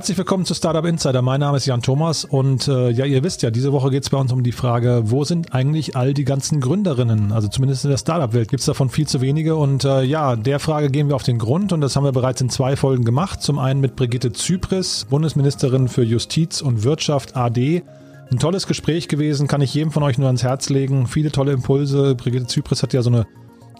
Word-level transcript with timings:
Herzlich 0.00 0.16
willkommen 0.16 0.46
zu 0.46 0.54
Startup 0.54 0.86
Insider. 0.86 1.20
Mein 1.20 1.40
Name 1.40 1.58
ist 1.58 1.66
Jan 1.66 1.82
Thomas 1.82 2.24
und 2.24 2.66
äh, 2.68 2.88
ja, 2.88 3.04
ihr 3.04 3.22
wisst 3.22 3.42
ja, 3.42 3.50
diese 3.50 3.70
Woche 3.70 3.90
geht 3.90 4.04
es 4.04 4.08
bei 4.08 4.16
uns 4.16 4.32
um 4.32 4.42
die 4.42 4.50
Frage, 4.50 5.02
wo 5.10 5.24
sind 5.24 5.52
eigentlich 5.52 5.94
all 5.94 6.14
die 6.14 6.24
ganzen 6.24 6.62
Gründerinnen? 6.62 7.32
Also 7.32 7.48
zumindest 7.48 7.84
in 7.84 7.90
der 7.90 7.98
Startup-Welt 7.98 8.48
gibt 8.48 8.60
es 8.60 8.66
davon 8.66 8.88
viel 8.88 9.06
zu 9.06 9.20
wenige 9.20 9.56
und 9.56 9.84
äh, 9.84 10.00
ja, 10.00 10.36
der 10.36 10.58
Frage 10.58 10.88
gehen 10.88 11.08
wir 11.08 11.16
auf 11.16 11.22
den 11.22 11.36
Grund 11.36 11.74
und 11.74 11.82
das 11.82 11.96
haben 11.96 12.04
wir 12.04 12.12
bereits 12.12 12.40
in 12.40 12.48
zwei 12.48 12.76
Folgen 12.76 13.04
gemacht. 13.04 13.42
Zum 13.42 13.58
einen 13.58 13.82
mit 13.82 13.94
Brigitte 13.94 14.32
Zypris, 14.32 15.04
Bundesministerin 15.10 15.86
für 15.86 16.02
Justiz 16.02 16.62
und 16.62 16.82
Wirtschaft 16.82 17.36
AD. 17.36 17.82
Ein 18.30 18.38
tolles 18.38 18.66
Gespräch 18.66 19.06
gewesen, 19.06 19.48
kann 19.48 19.60
ich 19.60 19.74
jedem 19.74 19.90
von 19.90 20.02
euch 20.02 20.16
nur 20.16 20.28
ans 20.28 20.42
Herz 20.42 20.70
legen. 20.70 21.08
Viele 21.08 21.30
tolle 21.30 21.52
Impulse. 21.52 22.14
Brigitte 22.14 22.46
Zypris 22.46 22.82
hat 22.82 22.94
ja 22.94 23.02
so 23.02 23.10
eine 23.10 23.26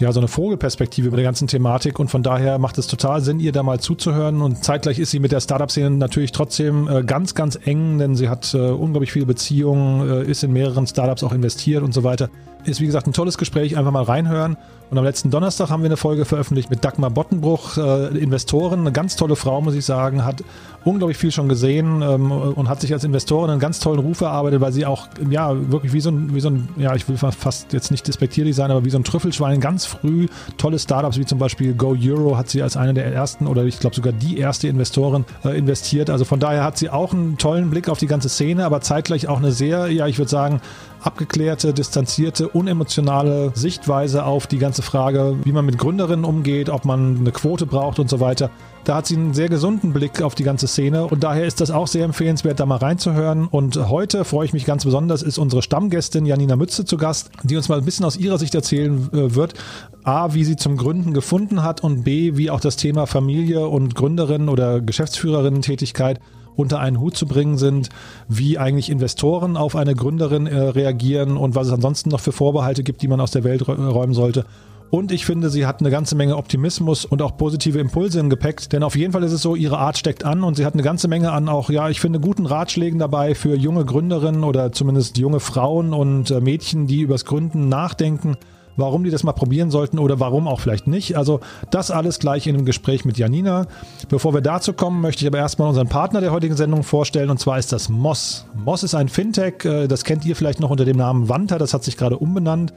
ja, 0.01 0.13
so 0.13 0.21
eine 0.21 0.29
Vogelperspektive 0.29 1.09
über 1.09 1.17
die 1.17 1.23
ganzen 1.23 1.49
Thematik 1.49 1.99
und 1.99 2.09
von 2.11 2.23
daher 2.23 2.59
macht 2.59 2.79
es 2.79 2.87
total 2.87 3.21
Sinn, 3.21 3.41
ihr 3.41 3.53
da 3.53 3.63
mal 3.63 3.81
zuzuhören 3.81 4.43
und 4.43 4.65
zeitgleich 4.65 4.99
ist 4.99 5.11
sie 5.11 5.21
mit 5.21 5.33
der 5.33 5.41
Startup-Szene 5.41 5.91
natürlich 5.91 6.33
trotzdem 6.33 6.89
äh, 6.89 7.03
ganz, 7.03 7.35
ganz 7.35 7.59
eng, 7.65 7.99
denn 7.99 8.17
sie 8.17 8.29
hat 8.29 8.55
äh, 8.55 8.59
unglaublich 8.59 9.13
viele 9.13 9.27
Beziehungen, 9.27 10.09
äh, 10.09 10.25
ist 10.25 10.43
in 10.45 10.53
mehreren 10.53 10.87
Startups 10.87 11.23
auch 11.23 11.33
investiert 11.33 11.83
und 11.83 11.93
so 11.93 12.05
weiter. 12.05 12.31
Ist 12.64 12.80
wie 12.80 12.87
gesagt 12.87 13.06
ein 13.06 13.12
tolles 13.12 13.38
Gespräch, 13.38 13.77
einfach 13.77 13.92
mal 13.92 14.02
reinhören. 14.02 14.56
Und 14.91 14.98
am 14.98 15.05
letzten 15.05 15.30
Donnerstag 15.30 15.70
haben 15.70 15.83
wir 15.83 15.89
eine 15.89 15.97
Folge 15.97 16.25
veröffentlicht 16.25 16.69
mit 16.69 16.84
Dagmar 16.84 17.11
Bottenbruch, 17.11 17.77
äh, 17.77 18.19
Investoren, 18.19 18.80
eine 18.80 18.92
ganz 18.92 19.14
tolle 19.14 19.36
Frau, 19.36 19.61
muss 19.61 19.77
ich 19.77 19.84
sagen, 19.84 20.25
hat 20.25 20.42
unglaublich 20.84 21.17
viel 21.17 21.30
schon 21.30 21.48
gesehen 21.48 22.02
ähm, 22.02 22.33
und 22.33 22.69
hat 22.69 22.80
sich 22.80 22.92
als 22.92 23.05
Investorin 23.05 23.50
einen 23.50 23.61
ganz 23.61 23.78
tollen 23.78 24.00
Ruf 24.00 24.20
erarbeitet, 24.20 24.61
weil 24.61 24.72
sie 24.72 24.86
auch, 24.86 25.06
ja, 25.28 25.55
wirklich 25.70 25.92
wie 25.92 26.00
so 26.00 26.11
ein, 26.11 26.34
wie 26.34 26.41
so 26.41 26.50
ein, 26.50 26.69
ja, 26.77 26.94
ich 26.97 27.08
will 27.08 27.17
fast 27.17 27.72
jetzt 27.72 27.92
nicht 27.92 28.08
despektierlich 28.08 28.56
sein, 28.56 28.70
aber 28.70 28.84
wie 28.84 28.91
so 28.91 28.98
ein 28.98 29.05
Trüffelschwein 29.05 29.61
ganz 29.61 29.86
früh 29.86 30.27
tolle 30.56 30.78
Startups 30.78 31.19
wie 31.19 31.27
zum 31.27 31.39
Beispiel 31.39 31.74
Go 31.74 31.95
Euro 32.02 32.36
hat 32.36 32.48
sie 32.48 32.62
als 32.62 32.77
eine 32.77 32.95
der 32.95 33.12
ersten 33.12 33.47
oder 33.47 33.64
ich 33.64 33.78
glaube 33.78 33.95
sogar 33.95 34.12
die 34.12 34.39
erste 34.39 34.67
Investorin 34.67 35.24
äh, 35.45 35.56
investiert. 35.56 36.11
Also 36.11 36.24
von 36.24 36.41
daher 36.41 36.64
hat 36.64 36.78
sie 36.78 36.91
auch 36.91 37.12
einen 37.12 37.39
tollen 37.39 37.70
Blick 37.70 37.89
auf 37.89 37.98
die 37.98 38.06
ganze 38.06 38.28
Szene, 38.28 38.64
aber 38.64 38.80
zeitgleich 38.80 39.28
auch 39.28 39.39
eine 39.39 39.52
sehr, 39.52 39.89
ja, 39.89 40.06
ich 40.06 40.19
würde 40.19 40.30
sagen, 40.30 40.61
abgeklärte, 41.03 41.73
distanzierte, 41.73 42.48
unemotionale 42.48 43.53
Sichtweise 43.55 44.25
auf 44.25 44.47
die 44.47 44.59
ganze 44.59 44.83
Frage, 44.83 45.37
wie 45.45 45.53
man 45.53 45.67
mit 45.67 45.79
Gründerinnen 45.79 46.25
umgeht, 46.25 46.69
ob 46.69 46.84
man 46.84 47.19
eine 47.19 47.33
Quote 47.33 47.67
braucht 47.67 47.98
und 47.98 48.11
so 48.11 48.20
weiter. 48.20 48.51
Da 48.84 48.97
hat 48.97 49.07
sie 49.07 49.17
einen 49.17 49.34
sehr 49.34 49.48
gesunden 49.48 49.92
Blick 49.92 50.23
auf 50.23 50.34
die 50.34 50.42
ganze 50.42 50.67
Szene 50.67 51.07
und 51.07 51.23
daher 51.23 51.45
ist 51.45 51.61
das 51.61 51.70
auch 51.70 51.87
sehr 51.87 52.05
empfehlenswert, 52.05 52.61
da 52.61 52.67
mal 52.67 52.77
reinzuhören. 52.77 53.47
Und 53.47 53.77
heute 53.89 54.25
freue 54.25 54.47
ich 54.47 54.53
mich 54.53 54.65
ganz 54.65 54.84
besonders, 54.84 55.23
ist 55.23 55.39
unsere 55.39 55.62
Stammgästin 55.62 56.25
Janina 56.25 56.57
Mütze 56.57 56.84
zu 56.84 56.97
Gast, 56.97 57.31
die 57.42 57.57
uns 57.57 57.69
mal 57.69 57.79
ein 57.79 57.85
bisschen 57.85 58.07
aus 58.07 58.17
ihrer 58.17 58.39
Sicht 58.39 58.55
erzählen 58.55 59.11
äh, 59.12 59.35
wird. 59.35 59.55
A, 60.03 60.33
wie 60.33 60.45
sie 60.45 60.57
zum 60.57 60.79
Gründen 60.79 61.12
gefunden 61.12 61.62
hat 61.62 61.83
und 61.83 62.05
B, 62.05 62.37
wie 62.37 62.51
auch 62.51 62.61
das 62.61 62.77
Thema 62.77 63.07
Familie 63.07 63.69
und 63.69 63.95
Gründerin 63.95 64.48
oder 64.48 64.81
Geschäftsführerinnen-Tätigkeit 64.81 66.20
unter 66.61 66.80
einen 66.80 67.00
Hut 67.00 67.16
zu 67.16 67.27
bringen 67.27 67.58
sind, 67.58 67.89
wie 68.28 68.58
eigentlich 68.58 68.91
Investoren 68.91 69.56
auf 69.56 69.77
eine 69.77 69.94
Gründerin 69.94 70.47
äh, 70.47 70.56
reagieren 70.56 71.36
und 71.36 71.55
was 71.55 71.69
es 71.69 71.72
ansonsten 71.72 72.11
noch 72.11 72.20
für 72.20 72.33
Vorbehalte 72.33 72.83
gibt, 72.83 73.02
die 73.02 73.08
man 73.08 73.20
aus 73.20 73.30
der 73.30 73.44
Welt 73.44 73.67
räumen 73.67 74.14
sollte. 74.14 74.44
Und 74.91 75.12
ich 75.12 75.25
finde, 75.25 75.50
sie 75.50 75.67
hat 75.67 75.80
eine 75.80 75.91
ganze 75.91 76.17
Menge 76.17 76.36
Optimismus 76.36 77.05
und 77.05 77.22
auch 77.22 77.36
positive 77.36 77.78
Impulse 77.78 78.19
im 78.19 78.28
Gepäck. 78.28 78.69
Denn 78.70 78.83
auf 78.83 78.97
jeden 78.97 79.12
Fall 79.12 79.22
ist 79.22 79.30
es 79.30 79.41
so, 79.41 79.55
ihre 79.55 79.78
Art 79.78 79.96
steckt 79.96 80.24
an 80.24 80.42
und 80.42 80.57
sie 80.57 80.67
hat 80.67 80.74
eine 80.74 80.83
ganze 80.83 81.07
Menge 81.07 81.30
an 81.30 81.48
auch, 81.48 81.70
ja, 81.70 81.89
ich 81.89 82.01
finde, 82.01 82.18
guten 82.18 82.45
Ratschlägen 82.45 82.98
dabei 82.98 83.36
für 83.36 83.55
junge 83.55 83.85
Gründerinnen 83.85 84.42
oder 84.42 84.73
zumindest 84.73 85.17
junge 85.17 85.39
Frauen 85.39 85.95
und 85.95 86.33
äh, 86.33 86.40
Mädchen, 86.40 86.89
die 86.89 87.02
übers 87.02 87.24
Gründen 87.24 87.68
nachdenken 87.68 88.36
warum 88.80 89.05
die 89.05 89.11
das 89.11 89.23
mal 89.23 89.33
probieren 89.33 89.70
sollten 89.70 89.98
oder 89.98 90.18
warum 90.20 90.48
auch 90.48 90.61
vielleicht 90.61 90.86
nicht. 90.86 91.17
Also 91.17 91.41
das 91.70 91.91
alles 91.91 92.18
gleich 92.18 92.46
in 92.46 92.57
einem 92.57 92.64
Gespräch 92.64 93.05
mit 93.05 93.18
Janina. 93.18 93.67
Bevor 94.08 94.35
wir 94.35 94.41
dazu 94.41 94.73
kommen, 94.73 95.01
möchte 95.01 95.23
ich 95.23 95.29
aber 95.29 95.39
erstmal 95.39 95.68
unseren 95.68 95.89
Partner 95.89 96.20
der 96.20 96.33
heutigen 96.33 96.57
Sendung 96.57 96.83
vorstellen 96.83 97.30
und 97.30 97.39
zwar 97.39 97.58
ist 97.58 97.73
das 97.73 97.89
Moss. 97.89 98.46
Moss 98.64 98.83
ist 98.83 98.95
ein 98.95 99.08
Fintech, 99.08 99.64
äh, 99.64 99.86
das 99.86 100.05
kennt 100.05 100.24
ihr 100.24 100.35
vielleicht 100.35 100.61
noch 100.61 100.70
unter 100.70 100.85
dem 100.85 100.96
Namen 100.96 101.29
Wanta, 101.29 101.58
das 101.58 101.74
hat 101.74 101.85
sich 101.85 101.96
gerade 101.96 102.18
umbenannt. 102.18 102.73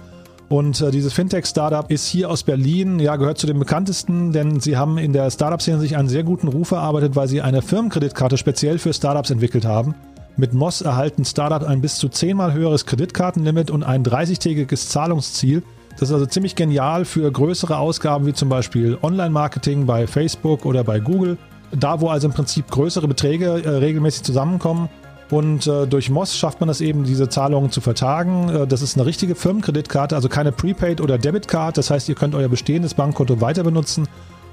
Und 0.49 0.81
äh, 0.81 0.91
dieses 0.91 1.13
Fintech-Startup 1.13 1.89
ist 1.89 2.05
hier 2.05 2.29
aus 2.29 2.43
Berlin, 2.43 2.99
ja, 2.99 3.15
gehört 3.15 3.37
zu 3.37 3.47
den 3.47 3.57
bekanntesten, 3.57 4.33
denn 4.33 4.59
sie 4.59 4.77
haben 4.77 4.97
in 4.97 5.13
der 5.13 5.31
Startup-Szene 5.31 5.79
sich 5.79 5.97
einen 5.97 6.09
sehr 6.09 6.23
guten 6.23 6.47
Ruf 6.47 6.71
erarbeitet, 6.71 7.15
weil 7.15 7.27
sie 7.27 7.41
eine 7.41 7.61
Firmenkreditkarte 7.61 8.37
speziell 8.37 8.77
für 8.77 8.93
Startups 8.93 9.31
entwickelt 9.31 9.65
haben. 9.65 9.95
Mit 10.35 10.53
Moss 10.53 10.81
erhalten 10.81 11.25
Startups 11.25 11.65
ein 11.65 11.81
bis 11.81 11.97
zu 11.97 12.09
zehnmal 12.09 12.53
höheres 12.53 12.85
Kreditkartenlimit 12.85 13.69
und 13.71 13.83
ein 13.83 14.03
30-tägiges 14.03 14.89
Zahlungsziel. 14.89 15.63
Das 15.99 16.09
ist 16.09 16.13
also 16.13 16.25
ziemlich 16.25 16.55
genial 16.55 17.05
für 17.05 17.31
größere 17.31 17.77
Ausgaben 17.77 18.25
wie 18.25 18.33
zum 18.33 18.49
Beispiel 18.49 18.97
Online-Marketing 19.01 19.85
bei 19.85 20.07
Facebook 20.07 20.65
oder 20.65 20.83
bei 20.83 20.99
Google. 20.99 21.37
Da, 21.71 22.01
wo 22.01 22.09
also 22.09 22.27
im 22.27 22.33
Prinzip 22.33 22.69
größere 22.69 23.07
Beträge 23.07 23.63
äh, 23.63 23.69
regelmäßig 23.69 24.23
zusammenkommen, 24.23 24.89
und 25.33 25.65
äh, 25.65 25.87
durch 25.87 26.11
Moss 26.11 26.37
schafft 26.37 26.59
man 26.59 26.69
es 26.69 26.79
eben, 26.79 27.05
diese 27.05 27.27
Zahlungen 27.27 27.71
zu 27.71 27.81
vertagen. 27.81 28.49
Äh, 28.49 28.67
das 28.67 28.83
ist 28.83 28.97
eine 28.97 29.07
richtige 29.07 29.33
Firmenkreditkarte, 29.33 30.15
also 30.15 30.29
keine 30.29 30.51
Prepaid 30.51 31.01
oder 31.01 31.17
Debitcard. 31.17 31.75
Das 31.75 31.89
heißt, 31.89 32.07
ihr 32.07 32.13
könnt 32.13 32.35
euer 32.35 32.49
bestehendes 32.49 32.93
Bankkonto 32.93 33.41
weiter 33.41 33.63
benutzen 33.63 34.07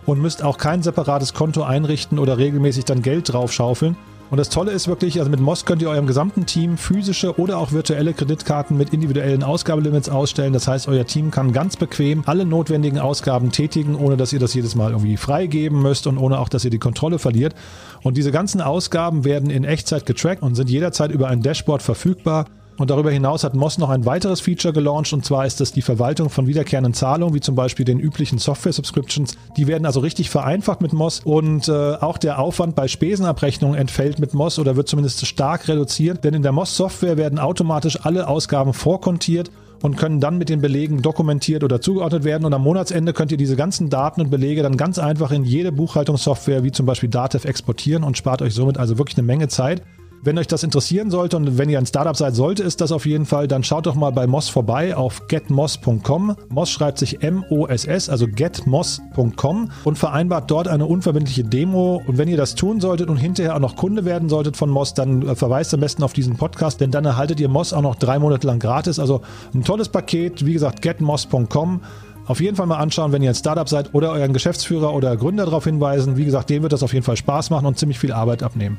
und 0.06 0.22
müsst 0.22 0.42
auch 0.42 0.56
kein 0.56 0.82
separates 0.82 1.34
Konto 1.34 1.62
einrichten 1.64 2.18
oder 2.18 2.38
regelmäßig 2.38 2.86
dann 2.86 3.02
Geld 3.02 3.30
draufschaufeln. 3.30 3.94
Und 4.30 4.36
das 4.36 4.48
Tolle 4.48 4.70
ist 4.70 4.86
wirklich, 4.86 5.18
also 5.18 5.28
mit 5.28 5.40
Moss 5.40 5.64
könnt 5.64 5.82
ihr 5.82 5.90
eurem 5.90 6.06
gesamten 6.06 6.46
Team 6.46 6.78
physische 6.78 7.36
oder 7.38 7.58
auch 7.58 7.72
virtuelle 7.72 8.14
Kreditkarten 8.14 8.76
mit 8.76 8.92
individuellen 8.94 9.42
Ausgabelimits 9.42 10.08
ausstellen. 10.08 10.52
Das 10.52 10.68
heißt, 10.68 10.86
euer 10.86 11.04
Team 11.04 11.32
kann 11.32 11.52
ganz 11.52 11.76
bequem 11.76 12.22
alle 12.26 12.44
notwendigen 12.44 13.00
Ausgaben 13.00 13.50
tätigen, 13.50 13.96
ohne 13.96 14.16
dass 14.16 14.32
ihr 14.32 14.38
das 14.38 14.54
jedes 14.54 14.76
Mal 14.76 14.92
irgendwie 14.92 15.16
freigeben 15.16 15.82
müsst 15.82 16.06
und 16.06 16.16
ohne 16.16 16.38
auch, 16.38 16.48
dass 16.48 16.64
ihr 16.64 16.70
die 16.70 16.78
Kontrolle 16.78 17.18
verliert. 17.18 17.56
Und 18.02 18.16
diese 18.16 18.30
ganzen 18.30 18.60
Ausgaben 18.60 19.24
werden 19.24 19.50
in 19.50 19.64
Echtzeit 19.64 20.06
getrackt 20.06 20.42
und 20.42 20.54
sind 20.54 20.70
jederzeit 20.70 21.10
über 21.10 21.26
ein 21.26 21.42
Dashboard 21.42 21.82
verfügbar. 21.82 22.46
Und 22.80 22.88
darüber 22.88 23.10
hinaus 23.10 23.44
hat 23.44 23.54
Moss 23.54 23.76
noch 23.76 23.90
ein 23.90 24.06
weiteres 24.06 24.40
Feature 24.40 24.72
gelauncht 24.72 25.12
und 25.12 25.22
zwar 25.22 25.44
ist 25.44 25.60
das 25.60 25.70
die 25.70 25.82
Verwaltung 25.82 26.30
von 26.30 26.46
wiederkehrenden 26.46 26.94
Zahlungen, 26.94 27.34
wie 27.34 27.40
zum 27.40 27.54
Beispiel 27.54 27.84
den 27.84 28.00
üblichen 28.00 28.38
Software-Subscriptions. 28.38 29.36
Die 29.58 29.66
werden 29.66 29.84
also 29.84 30.00
richtig 30.00 30.30
vereinfacht 30.30 30.80
mit 30.80 30.94
Moss 30.94 31.20
und 31.22 31.68
äh, 31.68 31.72
auch 31.72 32.16
der 32.16 32.38
Aufwand 32.38 32.74
bei 32.74 32.88
Spesenabrechnungen 32.88 33.78
entfällt 33.78 34.18
mit 34.18 34.32
Moss 34.32 34.58
oder 34.58 34.76
wird 34.76 34.88
zumindest 34.88 35.26
stark 35.26 35.68
reduziert, 35.68 36.24
denn 36.24 36.32
in 36.32 36.42
der 36.42 36.52
Moss-Software 36.52 37.18
werden 37.18 37.38
automatisch 37.38 37.98
alle 38.02 38.28
Ausgaben 38.28 38.72
vorkontiert 38.72 39.50
und 39.82 39.98
können 39.98 40.18
dann 40.18 40.38
mit 40.38 40.48
den 40.48 40.62
Belegen 40.62 41.02
dokumentiert 41.02 41.62
oder 41.64 41.82
zugeordnet 41.82 42.24
werden. 42.24 42.46
Und 42.46 42.54
am 42.54 42.62
Monatsende 42.62 43.12
könnt 43.12 43.30
ihr 43.30 43.36
diese 43.36 43.56
ganzen 43.56 43.90
Daten 43.90 44.22
und 44.22 44.30
Belege 44.30 44.62
dann 44.62 44.78
ganz 44.78 44.98
einfach 44.98 45.32
in 45.32 45.44
jede 45.44 45.70
Buchhaltungssoftware 45.70 46.64
wie 46.64 46.72
zum 46.72 46.86
Beispiel 46.86 47.10
Datev 47.10 47.46
exportieren 47.46 48.04
und 48.04 48.16
spart 48.16 48.40
euch 48.40 48.54
somit 48.54 48.78
also 48.78 48.96
wirklich 48.96 49.18
eine 49.18 49.26
Menge 49.26 49.48
Zeit. 49.48 49.82
Wenn 50.22 50.36
euch 50.36 50.46
das 50.46 50.62
interessieren 50.62 51.10
sollte 51.10 51.38
und 51.38 51.56
wenn 51.56 51.70
ihr 51.70 51.78
ein 51.78 51.86
Startup 51.86 52.14
seid, 52.14 52.34
sollte 52.34 52.62
es 52.62 52.76
das 52.76 52.92
auf 52.92 53.06
jeden 53.06 53.24
Fall, 53.24 53.48
dann 53.48 53.64
schaut 53.64 53.86
doch 53.86 53.94
mal 53.94 54.12
bei 54.12 54.26
Moss 54.26 54.50
vorbei 54.50 54.94
auf 54.94 55.28
getmoss.com. 55.28 56.36
Moss 56.50 56.70
schreibt 56.70 56.98
sich 56.98 57.22
M-O-S-S, 57.22 58.10
also 58.10 58.26
getmoss.com 58.28 59.70
und 59.84 59.98
vereinbart 59.98 60.50
dort 60.50 60.68
eine 60.68 60.84
unverbindliche 60.84 61.44
Demo. 61.44 62.02
Und 62.06 62.18
wenn 62.18 62.28
ihr 62.28 62.36
das 62.36 62.54
tun 62.54 62.82
solltet 62.82 63.08
und 63.08 63.16
hinterher 63.16 63.56
auch 63.56 63.60
noch 63.60 63.76
Kunde 63.76 64.04
werden 64.04 64.28
solltet 64.28 64.58
von 64.58 64.68
Moss, 64.68 64.92
dann 64.92 65.26
äh, 65.26 65.34
verweist 65.34 65.72
am 65.72 65.80
besten 65.80 66.02
auf 66.02 66.12
diesen 66.12 66.36
Podcast, 66.36 66.82
denn 66.82 66.90
dann 66.90 67.06
erhaltet 67.06 67.40
ihr 67.40 67.48
Moss 67.48 67.72
auch 67.72 67.80
noch 67.80 67.94
drei 67.94 68.18
Monate 68.18 68.46
lang 68.46 68.58
gratis. 68.58 68.98
Also 68.98 69.22
ein 69.54 69.64
tolles 69.64 69.88
Paket, 69.88 70.44
wie 70.44 70.52
gesagt, 70.52 70.82
getmoss.com. 70.82 71.80
Auf 72.26 72.42
jeden 72.42 72.56
Fall 72.56 72.66
mal 72.66 72.76
anschauen, 72.76 73.12
wenn 73.12 73.22
ihr 73.22 73.30
ein 73.30 73.34
Startup 73.34 73.68
seid 73.68 73.94
oder 73.94 74.12
euren 74.12 74.34
Geschäftsführer 74.34 74.92
oder 74.92 75.16
Gründer 75.16 75.46
darauf 75.46 75.64
hinweisen. 75.64 76.18
Wie 76.18 76.26
gesagt, 76.26 76.50
dem 76.50 76.62
wird 76.62 76.74
das 76.74 76.82
auf 76.82 76.92
jeden 76.92 77.06
Fall 77.06 77.16
Spaß 77.16 77.48
machen 77.48 77.64
und 77.64 77.78
ziemlich 77.78 77.98
viel 77.98 78.12
Arbeit 78.12 78.42
abnehmen. 78.42 78.76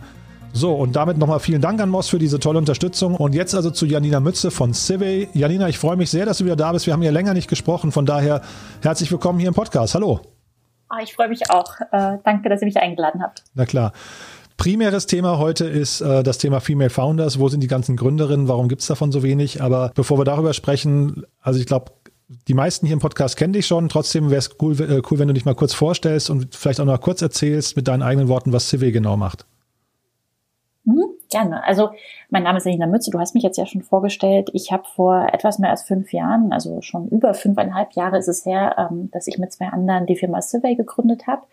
So, 0.53 0.74
und 0.74 0.95
damit 0.95 1.18
nochmal 1.18 1.39
vielen 1.39 1.62
Dank 1.62 1.80
an 1.81 1.89
Moss 1.89 2.09
für 2.09 2.19
diese 2.19 2.39
tolle 2.39 2.59
Unterstützung. 2.59 3.15
Und 3.15 3.33
jetzt 3.33 3.56
also 3.56 3.71
zu 3.71 3.86
Janina 3.86 4.19
Mütze 4.19 4.51
von 4.51 4.74
Civey. 4.74 5.30
Janina, 5.33 5.69
ich 5.69 5.80
freue 5.80 5.95
mich 5.95 6.09
sehr, 6.09 6.25
dass 6.25 6.39
du 6.39 6.45
wieder 6.45 6.57
da 6.57 6.71
bist. 6.74 6.86
Wir 6.86 6.94
haben 6.94 7.01
ja 7.01 7.12
länger 7.12 7.33
nicht 7.33 7.50
gesprochen. 7.50 7.92
Von 7.92 8.06
daher 8.06 8.42
herzlich 8.81 9.12
willkommen 9.12 9.39
hier 9.39 9.48
im 9.48 9.53
Podcast. 9.53 9.95
Hallo. 9.95 10.19
Oh, 10.89 10.98
ich 11.01 11.13
freue 11.13 11.30
mich 11.30 11.50
auch. 11.50 11.80
Äh, 11.92 12.18
danke, 12.25 12.50
dass 12.50 12.62
ihr 12.62 12.65
mich 12.65 12.77
eingeladen 12.77 13.24
habt. 13.24 13.44
Na 13.53 13.65
klar. 13.65 13.94
Primäres 14.57 15.07
Thema 15.07 15.39
heute 15.39 15.65
ist 15.65 16.01
äh, 16.01 16.21
das 16.21 16.38
Thema 16.38 16.59
Female 16.59 16.89
Founders. 16.89 17.39
Wo 17.39 17.47
sind 17.47 17.62
die 17.62 17.68
ganzen 17.68 17.95
Gründerinnen? 17.95 18.50
Warum 18.50 18.68
gibt 18.68 18.81
es 18.81 18.88
davon 18.88 19.12
so 19.12 19.24
wenig? 19.24 19.62
Aber 19.62 19.92
bevor 19.95 20.19
wir 20.19 20.25
darüber 20.25 20.54
sprechen, 20.54 21.25
also 21.42 21.59
ich 21.59 21.65
glaube, 21.65 21.94
die 22.47 22.54
meisten 22.54 22.86
hier 22.86 22.94
im 22.94 23.00
Podcast 23.00 23.38
kennen 23.38 23.54
dich 23.54 23.68
schon. 23.68 23.88
Trotzdem 23.88 24.30
wäre 24.30 24.39
es 24.39 24.51
cool, 24.62 24.80
äh, 24.80 25.01
cool, 25.09 25.18
wenn 25.18 25.30
du 25.30 25.33
dich 25.33 25.45
mal 25.45 25.56
kurz 25.56 25.74
vorstellst 25.74 26.30
und 26.30 26.56
vielleicht 26.56 26.81
auch 26.81 26.86
noch 26.86 27.00
kurz 27.00 27.21
erzählst 27.21 27.77
mit 27.77 27.88
deinen 27.88 28.04
eigenen 28.04 28.27
Worten, 28.27 28.51
was 28.51 28.68
Civey 28.69 28.92
genau 28.92 29.15
macht. 29.18 29.45
Gerne. 31.31 31.63
Also 31.63 31.92
mein 32.30 32.44
Name 32.44 32.57
ist 32.57 32.66
Selina 32.66 32.88
Mütze, 32.88 33.10
du 33.10 33.18
hast 33.18 33.33
mich 33.33 33.44
jetzt 33.44 33.57
ja 33.57 33.66
schon 33.66 33.83
vorgestellt. 33.83 34.50
Ich 34.54 34.74
habe 34.74 34.83
vor 34.83 35.30
etwas 35.31 35.60
mehr 35.60 35.69
als 35.69 35.83
fünf 35.83 36.12
Jahren, 36.12 36.51
also 36.51 36.81
schon 36.81 37.07
über 37.07 37.33
fünfeinhalb 37.33 37.94
Jahre 37.94 38.18
ist 38.18 38.28
es 38.28 38.45
her, 38.45 38.75
ähm, 38.78 39.10
dass 39.12 39.28
ich 39.28 39.38
mit 39.38 39.54
zwei 39.54 39.68
anderen 39.68 40.06
die 40.06 40.18
Firma 40.18 40.42
Survey 40.42 40.75
gegründet 40.75 41.28
habe. 41.28 41.44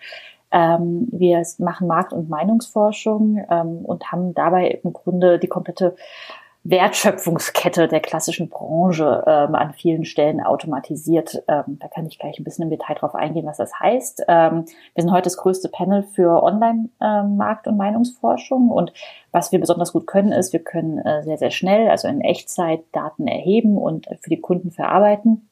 Ähm, 0.51 1.07
wir 1.13 1.43
machen 1.59 1.87
Markt- 1.87 2.13
und 2.13 2.29
Meinungsforschung 2.29 3.45
ähm, 3.49 3.85
und 3.85 4.11
haben 4.11 4.35
dabei 4.35 4.81
im 4.83 4.93
Grunde 4.93 5.39
die 5.39 5.47
komplette 5.47 5.95
Wertschöpfungskette 6.64 7.88
der 7.88 8.00
klassischen 8.00 8.49
Branche 8.49 9.25
ähm, 9.26 9.55
an 9.55 9.72
vielen 9.72 10.05
Stellen 10.05 10.40
automatisiert. 10.40 11.43
Ähm, 11.49 11.78
da 11.81 11.88
kann 11.88 12.06
ich 12.06 12.19
gleich 12.19 12.38
ein 12.38 12.44
bisschen 12.44 12.64
im 12.64 12.70
Detail 12.70 12.94
drauf 12.94 13.14
eingehen, 13.14 13.46
was 13.46 13.56
das 13.56 13.78
heißt. 13.78 14.25
Ähm, 14.28 14.64
wir 14.94 15.02
sind 15.02 15.12
heute 15.12 15.25
das 15.25 15.37
größte 15.37 15.69
Panel 15.69 16.02
für 16.02 16.43
Online-Markt- 16.43 17.66
ähm, 17.66 17.72
und 17.72 17.78
Meinungsforschung 17.78 18.70
und 18.70 18.93
was 19.31 19.52
wir 19.52 19.60
besonders 19.60 19.93
gut 19.93 20.06
können, 20.06 20.32
ist, 20.32 20.52
wir 20.52 20.60
können 20.60 20.99
äh, 20.99 21.22
sehr, 21.22 21.38
sehr 21.38 21.50
schnell, 21.50 21.88
also 21.88 22.08
in 22.08 22.20
Echtzeit 22.20 22.81
Daten 22.93 23.28
erheben 23.28 23.78
und 23.78 24.06
für 24.20 24.31
die 24.31 24.40
Kunden 24.40 24.70
verarbeiten. 24.70 25.49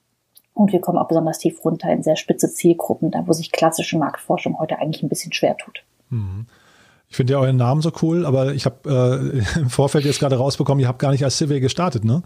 Und 0.54 0.72
wir 0.72 0.80
kommen 0.80 0.98
auch 0.98 1.08
besonders 1.08 1.38
tief 1.38 1.62
runter 1.64 1.90
in 1.90 2.02
sehr 2.02 2.16
spitze 2.16 2.50
Zielgruppen, 2.50 3.10
da 3.10 3.26
wo 3.26 3.32
sich 3.32 3.52
klassische 3.52 3.98
Marktforschung 3.98 4.58
heute 4.58 4.78
eigentlich 4.78 5.02
ein 5.02 5.10
bisschen 5.10 5.34
schwer 5.34 5.56
tut. 5.56 5.84
Mhm. 6.08 6.46
Ich 7.08 7.16
finde 7.16 7.34
ja 7.34 7.38
euren 7.38 7.56
Namen 7.56 7.82
so 7.82 7.92
cool, 8.02 8.26
aber 8.26 8.52
ich 8.52 8.64
habe 8.66 9.42
äh, 9.56 9.58
im 9.60 9.70
Vorfeld 9.70 10.04
jetzt 10.04 10.18
gerade 10.18 10.36
rausbekommen, 10.36 10.80
ihr 10.80 10.88
habt 10.88 10.98
gar 10.98 11.12
nicht 11.12 11.24
als 11.24 11.38
Civil 11.38 11.60
gestartet, 11.60 12.04
ne? 12.04 12.22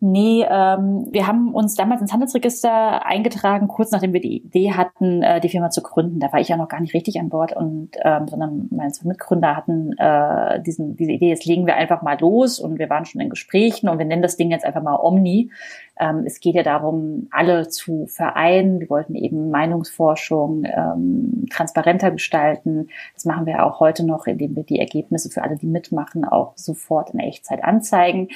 Nee, 0.00 0.46
ähm, 0.48 1.08
wir 1.10 1.26
haben 1.26 1.54
uns 1.54 1.74
damals 1.74 2.00
ins 2.00 2.12
Handelsregister 2.12 3.04
eingetragen, 3.04 3.66
kurz 3.66 3.90
nachdem 3.90 4.12
wir 4.12 4.20
die 4.20 4.36
Idee 4.36 4.72
hatten, 4.72 5.22
äh, 5.22 5.40
die 5.40 5.48
Firma 5.48 5.70
zu 5.70 5.82
gründen. 5.82 6.20
Da 6.20 6.32
war 6.32 6.40
ich 6.40 6.48
ja 6.48 6.56
noch 6.56 6.68
gar 6.68 6.80
nicht 6.80 6.94
richtig 6.94 7.18
an 7.18 7.28
Bord 7.28 7.52
und 7.52 7.90
ähm, 8.02 8.28
sondern 8.28 8.68
meine 8.70 8.92
zwei 8.92 9.08
Mitgründer 9.08 9.56
hatten 9.56 9.96
äh, 9.98 10.62
diesen, 10.62 10.96
diese 10.96 11.12
Idee, 11.12 11.28
jetzt 11.28 11.46
legen 11.46 11.66
wir 11.66 11.74
einfach 11.74 12.02
mal 12.02 12.18
los 12.20 12.60
und 12.60 12.78
wir 12.78 12.88
waren 12.90 13.06
schon 13.06 13.20
in 13.20 13.28
Gesprächen 13.28 13.88
und 13.88 13.98
wir 13.98 14.06
nennen 14.06 14.22
das 14.22 14.36
Ding 14.36 14.50
jetzt 14.50 14.64
einfach 14.64 14.82
mal 14.82 14.96
Omni. 15.00 15.50
Ähm, 15.98 16.22
es 16.24 16.40
geht 16.40 16.54
ja 16.54 16.62
darum, 16.62 17.26
alle 17.30 17.68
zu 17.68 18.06
vereinen. 18.06 18.78
Wir 18.78 18.90
wollten 18.90 19.16
eben 19.16 19.50
Meinungsforschung 19.50 20.64
ähm, 20.64 21.46
transparenter 21.50 22.12
gestalten. 22.12 22.88
Das 23.14 23.24
machen 23.24 23.46
wir 23.46 23.64
auch 23.64 23.80
heute 23.80 24.06
noch, 24.06 24.26
indem 24.26 24.54
wir 24.54 24.62
die 24.62 24.78
Ergebnisse 24.78 25.28
für 25.28 25.42
alle, 25.42 25.56
die 25.56 25.66
mitmachen, 25.66 26.24
auch 26.24 26.52
sofort 26.56 27.10
in 27.10 27.18
Echtzeit 27.18 27.64
anzeigen. 27.64 28.28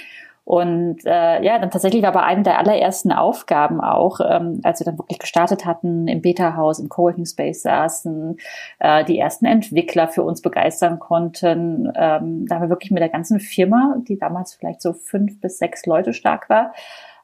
Und 0.44 1.04
äh, 1.04 1.42
ja, 1.42 1.58
dann 1.58 1.70
tatsächlich 1.70 2.02
war 2.02 2.08
aber 2.08 2.24
eine 2.24 2.42
der 2.42 2.58
allerersten 2.58 3.12
Aufgaben 3.12 3.80
auch, 3.80 4.20
ähm, 4.20 4.60
als 4.64 4.80
wir 4.80 4.84
dann 4.84 4.98
wirklich 4.98 5.20
gestartet 5.20 5.64
hatten, 5.64 6.08
im 6.08 6.20
Beta-Haus, 6.20 6.80
im 6.80 6.88
Coworking 6.88 7.26
Space 7.26 7.62
saßen, 7.62 8.36
äh, 8.80 9.04
die 9.04 9.18
ersten 9.18 9.44
Entwickler 9.44 10.08
für 10.08 10.24
uns 10.24 10.42
begeistern 10.42 10.98
konnten. 10.98 11.92
Ähm, 11.94 12.46
da 12.46 12.56
haben 12.56 12.62
wir 12.62 12.70
wirklich 12.70 12.90
mit 12.90 13.00
der 13.02 13.08
ganzen 13.08 13.38
Firma, 13.38 13.96
die 14.08 14.18
damals 14.18 14.54
vielleicht 14.54 14.82
so 14.82 14.92
fünf 14.92 15.40
bis 15.40 15.58
sechs 15.58 15.86
Leute 15.86 16.12
stark 16.12 16.48
war, 16.50 16.72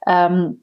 ähm, 0.07 0.63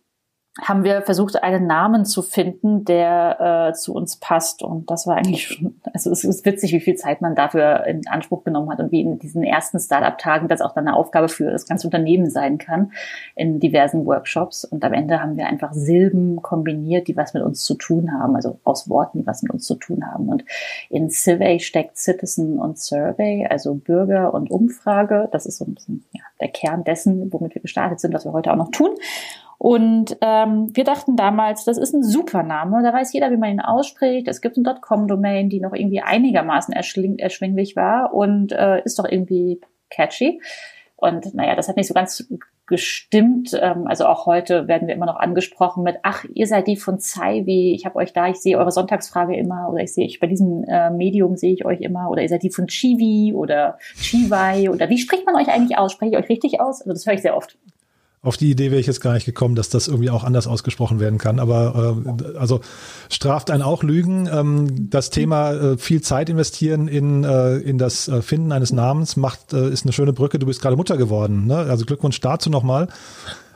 haben 0.62 0.86
wir 0.86 1.02
versucht, 1.02 1.44
einen 1.44 1.68
Namen 1.68 2.06
zu 2.06 2.22
finden, 2.22 2.86
der 2.86 3.72
äh, 3.72 3.74
zu 3.74 3.94
uns 3.94 4.16
passt. 4.16 4.64
Und 4.64 4.90
das 4.90 5.06
war 5.06 5.18
eigentlich 5.18 5.48
schon, 5.48 5.82
also 5.94 6.12
es 6.12 6.24
ist 6.24 6.46
witzig, 6.46 6.72
wie 6.72 6.80
viel 6.80 6.96
Zeit 6.96 7.20
man 7.20 7.36
dafür 7.36 7.86
in 7.86 8.08
Anspruch 8.08 8.46
genommen 8.46 8.70
hat 8.70 8.80
und 8.80 8.90
wie 8.94 9.02
in 9.02 9.20
diesen 9.20 9.44
ersten 9.44 9.80
Startup-Tagen 9.80 10.48
das 10.48 10.62
auch 10.62 10.74
dann 10.74 10.88
eine 10.88 10.96
Aufgabe 10.96 11.28
für 11.28 11.52
das 11.52 11.68
ganze 11.68 11.88
Unternehmen 11.88 12.30
sein 12.30 12.58
kann 12.58 12.94
in 13.36 13.60
diversen 13.60 14.06
Workshops. 14.06 14.64
Und 14.64 14.86
am 14.86 14.94
Ende 14.94 15.22
haben 15.22 15.36
wir 15.36 15.48
einfach 15.48 15.74
Silben 15.74 16.42
kombiniert, 16.42 17.10
die 17.10 17.18
was 17.18 17.34
mit 17.34 17.44
uns 17.44 17.66
zu 17.66 17.76
tun 17.76 18.14
haben, 18.14 18.38
also 18.38 18.58
aus 18.64 18.90
Worten, 18.90 19.20
die 19.20 19.28
was 19.28 19.44
mit 19.44 19.52
uns 19.52 19.66
zu 19.66 19.76
tun 19.76 20.10
haben. 20.10 20.30
Und 20.30 20.46
in 20.90 21.10
Survey 21.10 21.60
steckt 21.60 21.98
Citizen 21.98 22.60
und 22.60 22.80
Survey, 22.80 23.46
also 23.50 23.74
Bürger 23.74 24.34
und 24.34 24.50
Umfrage. 24.50 25.28
Das 25.34 25.46
ist 25.46 25.58
so 25.58 25.66
ein 25.66 25.76
bisschen 25.76 26.06
ja, 26.14 26.24
der 26.40 26.48
Kern 26.48 26.86
dessen, 26.86 27.34
womit 27.34 27.56
wir 27.56 27.62
gestartet 27.62 28.00
sind, 28.00 28.14
was 28.14 28.24
wir 28.24 28.32
heute 28.32 28.54
auch 28.54 28.58
noch 28.58 28.72
tun. 28.72 28.92
Und 29.58 30.18
ähm, 30.22 30.70
wir 30.74 30.84
dachten 30.84 31.16
damals, 31.16 31.66
das 31.66 31.78
ist 31.78 31.94
ein 31.94 32.04
super 32.04 32.44
Name, 32.44 32.84
da 32.84 32.94
weiß 32.94 33.14
jeder, 33.14 33.32
wie 33.32 33.38
man 33.38 33.52
ihn 33.52 33.62
ausspricht. 33.62 34.28
Es 34.28 34.42
gibt 34.42 34.58
eine 34.58 34.76
.com-Domain, 34.80 35.50
die 35.50 35.60
noch 35.60 35.74
irgendwie 35.74 36.02
einigermaßen 36.02 36.74
erschwinglich 36.74 37.76
war 37.76 38.14
und 38.14 38.52
äh, 38.52 38.84
ist 38.84 39.00
doch 39.00 39.06
irgendwie 39.10 39.62
catchy. 39.90 40.42
Und 40.98 41.34
naja, 41.36 41.56
das 41.56 41.68
hat 41.68 41.78
nicht 41.78 41.88
so 41.88 41.94
ganz 41.94 42.28
gestimmt. 42.68 43.52
Ähm, 43.60 43.86
also 43.86 44.06
auch 44.06 44.26
heute 44.26 44.68
werden 44.68 44.88
wir 44.88 44.96
immer 44.96 45.06
noch 45.06 45.18
angesprochen 45.18 45.84
mit, 45.84 45.98
ach, 46.04 46.26
ihr 46.34 46.48
seid 46.48 46.68
die 46.68 46.78
von 46.78 47.00
Zaiwi, 47.00 47.76
ich 47.76 47.86
habe 47.86 47.98
euch 47.98 48.14
da, 48.14 48.28
ich 48.28 48.38
sehe 48.38 48.58
eure 48.58 48.72
Sonntagsfrage 48.72 49.36
immer 49.36 49.70
oder 49.70 49.84
ich 49.84 49.94
sehe 49.94 50.06
euch 50.06 50.20
bei 50.20 50.28
diesem 50.28 50.64
äh, 50.64 50.90
Medium 50.90 51.36
sehe 51.36 51.54
ich 51.54 51.66
euch 51.66 51.82
immer 51.82 52.10
oder 52.10 52.24
ihr 52.24 52.30
seid 52.30 52.44
die 52.44 52.50
von 52.50 52.68
Chivi 52.68 53.34
oder 53.36 53.78
Chiwai 53.96 54.70
oder 54.70 54.90
wie 54.90 54.98
spricht 54.98 55.26
man 55.26 55.36
euch 55.36 55.48
eigentlich 55.48 55.78
aus? 55.78 55.92
Spreche 55.92 56.14
ich 56.14 56.18
euch 56.18 56.30
richtig 56.30 56.60
aus? 56.60 56.82
Also 56.82 56.94
das 56.94 57.06
höre 57.06 57.14
ich 57.14 57.22
sehr 57.22 57.38
oft. 57.38 57.58
Auf 58.26 58.38
die 58.38 58.52
Idee 58.52 58.72
wäre 58.72 58.80
ich 58.80 58.88
jetzt 58.88 59.02
gar 59.02 59.14
nicht 59.14 59.26
gekommen, 59.26 59.56
dass 59.56 59.70
das 59.70 59.88
irgendwie 59.88 60.10
auch 60.10 60.24
anders 60.24 60.48
ausgesprochen 60.48 61.00
werden 61.00 61.20
kann. 61.20 61.40
Aber 61.40 61.96
äh, 62.08 62.38
also 62.38 62.62
straft 63.10 63.52
einen 63.52 63.62
auch 63.62 63.84
Lügen. 63.84 64.28
Ähm, 64.32 64.90
das 64.90 65.10
Thema 65.10 65.52
äh, 65.52 65.78
viel 65.78 66.02
Zeit 66.02 66.30
investieren 66.30 66.88
in, 66.88 67.24
äh, 67.24 67.58
in 67.58 67.78
das 67.78 68.08
äh, 68.08 68.22
Finden 68.22 68.52
eines 68.52 68.74
Namens 68.74 69.16
macht, 69.16 69.54
äh, 69.54 69.70
ist 69.70 69.86
eine 69.86 69.94
schöne 69.94 70.14
Brücke. 70.14 70.40
Du 70.40 70.48
bist 70.48 70.62
gerade 70.62 70.76
Mutter 70.76 70.98
geworden. 70.98 71.46
Ne? 71.46 71.56
Also 71.56 71.86
Glückwunsch 71.86 72.20
dazu 72.20 72.50
nochmal. 72.50 72.88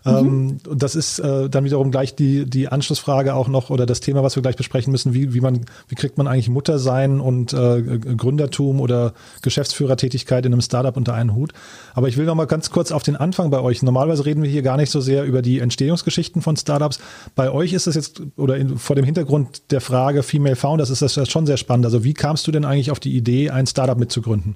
Mhm. 0.03 0.11
Ähm, 0.11 0.57
und 0.67 0.83
das 0.83 0.95
ist 0.95 1.19
äh, 1.19 1.49
dann 1.49 1.63
wiederum 1.65 1.91
gleich 1.91 2.15
die, 2.15 2.45
die 2.49 2.67
Anschlussfrage 2.67 3.33
auch 3.33 3.47
noch 3.47 3.69
oder 3.69 3.85
das 3.85 3.99
Thema, 3.99 4.23
was 4.23 4.35
wir 4.35 4.41
gleich 4.41 4.55
besprechen 4.55 4.91
müssen, 4.91 5.13
wie, 5.13 5.33
wie 5.33 5.41
man, 5.41 5.65
wie 5.87 5.95
kriegt 5.95 6.17
man 6.17 6.27
eigentlich 6.27 6.49
Muttersein 6.49 7.19
und 7.19 7.53
äh, 7.53 7.81
Gründertum 7.81 8.79
oder 8.79 9.13
Geschäftsführertätigkeit 9.41 10.45
in 10.45 10.53
einem 10.53 10.61
Startup 10.61 10.95
unter 10.95 11.13
einen 11.13 11.35
Hut. 11.35 11.53
Aber 11.93 12.07
ich 12.07 12.17
will 12.17 12.25
noch 12.25 12.35
mal 12.35 12.45
ganz 12.45 12.69
kurz 12.69 12.91
auf 12.91 13.03
den 13.03 13.15
Anfang 13.15 13.49
bei 13.49 13.59
euch. 13.59 13.81
Normalerweise 13.83 14.25
reden 14.25 14.43
wir 14.43 14.49
hier 14.49 14.61
gar 14.61 14.77
nicht 14.77 14.89
so 14.89 15.01
sehr 15.01 15.23
über 15.25 15.41
die 15.41 15.59
Entstehungsgeschichten 15.59 16.41
von 16.41 16.55
Startups. 16.55 16.99
Bei 17.35 17.51
euch 17.51 17.73
ist 17.73 17.87
das 17.87 17.95
jetzt, 17.95 18.21
oder 18.37 18.57
in, 18.57 18.77
vor 18.77 18.95
dem 18.95 19.05
Hintergrund 19.05 19.71
der 19.71 19.81
Frage 19.81 20.23
Female 20.23 20.55
Founders 20.55 20.89
ist 20.89 21.01
das 21.01 21.29
schon 21.29 21.45
sehr 21.45 21.57
spannend. 21.57 21.85
Also 21.85 22.03
wie 22.03 22.13
kamst 22.13 22.47
du 22.47 22.51
denn 22.51 22.65
eigentlich 22.65 22.91
auf 22.91 22.99
die 22.99 23.15
Idee, 23.15 23.49
ein 23.49 23.67
Startup 23.67 23.97
mitzugründen? 23.97 24.55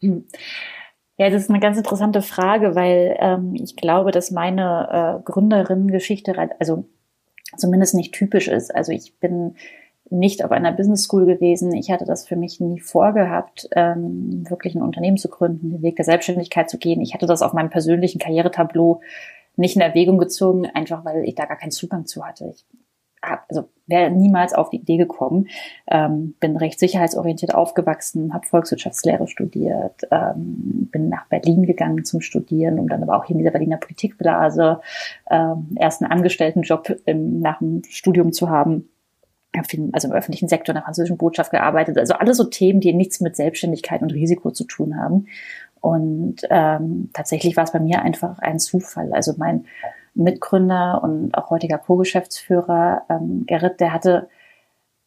Hm. 0.00 0.24
Ja, 1.18 1.30
das 1.30 1.42
ist 1.42 1.50
eine 1.50 1.60
ganz 1.60 1.78
interessante 1.78 2.20
Frage, 2.20 2.74
weil 2.74 3.16
ähm, 3.18 3.54
ich 3.54 3.76
glaube, 3.76 4.10
dass 4.10 4.30
meine 4.30 5.20
äh, 5.20 5.22
Gründerinnengeschichte 5.24 6.34
also 6.58 6.84
zumindest 7.56 7.94
nicht 7.94 8.12
typisch 8.12 8.48
ist. 8.48 8.74
Also 8.74 8.92
ich 8.92 9.18
bin 9.18 9.56
nicht 10.10 10.44
auf 10.44 10.52
einer 10.52 10.72
Business 10.72 11.04
School 11.04 11.26
gewesen. 11.26 11.72
Ich 11.74 11.90
hatte 11.90 12.04
das 12.04 12.26
für 12.26 12.36
mich 12.36 12.60
nie 12.60 12.80
vorgehabt, 12.80 13.68
ähm, 13.74 14.44
wirklich 14.48 14.74
ein 14.74 14.82
Unternehmen 14.82 15.16
zu 15.16 15.28
gründen, 15.28 15.70
den 15.70 15.82
Weg 15.82 15.96
der 15.96 16.04
Selbstständigkeit 16.04 16.70
zu 16.70 16.78
gehen. 16.78 17.00
Ich 17.00 17.14
hatte 17.14 17.26
das 17.26 17.42
auf 17.42 17.54
meinem 17.54 17.70
persönlichen 17.70 18.18
Karrieretableau 18.18 19.00
nicht 19.56 19.74
in 19.74 19.82
Erwägung 19.82 20.18
gezogen, 20.18 20.66
einfach 20.66 21.04
weil 21.04 21.24
ich 21.24 21.34
da 21.34 21.46
gar 21.46 21.56
keinen 21.56 21.70
Zugang 21.70 22.06
zu 22.06 22.24
hatte. 22.24 22.52
Ich 22.54 22.64
also 23.48 23.68
wäre 23.86 24.10
niemals 24.10 24.52
auf 24.52 24.70
die 24.70 24.78
Idee 24.78 24.96
gekommen. 24.96 25.48
Ähm, 25.88 26.34
bin 26.40 26.56
recht 26.56 26.78
sicherheitsorientiert 26.78 27.54
aufgewachsen, 27.54 28.34
habe 28.34 28.46
Volkswirtschaftslehre 28.46 29.28
studiert, 29.28 30.02
ähm, 30.10 30.88
bin 30.90 31.08
nach 31.08 31.26
Berlin 31.26 31.64
gegangen 31.64 32.04
zum 32.04 32.20
Studieren, 32.20 32.78
um 32.78 32.88
dann 32.88 33.02
aber 33.02 33.16
auch 33.16 33.24
hier 33.24 33.34
in 33.34 33.38
dieser 33.38 33.52
Berliner 33.52 33.76
Politikblase 33.76 34.80
ähm, 35.30 35.76
erst 35.78 36.02
einen 36.02 36.10
Angestelltenjob 36.10 36.96
im, 37.04 37.40
nach 37.40 37.58
dem 37.58 37.82
Studium 37.88 38.32
zu 38.32 38.50
haben 38.50 38.88
also 39.92 40.08
im 40.08 40.14
öffentlichen 40.14 40.48
Sektor 40.48 40.72
in 40.72 40.76
der 40.76 40.84
französischen 40.84 41.16
Botschaft 41.16 41.50
gearbeitet. 41.50 41.96
Also 41.96 42.12
alles 42.12 42.36
so 42.36 42.44
Themen, 42.44 42.80
die 42.80 42.92
nichts 42.92 43.20
mit 43.20 43.36
Selbstständigkeit 43.36 44.02
und 44.02 44.12
Risiko 44.12 44.50
zu 44.50 44.64
tun 44.64 44.98
haben. 44.98 45.28
Und 45.80 46.38
ähm, 46.50 47.10
tatsächlich 47.12 47.56
war 47.56 47.64
es 47.64 47.72
bei 47.72 47.80
mir 47.80 48.02
einfach 48.02 48.38
ein 48.40 48.58
Zufall. 48.58 49.12
Also 49.12 49.34
mein 49.38 49.66
Mitgründer 50.16 51.02
und 51.02 51.34
auch 51.34 51.50
heutiger 51.50 51.78
Co-Geschäftsführer, 51.78 53.02
ähm, 53.08 53.44
Gerrit, 53.46 53.80
der 53.80 53.92
hatte, 53.92 54.28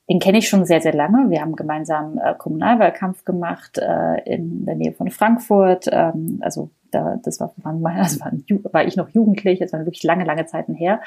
den 0.09 0.19
kenne 0.19 0.37
ich 0.37 0.49
schon 0.49 0.65
sehr, 0.65 0.81
sehr 0.81 0.93
lange. 0.93 1.29
Wir 1.29 1.41
haben 1.41 1.55
gemeinsam 1.55 2.17
äh, 2.17 2.33
Kommunalwahlkampf 2.35 3.25
gemacht 3.25 3.77
äh, 3.77 4.21
in 4.25 4.65
der 4.65 4.75
Nähe 4.75 4.93
von 4.93 5.09
Frankfurt. 5.09 5.87
Ähm, 5.91 6.39
also 6.41 6.69
da, 6.91 7.19
das 7.23 7.39
war, 7.39 7.53
war, 7.57 7.93
also 7.93 8.19
war, 8.21 8.31
war 8.71 8.85
ich 8.85 8.95
noch 8.95 9.09
jugendlich, 9.09 9.59
das 9.59 9.73
waren 9.73 9.85
wirklich 9.85 10.03
lange, 10.03 10.25
lange 10.25 10.45
Zeiten 10.45 10.73
her. 10.73 11.01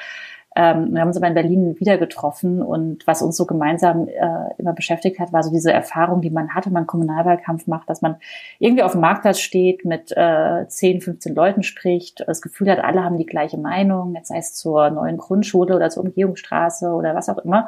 Ähm, 0.55 0.93
wir 0.93 1.01
haben 1.01 1.07
uns 1.07 1.17
aber 1.17 1.27
in 1.27 1.33
Berlin 1.33 1.79
wieder 1.79 1.97
getroffen 1.97 2.61
und 2.61 3.05
was 3.07 3.21
uns 3.21 3.37
so 3.37 3.45
gemeinsam 3.45 4.07
äh, 4.07 4.53
immer 4.57 4.73
beschäftigt 4.73 5.19
hat, 5.19 5.33
war 5.33 5.43
so 5.43 5.51
diese 5.51 5.71
Erfahrung, 5.71 6.21
die 6.21 6.29
man 6.29 6.53
hatte, 6.53 6.67
wenn 6.67 6.73
man 6.73 6.87
Kommunalwahlkampf 6.87 7.67
macht, 7.67 7.89
dass 7.89 8.01
man 8.01 8.17
irgendwie 8.59 8.83
auf 8.83 8.91
dem 8.91 9.01
Marktplatz 9.01 9.39
steht, 9.39 9.85
mit 9.85 10.11
äh, 10.15 10.67
10, 10.67 11.01
15 11.01 11.33
Leuten 11.33 11.63
spricht, 11.63 12.23
das 12.27 12.41
Gefühl 12.41 12.69
hat, 12.69 12.79
alle 12.79 13.03
haben 13.03 13.17
die 13.17 13.25
gleiche 13.25 13.57
Meinung, 13.57 14.15
jetzt 14.15 14.27
sei 14.27 14.37
es 14.37 14.53
zur 14.53 14.89
neuen 14.89 15.17
Grundschule 15.17 15.75
oder 15.75 15.89
zur 15.89 16.03
Umgehungsstraße 16.03 16.89
oder 16.89 17.15
was 17.15 17.29
auch 17.29 17.39
immer. 17.39 17.67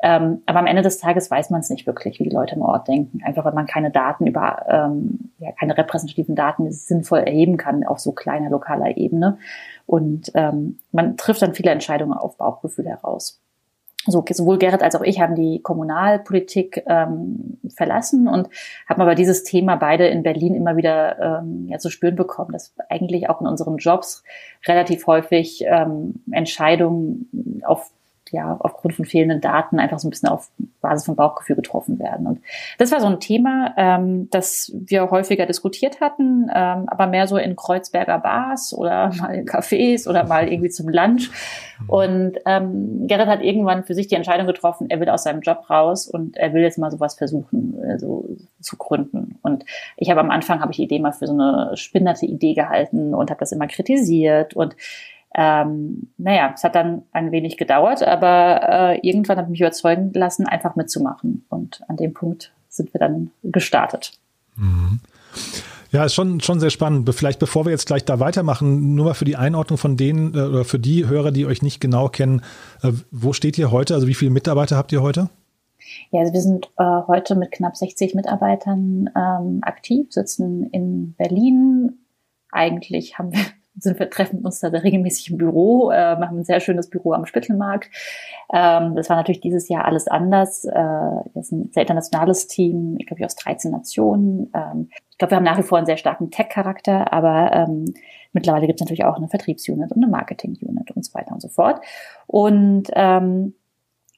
Ähm, 0.00 0.42
aber 0.46 0.60
am 0.60 0.66
Ende 0.66 0.82
des 0.82 0.98
Tages 0.98 1.30
weiß 1.30 1.50
man 1.50 1.60
es 1.60 1.70
nicht 1.70 1.86
wirklich, 1.86 2.20
wie 2.20 2.24
die 2.24 2.34
Leute 2.34 2.54
im 2.54 2.62
Ort 2.62 2.86
denken. 2.86 3.20
Einfach 3.24 3.44
weil 3.44 3.52
man 3.52 3.66
keine 3.66 3.90
Daten 3.90 4.26
über, 4.26 4.64
ähm, 4.68 5.32
ja, 5.38 5.50
keine 5.52 5.76
repräsentativen 5.76 6.36
Daten 6.36 6.70
sinnvoll 6.70 7.20
erheben 7.20 7.56
kann 7.56 7.84
auf 7.84 7.98
so 7.98 8.12
kleiner 8.12 8.50
lokaler 8.50 8.96
Ebene. 8.96 9.38
Und 9.86 10.30
ähm, 10.34 10.78
man 10.92 11.16
trifft 11.16 11.42
dann 11.42 11.54
viele 11.54 11.72
Entscheidungen 11.72 12.12
auf 12.12 12.36
Bauchgefühl 12.36 12.86
heraus. 12.86 13.40
So, 14.06 14.24
sowohl 14.30 14.58
Gerrit 14.58 14.82
als 14.82 14.94
auch 14.94 15.02
ich 15.02 15.20
haben 15.20 15.34
die 15.34 15.60
Kommunalpolitik 15.60 16.84
ähm, 16.86 17.58
verlassen 17.74 18.28
und 18.28 18.48
haben 18.88 19.02
aber 19.02 19.14
dieses 19.14 19.42
Thema 19.42 19.76
beide 19.76 20.06
in 20.06 20.22
Berlin 20.22 20.54
immer 20.54 20.76
wieder 20.76 21.40
ähm, 21.40 21.66
ja, 21.68 21.78
zu 21.78 21.90
spüren 21.90 22.16
bekommen, 22.16 22.52
dass 22.52 22.74
eigentlich 22.88 23.28
auch 23.28 23.40
in 23.40 23.46
unseren 23.46 23.76
Jobs 23.76 24.22
relativ 24.66 25.06
häufig 25.06 25.64
ähm, 25.66 26.22
Entscheidungen 26.30 27.60
auf 27.66 27.90
ja 28.32 28.56
aufgrund 28.60 28.94
von 28.94 29.04
fehlenden 29.04 29.40
Daten 29.40 29.78
einfach 29.78 29.98
so 29.98 30.08
ein 30.08 30.10
bisschen 30.10 30.28
auf 30.28 30.50
Basis 30.80 31.06
von 31.06 31.16
Bauchgefühl 31.16 31.56
getroffen 31.56 31.98
werden. 31.98 32.26
Und 32.26 32.40
das 32.78 32.92
war 32.92 33.00
so 33.00 33.06
ein 33.06 33.20
Thema, 33.20 33.74
ähm, 33.76 34.28
das 34.30 34.72
wir 34.74 35.10
häufiger 35.10 35.46
diskutiert 35.46 36.00
hatten, 36.00 36.50
ähm, 36.54 36.84
aber 36.88 37.06
mehr 37.06 37.26
so 37.26 37.36
in 37.36 37.56
Kreuzberger 37.56 38.18
Bars 38.18 38.72
oder 38.72 39.10
mal 39.20 39.34
in 39.34 39.46
Cafés 39.46 40.08
oder 40.08 40.24
mal 40.24 40.48
irgendwie 40.48 40.70
zum 40.70 40.88
Lunch. 40.88 41.30
Mhm. 41.80 41.90
Und 41.90 42.38
ähm, 42.46 43.06
Gerrit 43.06 43.28
hat 43.28 43.42
irgendwann 43.42 43.84
für 43.84 43.94
sich 43.94 44.06
die 44.06 44.14
Entscheidung 44.14 44.46
getroffen, 44.46 44.90
er 44.90 45.00
will 45.00 45.08
aus 45.08 45.24
seinem 45.24 45.40
Job 45.40 45.68
raus 45.68 46.06
und 46.06 46.36
er 46.36 46.52
will 46.52 46.62
jetzt 46.62 46.78
mal 46.78 46.90
sowas 46.90 47.14
versuchen, 47.14 47.82
äh, 47.82 47.98
so 47.98 48.36
zu 48.60 48.76
gründen. 48.76 49.38
Und 49.42 49.64
ich 49.96 50.10
habe 50.10 50.20
am 50.20 50.30
Anfang 50.30 50.60
habe 50.60 50.72
ich 50.72 50.76
die 50.76 50.84
Idee 50.84 50.98
mal 50.98 51.12
für 51.12 51.26
so 51.26 51.32
eine 51.32 51.76
spinnerte 51.76 52.26
Idee 52.26 52.54
gehalten 52.54 53.14
und 53.14 53.30
habe 53.30 53.40
das 53.40 53.52
immer 53.52 53.66
kritisiert 53.66 54.54
und 54.54 54.76
ähm, 55.34 56.08
naja, 56.16 56.52
es 56.54 56.64
hat 56.64 56.74
dann 56.74 57.02
ein 57.12 57.32
wenig 57.32 57.56
gedauert, 57.56 58.02
aber 58.02 58.60
äh, 58.62 59.06
irgendwann 59.06 59.36
habe 59.36 59.46
ich 59.46 59.50
mich 59.50 59.60
überzeugen 59.60 60.12
lassen, 60.14 60.46
einfach 60.46 60.74
mitzumachen. 60.74 61.44
Und 61.48 61.82
an 61.88 61.96
dem 61.96 62.14
Punkt 62.14 62.52
sind 62.68 62.92
wir 62.94 62.98
dann 62.98 63.30
gestartet. 63.42 64.12
Mhm. 64.56 65.00
Ja, 65.90 66.04
ist 66.04 66.14
schon, 66.14 66.40
schon 66.40 66.60
sehr 66.60 66.70
spannend. 66.70 67.12
Vielleicht 67.14 67.38
bevor 67.38 67.64
wir 67.64 67.72
jetzt 67.72 67.86
gleich 67.86 68.04
da 68.04 68.20
weitermachen, 68.20 68.94
nur 68.94 69.06
mal 69.06 69.14
für 69.14 69.24
die 69.24 69.36
Einordnung 69.36 69.78
von 69.78 69.96
denen 69.96 70.34
äh, 70.34 70.40
oder 70.40 70.64
für 70.64 70.78
die 70.78 71.06
Hörer, 71.06 71.30
die 71.30 71.46
euch 71.46 71.62
nicht 71.62 71.80
genau 71.80 72.08
kennen, 72.08 72.42
äh, 72.82 72.92
wo 73.10 73.32
steht 73.32 73.56
ihr 73.58 73.70
heute? 73.70 73.94
Also 73.94 74.06
wie 74.06 74.14
viele 74.14 74.30
Mitarbeiter 74.30 74.76
habt 74.76 74.92
ihr 74.92 75.02
heute? 75.02 75.30
Ja, 76.10 76.20
also 76.20 76.32
wir 76.32 76.42
sind 76.42 76.70
äh, 76.76 77.00
heute 77.06 77.34
mit 77.36 77.52
knapp 77.52 77.76
60 77.76 78.14
Mitarbeitern 78.14 79.08
ähm, 79.16 79.60
aktiv, 79.62 80.06
sitzen 80.10 80.68
in 80.70 81.14
Berlin. 81.14 81.98
Eigentlich 82.50 83.18
haben 83.18 83.32
wir 83.32 83.40
sind 83.78 83.98
wir 83.98 84.10
treffen 84.10 84.44
uns 84.44 84.60
da 84.60 84.68
regelmäßig 84.68 85.30
im 85.30 85.38
Büro, 85.38 85.90
äh, 85.90 86.18
machen 86.18 86.38
ein 86.38 86.44
sehr 86.44 86.60
schönes 86.60 86.90
Büro 86.90 87.12
am 87.12 87.26
Spittelmarkt. 87.26 87.90
Ähm, 88.52 88.94
das 88.94 89.08
war 89.08 89.16
natürlich 89.16 89.40
dieses 89.40 89.68
Jahr 89.68 89.84
alles 89.84 90.08
anders. 90.08 90.64
Äh, 90.64 90.72
wir 90.74 91.42
sind 91.42 91.66
ein 91.66 91.72
sehr 91.72 91.82
internationales 91.82 92.46
Team, 92.46 92.96
ich 92.98 93.06
glaube, 93.06 93.24
aus 93.24 93.36
13 93.36 93.70
Nationen. 93.70 94.50
Ähm, 94.54 94.88
ich 95.10 95.18
glaube, 95.18 95.32
wir 95.32 95.36
haben 95.36 95.44
nach 95.44 95.58
wie 95.58 95.62
vor 95.62 95.78
einen 95.78 95.86
sehr 95.86 95.96
starken 95.96 96.30
Tech-Charakter, 96.30 97.12
aber 97.12 97.52
ähm, 97.52 97.92
mittlerweile 98.32 98.66
gibt 98.66 98.80
es 98.80 98.84
natürlich 98.84 99.04
auch 99.04 99.16
eine 99.16 99.28
Vertriebsunit 99.28 99.90
und 99.90 100.02
eine 100.02 100.10
Marketing-Unit 100.10 100.92
und 100.92 101.04
so 101.04 101.14
weiter 101.14 101.32
und 101.32 101.42
so 101.42 101.48
fort. 101.48 101.80
Und 102.26 102.88
ähm, 102.94 103.54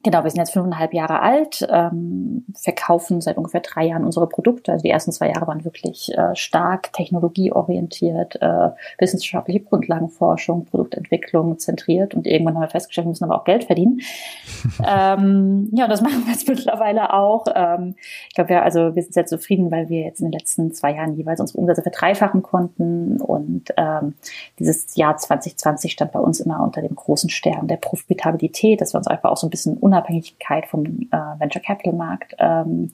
Genau, 0.02 0.24
wir 0.24 0.30
sind 0.30 0.38
jetzt 0.38 0.54
fünfeinhalb 0.54 0.94
Jahre 0.94 1.20
alt, 1.20 1.66
ähm, 1.70 2.46
verkaufen 2.54 3.20
seit 3.20 3.36
ungefähr 3.36 3.60
drei 3.60 3.84
Jahren 3.84 4.04
unsere 4.06 4.26
Produkte. 4.26 4.72
Also 4.72 4.82
die 4.82 4.88
ersten 4.88 5.12
zwei 5.12 5.28
Jahre 5.28 5.46
waren 5.46 5.62
wirklich 5.66 6.10
äh, 6.16 6.34
stark 6.34 6.94
technologieorientiert, 6.94 8.40
äh, 8.40 8.70
wissenschaftliche 8.98 9.60
Grundlagenforschung, 9.60 10.64
Produktentwicklung 10.64 11.58
zentriert 11.58 12.14
und 12.14 12.26
irgendwann 12.26 12.54
haben 12.54 12.62
wir 12.62 12.70
festgestellt, 12.70 13.08
wir 13.08 13.10
müssen 13.10 13.24
aber 13.24 13.38
auch 13.38 13.44
Geld 13.44 13.64
verdienen. 13.64 14.00
ähm, 14.88 15.68
ja, 15.72 15.84
und 15.84 15.90
das 15.90 16.00
machen 16.00 16.24
wir 16.24 16.32
jetzt 16.32 16.48
mittlerweile 16.48 17.12
auch. 17.12 17.44
Ähm, 17.54 17.94
ich 18.30 18.34
glaube, 18.34 18.54
ja, 18.54 18.62
also 18.62 18.94
wir 18.94 19.02
sind 19.02 19.12
sehr 19.12 19.26
zufrieden, 19.26 19.70
weil 19.70 19.90
wir 19.90 20.00
jetzt 20.00 20.20
in 20.20 20.30
den 20.30 20.32
letzten 20.32 20.72
zwei 20.72 20.94
Jahren 20.94 21.14
jeweils 21.14 21.40
unsere 21.40 21.58
Umsätze 21.58 21.82
verdreifachen 21.82 22.42
konnten 22.42 23.20
und 23.20 23.74
ähm, 23.76 24.14
dieses 24.58 24.96
Jahr 24.96 25.18
2020 25.18 25.92
stand 25.92 26.12
bei 26.12 26.20
uns 26.20 26.40
immer 26.40 26.62
unter 26.62 26.80
dem 26.80 26.94
großen 26.94 27.28
Stern 27.28 27.68
der 27.68 27.76
Profitabilität, 27.76 28.80
dass 28.80 28.94
wir 28.94 28.98
uns 28.98 29.06
einfach 29.06 29.30
auch 29.30 29.36
so 29.36 29.46
ein 29.46 29.50
bisschen 29.50 29.76
Unabhängigkeit 29.90 30.66
vom 30.66 30.84
äh, 30.84 31.16
Venture 31.38 31.62
Capital 31.62 31.94
Markt 31.94 32.36
ähm, 32.38 32.92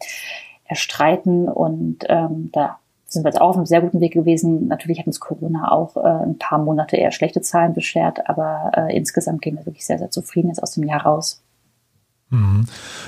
erstreiten 0.64 1.48
und 1.48 2.04
ähm, 2.08 2.50
da 2.52 2.78
sind 3.06 3.24
wir 3.24 3.28
jetzt 3.28 3.40
auch 3.40 3.50
auf 3.50 3.56
einem 3.56 3.66
sehr 3.66 3.80
guten 3.82 4.00
Weg 4.00 4.12
gewesen. 4.12 4.66
Natürlich 4.66 4.98
hat 4.98 5.06
uns 5.06 5.20
Corona 5.20 5.70
auch 5.70 5.96
äh, 5.96 6.00
ein 6.00 6.38
paar 6.38 6.58
Monate 6.58 6.96
eher 6.96 7.12
schlechte 7.12 7.40
Zahlen 7.40 7.72
beschert, 7.72 8.28
aber 8.28 8.72
äh, 8.76 8.96
insgesamt 8.96 9.42
gehen 9.42 9.56
wir 9.56 9.66
wirklich 9.66 9.86
sehr, 9.86 9.98
sehr 9.98 10.10
zufrieden 10.10 10.48
jetzt 10.48 10.62
aus 10.62 10.72
dem 10.72 10.84
Jahr 10.84 11.02
raus. 11.02 11.42
Mhm. 12.30 12.64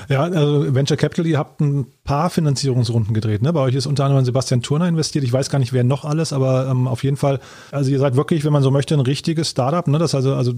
Ja, 0.07 0.21
also 0.21 0.73
Venture 0.73 0.95
Capital, 0.95 1.27
ihr 1.27 1.37
habt 1.37 1.59
ein 1.59 1.87
paar 2.05 2.29
Finanzierungsrunden 2.29 3.13
gedreht. 3.13 3.41
Ne? 3.41 3.51
Bei 3.51 3.59
euch 3.59 3.75
ist 3.75 3.85
unter 3.85 4.05
anderem 4.05 4.23
Sebastian 4.23 4.61
Turner 4.61 4.87
investiert. 4.87 5.25
Ich 5.25 5.33
weiß 5.33 5.49
gar 5.49 5.59
nicht, 5.59 5.73
wer 5.73 5.83
noch 5.83 6.05
alles, 6.05 6.31
aber 6.31 6.69
ähm, 6.69 6.87
auf 6.87 7.03
jeden 7.03 7.17
Fall, 7.17 7.41
also 7.71 7.91
ihr 7.91 7.99
seid 7.99 8.15
wirklich, 8.15 8.45
wenn 8.45 8.53
man 8.53 8.63
so 8.63 8.71
möchte, 8.71 8.93
ein 8.93 9.01
richtiges 9.01 9.49
Startup. 9.49 9.85
Ne? 9.87 9.97
Das 9.97 10.15
also, 10.15 10.35
also 10.35 10.53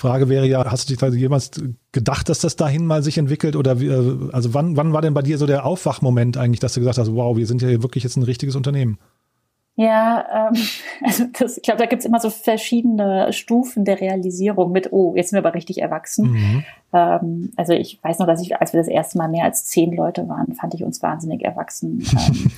Frage 0.00 0.30
wäre 0.30 0.46
ja, 0.46 0.64
hast 0.64 0.88
du 0.88 0.96
dich 0.96 1.20
jemals 1.20 1.50
gedacht, 1.92 2.30
dass 2.30 2.40
das 2.40 2.56
dahin 2.56 2.86
mal 2.86 3.02
sich 3.02 3.18
entwickelt? 3.18 3.54
Oder 3.54 3.80
wie, 3.80 3.88
äh, 3.88 4.30
also 4.32 4.54
wann, 4.54 4.76
wann 4.76 4.94
war 4.94 5.02
denn 5.02 5.12
bei 5.12 5.20
dir 5.20 5.36
so 5.36 5.46
der 5.46 5.66
Aufwachmoment 5.66 6.38
eigentlich, 6.38 6.60
dass 6.60 6.72
du 6.72 6.80
gesagt 6.80 6.98
hast, 6.98 7.12
wow, 7.12 7.36
wir 7.36 7.46
sind 7.46 7.60
ja 7.60 7.82
wirklich 7.82 8.02
jetzt 8.02 8.16
ein 8.16 8.22
richtiges 8.22 8.56
Unternehmen? 8.56 8.98
Ja, 9.80 10.50
ähm, 10.52 10.62
also 11.04 11.24
das, 11.38 11.56
ich 11.56 11.62
glaube, 11.62 11.78
da 11.78 11.86
gibt's 11.86 12.04
immer 12.04 12.20
so 12.20 12.28
verschiedene 12.28 13.32
Stufen 13.32 13.86
der 13.86 13.98
Realisierung 13.98 14.72
mit, 14.72 14.92
oh, 14.92 15.14
jetzt 15.16 15.30
sind 15.30 15.38
wir 15.38 15.46
aber 15.46 15.54
richtig 15.54 15.80
erwachsen. 15.80 16.32
Mhm. 16.32 16.64
Ähm, 16.92 17.52
also 17.56 17.72
ich 17.72 17.98
weiß 18.04 18.18
noch, 18.18 18.26
dass 18.26 18.42
ich, 18.42 18.60
als 18.60 18.74
wir 18.74 18.80
das 18.80 18.88
erste 18.88 19.16
Mal 19.16 19.28
mehr 19.28 19.44
als 19.44 19.64
zehn 19.64 19.96
Leute 19.96 20.28
waren, 20.28 20.52
fand 20.52 20.74
ich 20.74 20.84
uns 20.84 21.02
wahnsinnig 21.02 21.42
erwachsen. 21.42 22.04
ähm, 22.12 22.50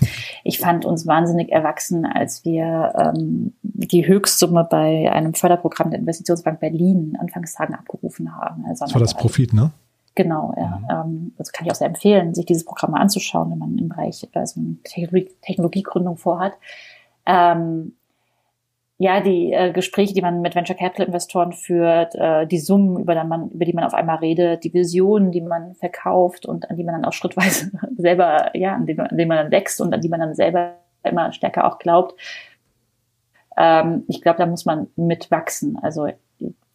ich 0.42 0.58
fand 0.58 0.84
uns 0.84 1.06
wahnsinnig 1.06 1.52
erwachsen, 1.52 2.06
als 2.06 2.44
wir 2.44 2.92
ähm, 2.98 3.52
die 3.62 4.04
Höchstsumme 4.04 4.66
bei 4.68 5.12
einem 5.12 5.34
Förderprogramm 5.34 5.90
der 5.90 6.00
Investitionsbank 6.00 6.58
Berlin 6.58 7.16
Anfangstagen 7.20 7.76
abgerufen 7.76 8.34
haben. 8.34 8.64
Also 8.68 8.84
das 8.84 8.94
war 8.94 9.00
das 9.00 9.14
Profit, 9.14 9.52
ne? 9.52 9.70
Genau, 10.16 10.54
ja. 10.58 11.04
Mhm. 11.04 11.34
Das 11.38 11.52
kann 11.52 11.66
ich 11.66 11.72
auch 11.72 11.76
sehr 11.76 11.86
empfehlen, 11.86 12.34
sich 12.34 12.46
dieses 12.46 12.64
Programm 12.64 12.90
mal 12.90 13.00
anzuschauen, 13.00 13.52
wenn 13.52 13.58
man 13.58 13.78
im 13.78 13.88
Bereich 13.88 14.28
also 14.34 14.60
Technologie, 14.82 15.30
Technologiegründung 15.40 16.16
vorhat 16.16 16.54
ähm, 17.26 17.94
ja, 18.98 19.20
die 19.20 19.52
äh, 19.52 19.72
Gespräche, 19.72 20.14
die 20.14 20.22
man 20.22 20.42
mit 20.42 20.54
Venture 20.54 20.76
Capital 20.76 21.06
Investoren 21.06 21.52
führt, 21.52 22.14
äh, 22.14 22.46
die 22.46 22.60
Summen, 22.60 23.00
über, 23.00 23.14
die 23.14 23.26
man, 23.26 23.50
über 23.50 23.64
die 23.64 23.72
man 23.72 23.84
auf 23.84 23.94
einmal 23.94 24.18
redet, 24.18 24.62
die 24.62 24.72
Visionen, 24.72 25.32
die 25.32 25.40
man 25.40 25.74
verkauft 25.74 26.46
und 26.46 26.70
an 26.70 26.76
die 26.76 26.84
man 26.84 26.94
dann 26.94 27.04
auch 27.04 27.12
schrittweise 27.12 27.72
selber, 27.96 28.56
ja, 28.56 28.74
an 28.74 28.86
denen, 28.86 29.00
an 29.00 29.16
denen 29.16 29.28
man 29.28 29.38
dann 29.38 29.50
wächst 29.50 29.80
und 29.80 29.92
an 29.92 30.00
die 30.00 30.08
man 30.08 30.20
dann 30.20 30.34
selber 30.34 30.74
immer 31.02 31.32
stärker 31.32 31.66
auch 31.66 31.80
glaubt. 31.80 32.14
Ähm, 33.56 34.04
ich 34.06 34.22
glaube, 34.22 34.38
da 34.38 34.46
muss 34.46 34.66
man 34.66 34.86
mitwachsen. 34.94 35.78
Also 35.82 36.06
ich 36.06 36.14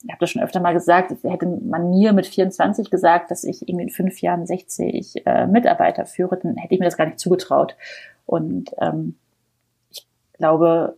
habe 0.09 0.19
das 0.19 0.29
schon 0.29 0.43
öfter 0.43 0.59
mal 0.59 0.73
gesagt, 0.73 1.13
hätte 1.23 1.45
man 1.45 1.89
mir 1.89 2.11
mit 2.11 2.27
24 2.27 2.91
gesagt, 2.91 3.31
dass 3.31 3.43
ich 3.43 3.67
irgendwie 3.67 3.85
in 3.85 3.89
fünf 3.89 4.19
Jahren 4.21 4.45
60 4.45 5.25
äh, 5.25 5.47
Mitarbeiter 5.47 6.05
führe, 6.05 6.37
dann 6.37 6.57
hätte 6.57 6.73
ich 6.73 6.79
mir 6.79 6.85
das 6.85 6.97
gar 6.97 7.05
nicht 7.05 7.19
zugetraut. 7.19 7.75
Und 8.25 8.71
ähm, 8.81 9.15
glaube, 10.37 10.97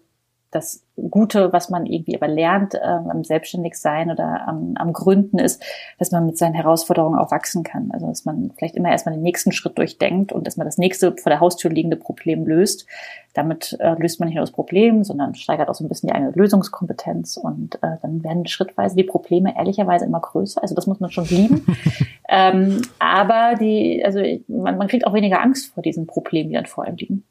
das 0.51 0.83
Gute, 1.09 1.53
was 1.53 1.69
man 1.69 1.85
irgendwie 1.85 2.15
aber 2.15 2.27
lernt 2.27 2.73
äh, 2.73 2.79
am 2.79 3.23
Selbstständigsein 3.23 4.09
oder 4.09 4.47
am, 4.47 4.73
am 4.75 4.93
Gründen 4.93 5.37
ist, 5.37 5.63
dass 5.99 6.11
man 6.11 6.25
mit 6.25 6.37
seinen 6.37 6.55
Herausforderungen 6.55 7.19
auch 7.19 7.31
wachsen 7.31 7.63
kann. 7.63 7.91
Also 7.91 8.07
dass 8.07 8.25
man 8.25 8.51
vielleicht 8.57 8.75
immer 8.75 8.89
erstmal 8.89 9.13
den 9.13 9.21
nächsten 9.21 9.51
Schritt 9.51 9.77
durchdenkt 9.77 10.31
und 10.31 10.47
dass 10.47 10.57
man 10.57 10.65
das 10.65 10.77
nächste 10.77 11.15
vor 11.15 11.29
der 11.29 11.39
Haustür 11.39 11.69
liegende 11.69 11.97
Problem 11.97 12.45
löst. 12.45 12.87
Damit 13.33 13.77
äh, 13.79 13.93
löst 13.99 14.19
man 14.19 14.27
nicht 14.27 14.35
nur 14.35 14.43
das 14.43 14.51
Problem, 14.51 15.03
sondern 15.03 15.35
steigert 15.35 15.69
auch 15.69 15.75
so 15.75 15.85
ein 15.85 15.87
bisschen 15.87 16.07
die 16.07 16.15
eigene 16.15 16.31
Lösungskompetenz 16.31 17.37
und 17.37 17.75
äh, 17.83 17.97
dann 18.01 18.23
werden 18.23 18.47
schrittweise 18.47 18.95
die 18.95 19.03
Probleme 19.03 19.55
ehrlicherweise 19.55 20.05
immer 20.05 20.19
größer. 20.19 20.61
Also 20.61 20.73
das 20.73 20.87
muss 20.87 20.99
man 20.99 21.11
schon 21.11 21.25
lieben. 21.25 21.65
ähm, 22.27 22.81
aber 22.97 23.55
die, 23.55 24.03
also 24.03 24.19
man, 24.47 24.77
man 24.77 24.87
kriegt 24.87 25.05
auch 25.05 25.13
weniger 25.13 25.41
Angst 25.41 25.73
vor 25.73 25.83
diesen 25.83 26.07
Problemen, 26.07 26.49
die 26.49 26.55
dann 26.55 26.65
vor 26.65 26.85
einem 26.85 26.97
liegen. 26.97 27.23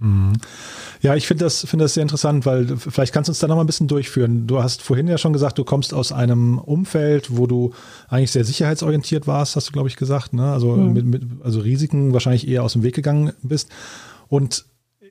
Mhm. 0.00 0.34
Ja, 1.02 1.16
ich 1.16 1.26
finde 1.26 1.44
das, 1.44 1.64
finde 1.64 1.84
das 1.84 1.94
sehr 1.94 2.02
interessant, 2.02 2.46
weil 2.46 2.76
vielleicht 2.76 3.12
kannst 3.12 3.28
du 3.28 3.32
uns 3.32 3.40
da 3.40 3.48
noch 3.48 3.56
mal 3.56 3.62
ein 3.62 3.66
bisschen 3.66 3.88
durchführen. 3.88 4.46
Du 4.46 4.62
hast 4.62 4.82
vorhin 4.82 5.08
ja 5.08 5.18
schon 5.18 5.32
gesagt, 5.32 5.58
du 5.58 5.64
kommst 5.64 5.92
aus 5.92 6.12
einem 6.12 6.58
Umfeld, 6.58 7.36
wo 7.36 7.46
du 7.46 7.72
eigentlich 8.08 8.30
sehr 8.30 8.44
sicherheitsorientiert 8.44 9.26
warst, 9.26 9.56
hast 9.56 9.68
du, 9.68 9.72
glaube 9.72 9.88
ich, 9.88 9.96
gesagt. 9.96 10.32
Ne? 10.32 10.52
Also, 10.52 10.76
mhm. 10.76 10.92
mit, 10.92 11.04
mit, 11.06 11.22
also 11.42 11.60
Risiken 11.60 12.12
wahrscheinlich 12.12 12.46
eher 12.46 12.62
aus 12.62 12.74
dem 12.74 12.82
Weg 12.82 12.94
gegangen 12.94 13.32
bist. 13.42 13.70
Und 14.28 14.66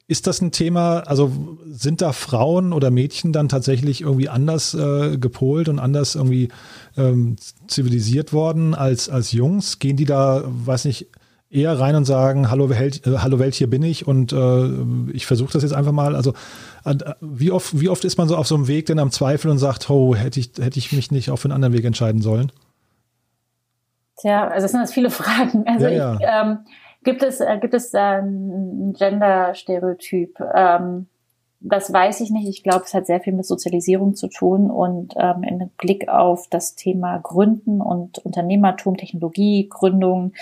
ist 0.09 0.25
das 0.25 0.41
ein 0.41 0.53
Thema, 0.53 0.99
also 0.99 1.57
sind 1.65 2.01
da 2.01 2.13
Frauen 2.13 2.71
oder 2.71 2.91
Mädchen 2.91 3.33
dann 3.33 3.49
tatsächlich 3.49 4.01
irgendwie 4.01 4.29
anders 4.29 4.73
äh, 4.73 5.17
gepolt 5.17 5.67
und 5.67 5.79
anders 5.79 6.15
irgendwie 6.15 6.47
ähm, 6.95 7.35
zivilisiert 7.67 8.31
worden 8.31 8.73
als, 8.73 9.09
als 9.09 9.33
Jungs? 9.33 9.79
Gehen 9.79 9.97
die 9.97 10.05
da, 10.05 10.43
weiß 10.45 10.85
nicht, 10.85 11.07
eher 11.49 11.79
rein 11.79 11.95
und 11.95 12.05
sagen, 12.05 12.51
hallo 12.51 12.69
Welt, 12.69 13.05
äh, 13.07 13.19
hallo 13.19 13.39
Welt, 13.39 13.55
hier 13.55 13.69
bin 13.69 13.83
ich 13.83 14.07
und 14.07 14.33
äh, 14.33 15.11
ich 15.13 15.25
versuche 15.25 15.53
das 15.53 15.63
jetzt 15.63 15.73
einfach 15.73 15.91
mal. 15.91 16.15
Also 16.15 16.33
äh, 16.85 16.95
wie 17.21 17.51
oft, 17.51 17.79
wie 17.79 17.89
oft 17.89 18.03
ist 18.05 18.17
man 18.17 18.27
so 18.27 18.35
auf 18.35 18.47
so 18.47 18.55
einem 18.55 18.67
Weg 18.67 18.87
denn 18.87 18.99
am 18.99 19.11
Zweifel 19.11 19.49
und 19.49 19.57
sagt, 19.57 19.89
oh, 19.89 20.15
hätte 20.15 20.39
ich, 20.39 20.51
hätte 20.59 20.79
ich 20.79 20.91
mich 20.91 21.11
nicht 21.11 21.29
auf 21.29 21.45
einen 21.45 21.53
anderen 21.53 21.73
Weg 21.73 21.85
entscheiden 21.85 22.21
sollen? 22.21 22.51
Tja, 24.17 24.47
also 24.47 24.65
das 24.65 24.71
sind 24.71 24.81
jetzt 24.81 24.93
viele 24.93 25.09
Fragen. 25.11 25.65
Also 25.67 25.87
ja, 25.87 26.15
ich, 26.15 26.21
ja. 26.21 26.41
Ähm, 26.41 26.59
gibt 27.03 27.23
es, 27.23 27.39
äh, 27.39 27.57
gibt 27.59 27.73
es 27.73 27.93
ein 27.95 28.93
Gender-Stereotyp? 28.97 30.39
Ähm, 30.53 31.07
das 31.59 31.91
weiß 31.91 32.21
ich 32.21 32.29
nicht. 32.29 32.47
Ich 32.47 32.63
glaube, 32.63 32.83
es 32.85 32.93
hat 32.93 33.07
sehr 33.07 33.19
viel 33.19 33.33
mit 33.33 33.45
Sozialisierung 33.45 34.15
zu 34.15 34.27
tun 34.27 34.69
und 34.69 35.15
ähm, 35.17 35.43
in 35.43 35.69
Blick 35.77 36.07
auf 36.07 36.47
das 36.49 36.75
Thema 36.75 37.17
Gründen 37.17 37.81
und 37.81 38.19
Unternehmertum, 38.19 38.95
Technologie, 38.95 39.67
Gründung, 39.67 40.33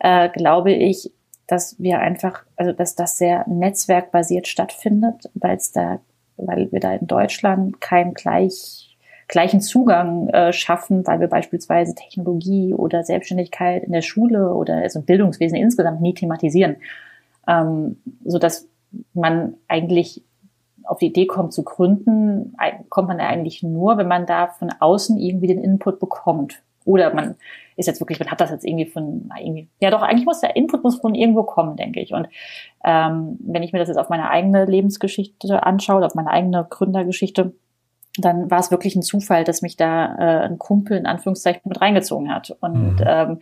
äh, 0.00 0.28
glaube 0.28 0.72
ich, 0.72 1.12
dass 1.46 1.78
wir 1.78 2.00
einfach, 2.00 2.44
also 2.56 2.72
dass 2.72 2.94
das 2.94 3.18
sehr 3.18 3.44
netzwerkbasiert 3.48 4.46
stattfindet, 4.48 5.30
weil 5.34 5.56
es 5.56 5.72
da, 5.72 6.00
weil 6.36 6.70
wir 6.72 6.80
da 6.80 6.94
in 6.94 7.06
Deutschland 7.06 7.80
kein 7.80 8.14
gleich 8.14 8.86
gleichen 9.28 9.60
Zugang 9.60 10.28
äh, 10.30 10.52
schaffen, 10.52 11.06
weil 11.06 11.20
wir 11.20 11.28
beispielsweise 11.28 11.94
Technologie 11.94 12.74
oder 12.74 13.04
Selbstständigkeit 13.04 13.84
in 13.84 13.92
der 13.92 14.02
Schule 14.02 14.52
oder 14.52 14.78
also 14.78 15.02
Bildungswesen 15.02 15.56
insgesamt 15.56 16.00
nie 16.00 16.14
thematisieren, 16.14 16.76
ähm, 17.46 17.98
so 18.24 18.40
dass 18.40 18.66
man 19.14 19.54
eigentlich 19.68 20.24
auf 20.82 20.98
die 20.98 21.06
Idee 21.06 21.26
kommt 21.26 21.52
zu 21.52 21.62
gründen, 21.62 22.56
kommt 22.88 23.06
man 23.06 23.20
eigentlich 23.20 23.62
nur, 23.62 23.96
wenn 23.96 24.08
man 24.08 24.26
da 24.26 24.48
von 24.48 24.72
außen 24.80 25.16
irgendwie 25.18 25.46
den 25.46 25.62
Input 25.62 26.00
bekommt. 26.00 26.60
Oder 26.90 27.14
man 27.14 27.36
ist 27.76 27.86
jetzt 27.86 28.00
wirklich, 28.00 28.18
man 28.18 28.30
hat 28.30 28.40
das 28.40 28.50
jetzt 28.50 28.64
irgendwie 28.64 28.86
von 28.86 29.30
irgendwie, 29.38 29.68
ja 29.80 29.90
doch, 29.90 30.02
eigentlich 30.02 30.26
muss 30.26 30.40
der 30.40 30.56
Input 30.56 30.82
muss 30.82 30.96
von 30.96 31.14
irgendwo 31.14 31.44
kommen, 31.44 31.76
denke 31.76 32.00
ich. 32.00 32.12
Und 32.12 32.26
ähm, 32.84 33.38
wenn 33.40 33.62
ich 33.62 33.72
mir 33.72 33.78
das 33.78 33.88
jetzt 33.88 33.96
auf 33.96 34.08
meine 34.08 34.28
eigene 34.28 34.64
Lebensgeschichte 34.64 35.62
anschaue, 35.62 36.04
auf 36.04 36.16
meine 36.16 36.30
eigene 36.30 36.66
Gründergeschichte, 36.68 37.52
dann 38.18 38.50
war 38.50 38.58
es 38.58 38.72
wirklich 38.72 38.96
ein 38.96 39.02
Zufall, 39.02 39.44
dass 39.44 39.62
mich 39.62 39.76
da 39.76 40.16
äh, 40.16 40.46
ein 40.46 40.58
Kumpel 40.58 40.98
in 40.98 41.06
Anführungszeichen 41.06 41.62
mit 41.64 41.80
reingezogen 41.80 42.34
hat. 42.34 42.56
Und 42.60 42.96
mhm. 42.96 43.04
ähm, 43.06 43.40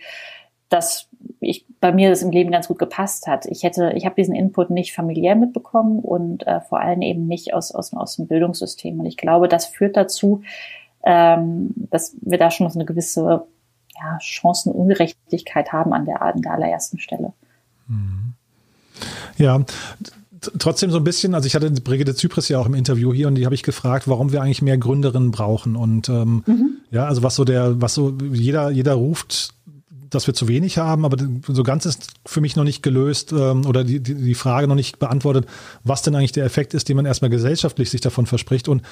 dass 0.69 1.09
ich 1.41 1.65
bei 1.81 1.93
mir 1.93 2.11
das 2.11 2.23
im 2.23 2.31
Leben 2.31 2.51
ganz 2.51 2.69
gut 2.69 2.79
gepasst 2.79 3.27
hat. 3.27 3.47
Ich 3.47 3.63
hätte, 3.63 3.93
ich 3.97 4.05
habe 4.05 4.15
diesen 4.17 4.35
Input 4.35 4.69
nicht 4.69 4.93
familiär 4.93 5.35
mitbekommen 5.35 6.01
und 6.01 6.47
äh, 6.47 6.61
vor 6.61 6.81
allem 6.81 7.01
eben 7.01 7.27
nicht 7.27 7.55
aus, 7.55 7.75
aus, 7.75 7.95
aus 7.95 8.17
dem 8.17 8.27
Bildungssystem. 8.27 9.01
Und 9.01 9.07
ich 9.07 9.17
glaube, 9.17 9.49
das 9.49 9.65
führt 9.65 9.97
dazu, 9.97 10.43
ähm, 11.05 11.71
dass 11.91 12.15
wir 12.21 12.39
da 12.39 12.51
schon 12.51 12.69
so 12.71 12.79
eine 12.79 12.87
gewisse 12.87 13.43
ja, 13.95 14.19
Chancenungerechtigkeit 14.21 15.73
haben 15.73 15.93
an 15.93 16.05
der, 16.05 16.23
an 16.23 16.43
der 16.43 16.53
allerersten 16.53 16.99
Stelle. 16.99 17.33
Mhm. 17.87 18.35
Ja, 19.37 19.61
trotzdem 20.59 20.91
so 20.91 20.99
ein 20.99 21.05
bisschen, 21.05 21.35
also 21.35 21.47
ich 21.47 21.55
hatte 21.55 21.71
Brigitte 21.71 22.15
Zypris 22.15 22.49
ja 22.49 22.59
auch 22.59 22.67
im 22.67 22.75
Interview 22.75 23.13
hier 23.13 23.29
und 23.29 23.35
die 23.35 23.45
habe 23.45 23.55
ich 23.55 23.63
gefragt, 23.63 24.09
warum 24.09 24.33
wir 24.33 24.43
eigentlich 24.43 24.63
mehr 24.63 24.79
Gründerinnen 24.79 25.31
brauchen. 25.31 25.77
Und 25.77 26.09
ähm, 26.09 26.43
mhm. 26.47 26.71
ja, 26.91 27.07
also 27.07 27.23
was 27.23 27.37
so 27.37 27.45
der, 27.45 27.81
was 27.81 27.95
so 27.95 28.17
jeder, 28.33 28.71
jeder 28.71 28.95
ruft 28.95 29.55
dass 30.11 30.27
wir 30.27 30.35
zu 30.35 30.49
wenig 30.49 30.79
haben, 30.79 31.05
aber 31.05 31.17
so 31.47 31.63
ganz 31.63 31.85
ist 31.87 32.13
für 32.25 32.41
mich 32.41 32.57
noch 32.57 32.65
nicht 32.65 32.83
gelöst 32.83 33.33
ähm, 33.33 33.67
oder 33.67 33.85
die, 33.85 34.01
die, 34.01 34.15
die 34.15 34.35
Frage 34.35 34.67
noch 34.67 34.75
nicht 34.75 34.99
beantwortet, 34.99 35.47
was 35.85 36.03
denn 36.03 36.15
eigentlich 36.15 36.33
der 36.33 36.45
Effekt 36.45 36.75
ist, 36.75 36.89
den 36.89 36.97
man 36.97 37.07
erstmal 37.07 37.31
gesellschaftlich 37.31 37.91
sich 37.91 38.01
davon 38.01 38.27
verspricht. 38.27 38.69
Und 38.69 38.83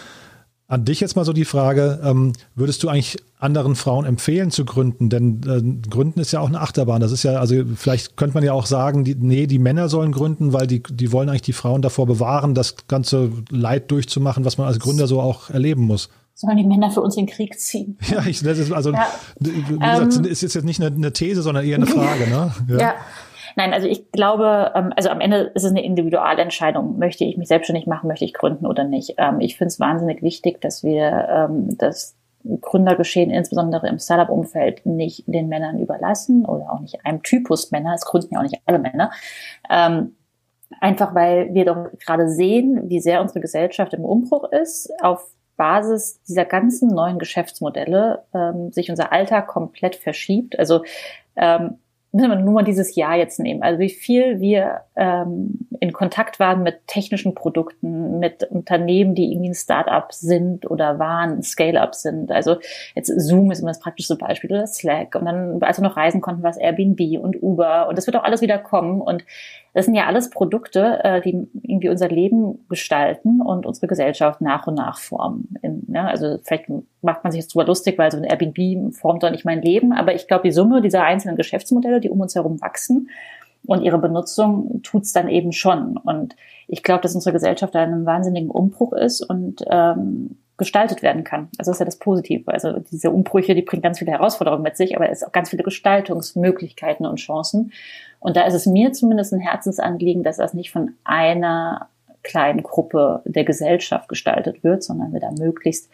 an 0.69 0.85
dich 0.85 1.01
jetzt 1.01 1.15
mal 1.15 1.25
so 1.25 1.33
die 1.33 1.45
Frage, 1.45 2.01
ähm, 2.03 2.33
würdest 2.55 2.83
du 2.83 2.89
eigentlich 2.89 3.19
anderen 3.39 3.77
Frauen 3.77 4.05
empfehlen 4.05 4.51
zu 4.51 4.65
gründen? 4.65 5.11
Denn 5.11 5.41
äh, 5.47 5.89
Gründen 5.89 6.19
ist 6.19 6.33
ja 6.33 6.41
auch 6.41 6.49
eine 6.49 6.61
Achterbahn. 6.61 7.01
Das 7.01 7.13
ist 7.13 7.23
ja, 7.23 7.39
also 7.39 7.55
vielleicht 7.77 8.17
könnte 8.17 8.35
man 8.35 8.43
ja 8.43 8.53
auch 8.53 8.67
sagen, 8.67 9.05
die, 9.05 9.15
nee, 9.15 9.47
die 9.47 9.61
Männer 9.61 9.89
sollen 9.89 10.11
gründen, 10.11 10.53
weil 10.53 10.67
die, 10.67 10.83
die 10.83 11.13
wollen 11.13 11.29
eigentlich 11.29 11.43
die 11.43 11.53
Frauen 11.53 11.83
davor 11.83 12.07
bewahren, 12.07 12.55
das 12.55 12.75
ganze 12.89 13.31
Leid 13.51 13.91
durchzumachen, 13.91 14.45
was 14.45 14.59
man 14.59 14.67
als 14.67 14.81
Gründer 14.81 15.07
so 15.07 15.21
auch 15.21 15.51
erleben 15.51 15.83
muss 15.83 16.09
sollen 16.39 16.59
die 16.59 16.65
Männer 16.65 16.91
für 16.91 17.01
uns 17.01 17.17
in 17.17 17.25
den 17.25 17.35
Krieg 17.35 17.59
ziehen. 17.59 17.99
Ja, 18.11 18.25
ich, 18.27 18.43
das 18.43 18.59
ist 18.59 18.71
also, 18.71 18.93
ja. 18.93 19.07
wie 19.41 19.63
gesagt, 19.63 20.17
ähm, 20.17 20.25
ist 20.27 20.43
jetzt 20.43 20.65
nicht 20.65 20.81
eine, 20.81 20.95
eine, 20.95 21.13
These, 21.13 21.41
sondern 21.41 21.65
eher 21.65 21.77
eine 21.77 21.87
Frage, 21.87 22.29
ne? 22.29 22.53
Ja. 22.69 22.79
ja. 22.79 22.95
Nein, 23.57 23.73
also 23.73 23.89
ich 23.89 24.13
glaube, 24.13 24.73
ähm, 24.75 24.93
also 24.97 25.09
am 25.09 25.21
Ende 25.21 25.51
ist 25.55 25.65
es 25.65 25.71
eine 25.71 25.85
Individualentscheidung. 25.85 26.99
Möchte 26.99 27.25
ich 27.25 27.37
mich 27.37 27.49
selbstständig 27.49 27.87
machen, 27.87 28.07
möchte 28.07 28.25
ich 28.25 28.35
gründen 28.35 28.67
oder 28.67 28.85
nicht? 28.85 29.15
Ähm, 29.19 29.41
ich 29.41 29.57
finde 29.57 29.69
es 29.69 29.81
wahnsinnig 29.81 30.23
wichtig, 30.23 30.61
dass 30.61 30.85
wir 30.85 31.27
ähm, 31.29 31.77
das 31.79 32.17
Gründergeschehen, 32.61 33.31
insbesondere 33.31 33.89
im 33.89 33.99
Startup-Umfeld, 33.99 34.87
nicht 34.87 35.25
den 35.27 35.49
Männern 35.49 35.81
überlassen 35.81 36.45
oder 36.45 36.71
auch 36.71 36.81
nicht 36.81 37.05
einem 37.05 37.23
Typus 37.25 37.73
Männer. 37.73 37.95
Es 37.95 38.05
gründen 38.05 38.35
ja 38.35 38.39
auch 38.39 38.45
nicht 38.45 38.61
alle 38.67 38.79
Männer. 38.79 39.11
Einfach 40.81 41.15
weil 41.15 41.55
wir 41.55 41.65
doch 41.65 41.89
gerade 41.99 42.29
sehen, 42.29 42.89
wie 42.89 43.01
sehr 43.01 43.21
unsere 43.21 43.41
Gesellschaft 43.41 43.95
im 43.95 44.05
Umbruch 44.05 44.45
ist, 44.53 44.93
auf 45.03 45.29
Basis 45.57 46.23
dieser 46.25 46.45
ganzen 46.45 46.89
neuen 46.89 47.19
Geschäftsmodelle 47.19 48.25
ähm, 48.35 48.71
sich 48.71 48.91
unser 48.91 49.13
Alltag 49.13 49.47
komplett 49.49 49.97
verschiebt. 49.97 50.59
Also 50.59 50.85
ähm, 51.35 51.79
müssen 52.17 52.31
wir 52.31 52.37
nur 52.37 52.55
mal 52.55 52.65
dieses 52.65 52.97
Jahr 52.97 53.17
jetzt 53.17 53.39
nehmen. 53.39 53.63
Also 53.63 53.79
wie 53.79 53.91
viel 53.91 54.41
wir 54.41 54.81
ähm, 54.97 55.69
in 55.81 55.93
Kontakt 55.93 56.41
waren 56.41 56.63
mit 56.63 56.87
technischen 56.87 57.35
Produkten, 57.35 58.19
mit 58.19 58.43
Unternehmen, 58.45 59.15
die 59.15 59.31
irgendwie 59.31 59.51
ein 59.51 59.55
Start-up 59.55 60.13
sind 60.13 60.69
oder 60.71 60.99
waren, 60.99 61.43
Scale-up 61.43 61.95
sind. 61.95 62.33
Also 62.33 62.57
jetzt 62.95 63.09
Zoom 63.09 63.51
ist 63.51 63.61
immer 63.61 63.71
das 63.71 63.81
praktische 63.81 64.17
Beispiel 64.17 64.51
oder 64.51 64.67
Slack. 64.67 65.15
Und 65.15 65.27
dann, 65.27 65.63
als 65.63 65.79
wir 65.79 65.85
noch 65.87 65.97
reisen 65.97 66.21
konnten, 66.21 66.43
war 66.43 66.51
es 66.51 66.57
Airbnb 66.57 67.23
und 67.23 67.43
Uber. 67.43 67.89
Und 67.89 67.99
das 67.99 68.07
wird 68.07 68.17
auch 68.17 68.25
alles 68.25 68.41
wieder 68.41 68.59
kommen. 68.59 69.01
Und 69.01 69.25
das 69.77 69.85
sind 69.85 69.95
ja 69.95 70.07
alles 70.07 70.31
Produkte, 70.31 71.05
äh, 71.05 71.21
die 71.21 71.47
irgendwie 71.63 71.91
unser 71.91 72.09
Leben 72.09 72.65
gestalten 72.71 73.43
und 73.43 73.67
unsere 73.67 73.87
Gesellschaft 73.89 74.41
nach 74.41 74.67
und 74.67 74.75
nach 74.75 74.99
formen. 74.99 75.55
In, 75.61 75.83
ja, 75.89 76.07
also 76.07 76.39
vielleicht 76.43 76.71
macht 77.03 77.25
man 77.25 77.31
sich 77.31 77.43
jetzt 77.43 77.55
drüber 77.55 77.67
lustig, 77.67 77.99
weil 77.99 78.11
so 78.11 78.17
ein 78.17 78.25
Airbnb 78.25 78.95
formt 78.95 79.23
doch 79.23 79.31
nicht 79.31 79.45
mein 79.45 79.61
Leben, 79.61 79.93
aber 79.93 80.15
ich 80.15 80.29
glaube, 80.29 80.45
die 80.45 80.53
Summe 80.53 80.81
dieser 80.81 81.05
einzelnen 81.05 81.37
Geschäftsmodelle, 81.37 82.01
die 82.01 82.09
um 82.09 82.19
uns 82.21 82.35
herum 82.35 82.59
wachsen 82.63 83.11
und 83.67 83.83
ihre 83.83 83.99
Benutzung 83.99 84.81
tut's 84.83 85.13
dann 85.13 85.29
eben 85.29 85.53
schon. 85.53 85.99
Und 85.99 86.37
ich 86.69 86.83
glaube, 86.83 87.03
dass 87.03 87.15
unsere 87.15 87.35
Gesellschaft 87.35 87.75
da 87.75 87.85
in 87.85 87.93
einem 87.93 88.07
wahnsinnigen 88.07 88.51
Umbruch 88.51 88.95
ist 88.95 89.21
und 89.29 89.63
ähm, 89.69 90.39
gestaltet 90.57 91.03
werden 91.03 91.23
kann. 91.23 91.49
Also 91.59 91.71
das 91.71 91.77
ist 91.77 91.81
ja 91.81 91.85
das 91.85 91.99
Positive. 91.99 92.51
Also 92.51 92.79
diese 92.79 93.11
Umbrüche, 93.11 93.55
die 93.55 93.63
bringen 93.63 93.83
ganz 93.83 93.99
viele 93.99 94.13
Herausforderungen 94.13 94.63
mit 94.63 94.77
sich, 94.77 94.97
aber 94.97 95.11
es 95.11 95.23
auch 95.23 95.33
ganz 95.33 95.51
viele 95.51 95.63
Gestaltungsmöglichkeiten 95.63 97.05
und 97.05 97.17
Chancen. 97.17 97.73
Und 98.27 98.37
da 98.37 98.45
ist 98.45 98.55
es 98.55 98.67
mir 98.67 98.93
zumindest 98.93 99.33
ein 99.33 99.39
Herzensanliegen, 99.39 100.25
dass 100.25 100.39
das 100.39 100.53
nicht 100.53 100.73
von 100.73 100.97
einer 101.05 101.91
kleinen 102.25 102.65
Gruppe 102.65 103.23
der 103.25 103.45
Gesellschaft 103.45 104.09
gestaltet 104.09 104.65
wird, 104.65 104.83
sondern 104.83 105.13
wir 105.13 105.21
da 105.21 105.31
möglichst 105.31 105.89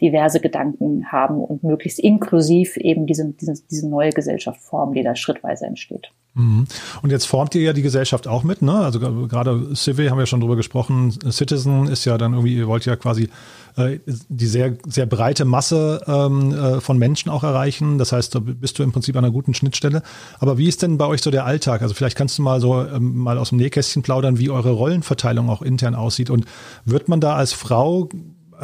diverse 0.00 0.40
Gedanken 0.40 1.10
haben 1.12 1.38
und 1.38 1.62
möglichst 1.62 1.98
inklusiv 1.98 2.76
eben 2.76 3.06
diese, 3.06 3.32
diese, 3.40 3.54
diese 3.70 3.88
neue 3.88 4.10
Gesellschaft 4.10 4.60
formen, 4.60 4.94
die 4.94 5.02
da 5.02 5.14
schrittweise 5.14 5.66
entsteht. 5.66 6.10
Mhm. 6.34 6.66
Und 7.02 7.10
jetzt 7.10 7.26
formt 7.26 7.54
ihr 7.54 7.62
ja 7.62 7.72
die 7.72 7.82
Gesellschaft 7.82 8.26
auch 8.26 8.42
mit, 8.42 8.60
ne? 8.60 8.74
Also 8.74 8.98
gerade 8.98 9.74
Civil 9.76 10.10
haben 10.10 10.18
wir 10.18 10.26
schon 10.26 10.40
drüber 10.40 10.56
gesprochen. 10.56 11.12
Citizen 11.30 11.86
ist 11.86 12.04
ja 12.04 12.18
dann 12.18 12.32
irgendwie, 12.32 12.56
ihr 12.56 12.66
wollt 12.66 12.84
ja 12.86 12.96
quasi 12.96 13.28
äh, 13.76 14.00
die 14.28 14.46
sehr, 14.46 14.76
sehr 14.84 15.06
breite 15.06 15.44
Masse 15.44 16.02
ähm, 16.08 16.52
äh, 16.52 16.80
von 16.80 16.98
Menschen 16.98 17.30
auch 17.30 17.44
erreichen. 17.44 17.98
Das 17.98 18.10
heißt, 18.10 18.34
da 18.34 18.40
bist 18.40 18.78
du 18.78 18.82
im 18.82 18.90
Prinzip 18.90 19.16
an 19.16 19.24
einer 19.24 19.32
guten 19.32 19.54
Schnittstelle. 19.54 20.02
Aber 20.40 20.58
wie 20.58 20.66
ist 20.66 20.82
denn 20.82 20.98
bei 20.98 21.06
euch 21.06 21.22
so 21.22 21.30
der 21.30 21.44
Alltag? 21.44 21.82
Also 21.82 21.94
vielleicht 21.94 22.16
kannst 22.16 22.36
du 22.38 22.42
mal 22.42 22.60
so 22.60 22.84
ähm, 22.84 23.16
mal 23.16 23.38
aus 23.38 23.50
dem 23.50 23.58
Nähkästchen 23.58 24.02
plaudern, 24.02 24.38
wie 24.38 24.50
eure 24.50 24.72
Rollenverteilung 24.72 25.48
auch 25.48 25.62
intern 25.62 25.94
aussieht. 25.94 26.30
Und 26.30 26.46
wird 26.84 27.08
man 27.08 27.20
da 27.20 27.36
als 27.36 27.52
Frau 27.52 28.08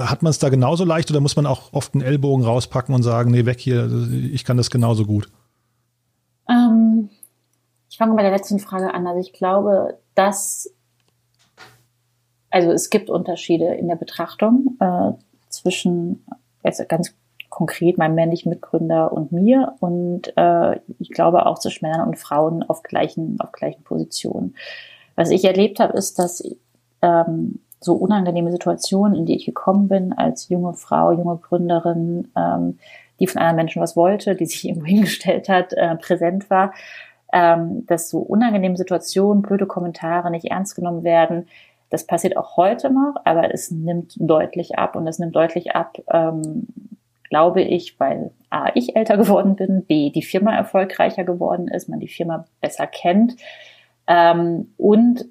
hat 0.09 0.23
man 0.23 0.31
es 0.31 0.39
da 0.39 0.49
genauso 0.49 0.85
leicht 0.85 1.11
oder 1.11 1.21
muss 1.21 1.37
man 1.37 1.47
auch 1.47 1.73
oft 1.73 1.95
einen 1.95 2.03
Ellbogen 2.03 2.45
rauspacken 2.45 2.95
und 2.95 3.03
sagen, 3.03 3.31
nee, 3.31 3.47
weg 3.47 3.61
hier, 3.61 3.91
ich 4.33 4.45
kann 4.45 4.57
das 4.57 4.71
genauso 4.71 5.05
gut? 5.05 5.31
Ähm, 6.49 7.11
ich 7.89 7.99
fange 7.99 8.15
bei 8.15 8.23
der 8.23 8.33
letzten 8.33 8.59
Frage 8.59 8.95
an. 8.95 9.07
Also 9.07 9.21
ich 9.21 9.33
glaube, 9.33 9.99
dass, 10.15 10.73
also 12.51 12.71
es 12.71 12.91
gibt 12.91 13.11
Unterschiede 13.11 13.75
in 13.75 13.89
der 13.89 13.97
Betrachtung 13.97 14.77
äh, 14.81 15.13
zwischen, 15.49 16.25
also 16.63 16.85
ganz 16.89 17.15
konkret 17.49 17.99
meinem 17.99 18.15
männlichen 18.15 18.51
Mitgründer 18.51 19.13
und 19.13 19.33
mir 19.33 19.75
und 19.81 20.33
äh, 20.37 20.81
ich 20.99 21.11
glaube 21.11 21.47
auch 21.47 21.59
zwischen 21.59 21.85
Männern 21.85 22.09
und 22.09 22.19
Frauen 22.19 22.63
auf 22.63 22.83
gleichen, 22.83 23.41
auf 23.41 23.53
gleichen 23.53 23.83
Positionen. 23.83 24.55
Was 25.17 25.31
ich 25.31 25.45
erlebt 25.45 25.81
habe, 25.81 25.93
ist, 25.95 26.19
dass 26.19 26.43
ähm, 27.03 27.59
so 27.81 27.95
unangenehme 27.95 28.53
Situationen, 28.53 29.17
in 29.17 29.27
die 29.27 29.37
ich 29.37 29.47
gekommen 29.47 29.89
bin 29.89 30.13
als 30.13 30.49
junge 30.49 30.75
Frau, 30.75 31.13
junge 31.13 31.37
Gründerin, 31.37 32.29
ähm, 32.37 32.79
die 33.19 33.27
von 33.27 33.41
anderen 33.41 33.57
Menschen 33.57 33.83
was 33.83 33.97
wollte, 33.97 34.35
die 34.35 34.47
sich 34.47 34.65
irgendwo 34.69 34.87
hingestellt 34.87 35.49
hat, 35.49 35.73
äh, 35.73 35.97
präsent 35.97 36.51
war, 36.51 36.73
ähm, 37.33 37.87
dass 37.87 38.11
so 38.11 38.19
unangenehme 38.19 38.77
Situationen, 38.77 39.43
blöde 39.43 39.67
Kommentare 39.67 40.31
nicht 40.31 40.47
ernst 40.47 40.77
genommen 40.77 41.05
werden. 41.05 41.47
Das 41.89 42.07
passiert 42.07 42.37
auch 42.37 42.57
heute 42.57 42.91
noch, 42.91 43.17
aber 43.25 43.53
es 43.53 43.71
nimmt 43.71 44.15
deutlich 44.19 44.79
ab 44.79 44.95
und 44.95 45.07
es 45.07 45.19
nimmt 45.19 45.35
deutlich 45.35 45.75
ab, 45.75 45.99
ähm, 46.13 46.67
glaube 47.29 47.63
ich, 47.63 47.99
weil 47.99 48.31
A, 48.51 48.71
ich 48.75 48.97
älter 48.97 49.17
geworden 49.17 49.57
bin, 49.57 49.85
B, 49.85 50.11
die 50.11 50.23
Firma 50.23 50.55
erfolgreicher 50.55 51.25
geworden 51.25 51.69
ist, 51.69 51.89
man 51.89 52.01
die 52.01 52.09
Firma 52.09 52.47
besser 52.61 52.87
kennt 52.87 53.37
ähm, 54.07 54.73
und 54.77 55.25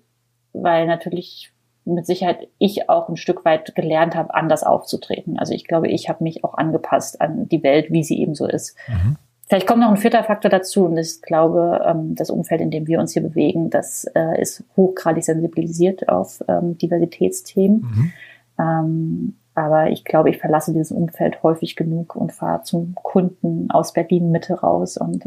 weil 0.54 0.88
natürlich 0.88 1.52
mit 1.94 2.06
Sicherheit 2.06 2.48
ich 2.58 2.90
auch 2.90 3.10
ein 3.10 3.18
Stück 3.18 3.46
weit 3.46 3.76
gelernt 3.76 4.16
habe, 4.16 4.34
anders 4.34 4.64
aufzutreten. 4.64 5.38
Also 5.38 5.54
ich 5.54 5.66
glaube, 5.66 5.88
ich 5.88 6.10
habe 6.10 6.24
mich 6.24 6.44
auch 6.44 6.56
angepasst 6.56 7.22
an 7.22 7.48
die 7.48 7.64
Welt, 7.64 7.92
wie 7.92 8.04
sie 8.04 8.20
eben 8.22 8.36
so 8.36 8.48
ist. 8.48 8.76
Mhm. 8.88 9.18
Vielleicht 9.48 9.68
kommt 9.68 9.82
noch 9.82 9.90
ein 9.90 9.98
vierter 9.98 10.24
Faktor 10.24 10.52
dazu 10.52 10.86
und 10.86 10.98
ich 10.98 11.22
glaube, 11.22 11.84
ähm, 11.86 12.14
das 12.16 12.30
Umfeld, 12.30 12.62
in 12.62 12.70
dem 12.70 12.86
wir 12.88 13.00
uns 13.00 13.14
hier 13.14 13.24
bewegen, 13.24 13.70
das 13.70 14.06
äh, 14.14 14.40
ist 14.40 14.64
hochgradig 14.78 15.24
sensibilisiert 15.24 16.08
auf 16.08 16.44
ähm, 16.48 16.78
Diversitätsthemen. 16.78 17.82
Mhm. 17.82 18.12
Ähm, 18.60 19.36
aber 19.56 19.90
ich 19.90 20.06
glaube, 20.06 20.30
ich 20.30 20.38
verlasse 20.38 20.72
dieses 20.72 20.92
Umfeld 20.92 21.42
häufig 21.42 21.76
genug 21.76 22.16
und 22.16 22.32
fahre 22.32 22.62
zum 22.62 22.94
Kunden 22.96 23.72
aus 23.72 23.94
Berlin 23.94 24.32
Mitte 24.32 24.54
raus 24.54 24.96
und 24.96 25.26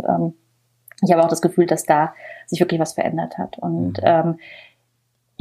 ich 1.05 1.13
habe 1.13 1.23
auch 1.23 1.29
das 1.29 1.43
Gefühl, 1.43 1.67
dass 1.67 1.85
da 1.85 2.15
sich 2.47 2.61
wirklich 2.61 2.81
was 2.81 2.95
verändert 2.95 3.37
hat. 3.37 3.59
Und 3.59 4.01
mhm 4.03 4.39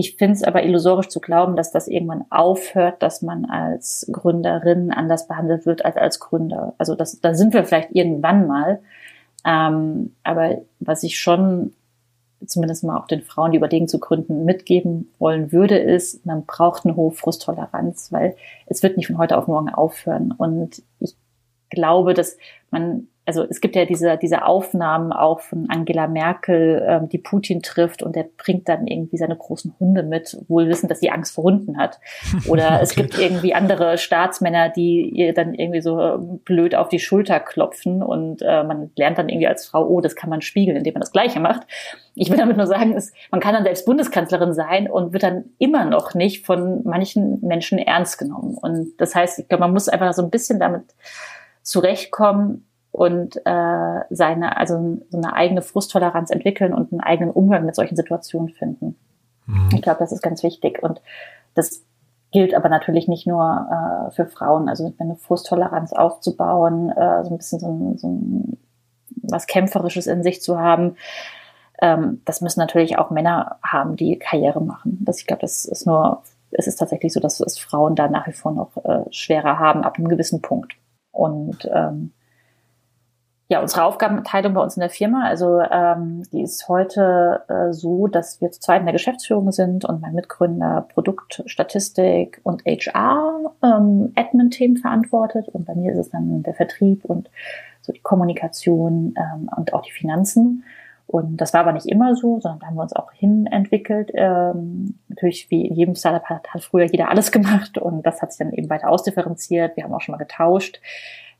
Ich 0.02 0.16
finde 0.16 0.34
es 0.34 0.44
aber 0.44 0.64
illusorisch 0.64 1.10
zu 1.10 1.20
glauben, 1.20 1.56
dass 1.56 1.72
das 1.72 1.88
irgendwann 1.88 2.26
aufhört, 2.32 3.04
dass 3.04 3.22
man 3.22 3.46
als 3.46 4.10
Gründerin 4.12 4.92
anders 4.92 5.28
behandelt 5.28 5.68
wird 5.68 5.86
als 5.86 5.96
als 5.96 6.20
Gründer. 6.20 6.74
Also 6.80 6.96
das, 6.96 7.22
da 7.22 7.36
sind 7.36 7.54
wir 7.54 7.64
vielleicht 7.66 7.92
irgendwann 7.92 8.48
mal. 8.48 8.80
Ähm, 9.46 10.16
aber 10.24 10.64
was 10.80 11.04
ich 11.04 11.20
schon 11.20 11.76
zumindest 12.44 12.84
mal 12.84 12.98
auch 12.98 13.06
den 13.06 13.22
Frauen, 13.22 13.52
die 13.52 13.58
überlegen 13.58 13.88
zu 13.88 14.00
gründen, 14.00 14.44
mitgeben 14.44 15.14
wollen 15.20 15.52
würde, 15.52 15.78
ist, 15.78 16.26
man 16.26 16.48
braucht 16.48 16.84
eine 16.84 16.96
hohe 16.96 17.12
Frusttoleranz, 17.12 18.12
weil 18.12 18.36
es 18.66 18.82
wird 18.82 18.98
nicht 18.98 19.06
von 19.06 19.20
heute 19.20 19.38
auf 19.38 19.46
morgen 19.46 19.70
aufhören. 19.70 20.32
Und 20.32 20.82
ich 21.00 21.16
glaube, 21.70 22.16
dass 22.16 22.38
man 22.72 23.08
also 23.26 23.44
es 23.48 23.62
gibt 23.62 23.76
ja 23.76 23.86
diese, 23.86 24.18
diese 24.18 24.46
Aufnahmen 24.46 25.14
auch 25.14 25.42
von 25.42 25.70
Angela 25.70 26.08
Merkel, 26.08 26.84
ähm, 26.88 27.08
die 27.08 27.20
Putin 27.20 27.62
trifft 27.62 28.02
und 28.02 28.16
der 28.16 28.26
bringt 28.38 28.68
dann 28.68 28.88
irgendwie 28.88 29.18
seine 29.18 29.36
großen 29.36 29.76
Hunde 29.80 30.02
mit, 30.02 30.38
wohl 30.48 30.68
wissen, 30.68 30.88
dass 30.88 31.00
sie 31.00 31.12
Angst 31.12 31.36
vor 31.36 31.44
Hunden 31.44 31.78
hat. 31.78 32.00
Oder 32.48 32.66
okay. 32.74 32.80
es 32.82 32.96
gibt 32.96 33.20
irgendwie 33.20 33.54
andere 33.54 34.00
Staatsmänner, 34.00 34.70
die 34.70 35.08
ihr 35.10 35.34
dann 35.34 35.54
irgendwie 35.54 35.82
so 35.82 36.02
ähm, 36.02 36.40
blöd 36.40 36.74
auf 36.74 36.90
die 36.90 37.00
Schulter 37.00 37.40
klopfen 37.40 38.02
und 38.02 38.42
äh, 38.42 38.64
man 38.64 38.90
lernt 38.96 39.20
dann 39.20 39.30
irgendwie 39.30 39.48
als 39.48 39.68
Frau, 39.68 39.88
oh, 39.88 40.02
das 40.02 40.16
kann 40.16 40.32
man 40.32 40.42
spiegeln, 40.42 40.78
indem 40.78 40.94
man 40.94 41.02
das 41.02 41.12
Gleiche 41.12 41.40
macht. 41.40 41.68
Ich 42.16 42.32
will 42.32 42.38
damit 42.38 42.58
nur 42.58 42.68
sagen, 42.68 42.94
es, 42.96 43.14
man 43.30 43.40
kann 43.40 43.54
dann 43.54 43.64
selbst 43.64 43.86
Bundeskanzlerin 43.86 44.54
sein 44.54 44.90
und 44.90 45.14
wird 45.14 45.24
dann 45.24 45.46
immer 45.60 45.86
noch 45.86 46.16
nicht 46.16 46.46
von 46.46 46.82
manchen 46.84 47.40
Menschen 47.42 47.78
ernst 47.78 48.18
genommen. 48.18 48.58
Und 48.60 49.00
das 49.00 49.14
heißt, 49.14 49.38
ich 49.40 49.48
glaube, 49.48 49.62
man 49.62 49.74
muss 49.74 49.88
einfach 49.88 50.12
so 50.14 50.24
ein 50.24 50.32
bisschen 50.32 50.60
damit 50.60 50.84
zurechtkommen, 51.62 52.66
und 52.92 53.38
äh, 53.46 54.00
seine, 54.10 54.58
also 54.58 55.00
so 55.10 55.18
eine 55.18 55.34
eigene 55.34 55.62
Frusttoleranz 55.62 56.30
entwickeln 56.30 56.74
und 56.74 56.92
einen 56.92 57.02
eigenen 57.02 57.32
Umgang 57.32 57.66
mit 57.66 57.76
solchen 57.76 57.96
Situationen 57.96 58.50
finden. 58.50 58.98
Mhm. 59.46 59.70
Ich 59.74 59.82
glaube, 59.82 60.00
das 60.00 60.12
ist 60.12 60.22
ganz 60.22 60.44
wichtig. 60.44 60.84
Und 60.84 61.02
das 61.54 61.84
gilt 62.32 62.54
aber 62.54 62.70
natürlich 62.70 63.08
nicht 63.08 63.28
nur 63.28 63.68
äh, 64.10 64.12
für 64.12 64.26
Frauen. 64.26 64.70
Also 64.70 64.94
eine 64.98 65.16
Frusttoleranz 65.16 65.94
aufzubauen, 65.94 66.90
äh, 66.90 67.24
so 67.24 67.32
ein 67.32 67.38
bisschen 67.38 67.60
so 67.60 67.68
ein, 67.68 67.98
so 67.98 68.08
ein 68.08 68.58
was 69.24 69.48
Kämpferisches 69.48 70.08
in 70.08 70.24
sich 70.24 70.42
zu 70.42 70.60
haben. 70.60 70.96
Ähm, 71.82 72.22
das 72.26 72.42
müssen 72.42 72.60
natürlich 72.60 72.98
auch 72.98 73.10
Männer 73.10 73.58
haben, 73.64 73.96
die 73.96 74.18
Karriere 74.20 74.62
machen. 74.62 75.00
Das, 75.02 75.20
ich 75.20 75.28
glaube, 75.28 75.42
das 75.42 75.66
ist 75.66 75.86
nur, 75.86 76.24
es 76.52 76.68
ist 76.68 76.78
tatsächlich 76.78 77.14
so, 77.14 77.20
dass 77.20 77.40
es 77.40 77.58
Frauen 77.58 77.96
da 77.96 78.08
nach 78.08 78.28
wie 78.28 78.34
vor 78.34 78.52
noch 78.52 78.78
äh, 78.84 79.06
schwerer 79.12 79.60
haben 79.60 79.84
ab 79.84 79.98
einem 79.98 80.08
gewissen 80.10 80.42
Punkt. 80.42 80.74
Und 81.12 81.70
ähm, 81.74 82.12
ja, 83.52 83.60
unsere 83.60 83.84
Aufgabenteilung 83.84 84.54
bei 84.54 84.62
uns 84.62 84.78
in 84.78 84.80
der 84.80 84.90
Firma, 84.90 85.26
also 85.26 85.60
ähm, 85.60 86.24
die 86.32 86.42
ist 86.42 86.70
heute 86.70 87.42
äh, 87.50 87.74
so, 87.74 88.08
dass 88.08 88.40
wir 88.40 88.50
zu 88.50 88.62
zweit 88.62 88.80
in 88.80 88.86
der 88.86 88.94
Geschäftsführung 88.94 89.52
sind 89.52 89.84
und 89.84 90.00
mein 90.00 90.14
Mitgründer 90.14 90.88
Produkt, 90.94 91.44
Statistik 91.48 92.40
und 92.44 92.64
HR 92.64 93.54
ähm, 93.62 94.14
Admin-Themen 94.16 94.78
verantwortet 94.78 95.50
und 95.50 95.66
bei 95.66 95.76
mir 95.76 95.92
ist 95.92 95.98
es 95.98 96.10
dann 96.12 96.44
der 96.44 96.54
Vertrieb 96.54 97.04
und 97.04 97.30
so 97.82 97.92
die 97.92 98.00
Kommunikation 98.00 99.16
ähm, 99.18 99.50
und 99.54 99.74
auch 99.74 99.82
die 99.82 99.92
Finanzen. 99.92 100.64
Und 101.08 101.36
das 101.36 101.54
war 101.54 101.60
aber 101.60 101.74
nicht 101.74 101.88
immer 101.88 102.16
so, 102.16 102.40
sondern 102.40 102.60
da 102.60 102.68
haben 102.68 102.76
wir 102.76 102.84
uns 102.84 102.96
auch 102.96 103.12
hinentwickelt. 103.12 104.12
Ähm, 104.14 104.98
natürlich, 105.10 105.52
wie 105.52 105.68
in 105.68 105.76
jedem 105.76 105.96
Startup 105.96 106.24
hat, 106.24 106.48
hat 106.54 106.64
früher 106.64 106.86
jeder 106.86 107.10
alles 107.10 107.34
gemacht 107.34 107.78
und 107.78 108.06
das 108.06 108.22
hat 108.22 108.32
sich 108.32 108.40
dann 108.40 108.54
eben 108.54 108.70
weiter 108.70 108.88
ausdifferenziert. 108.88 109.76
Wir 109.76 109.84
haben 109.84 109.94
auch 109.94 110.00
schon 110.00 110.14
mal 110.14 110.20
getauscht. 110.20 110.80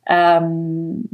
Ähm, 0.06 1.08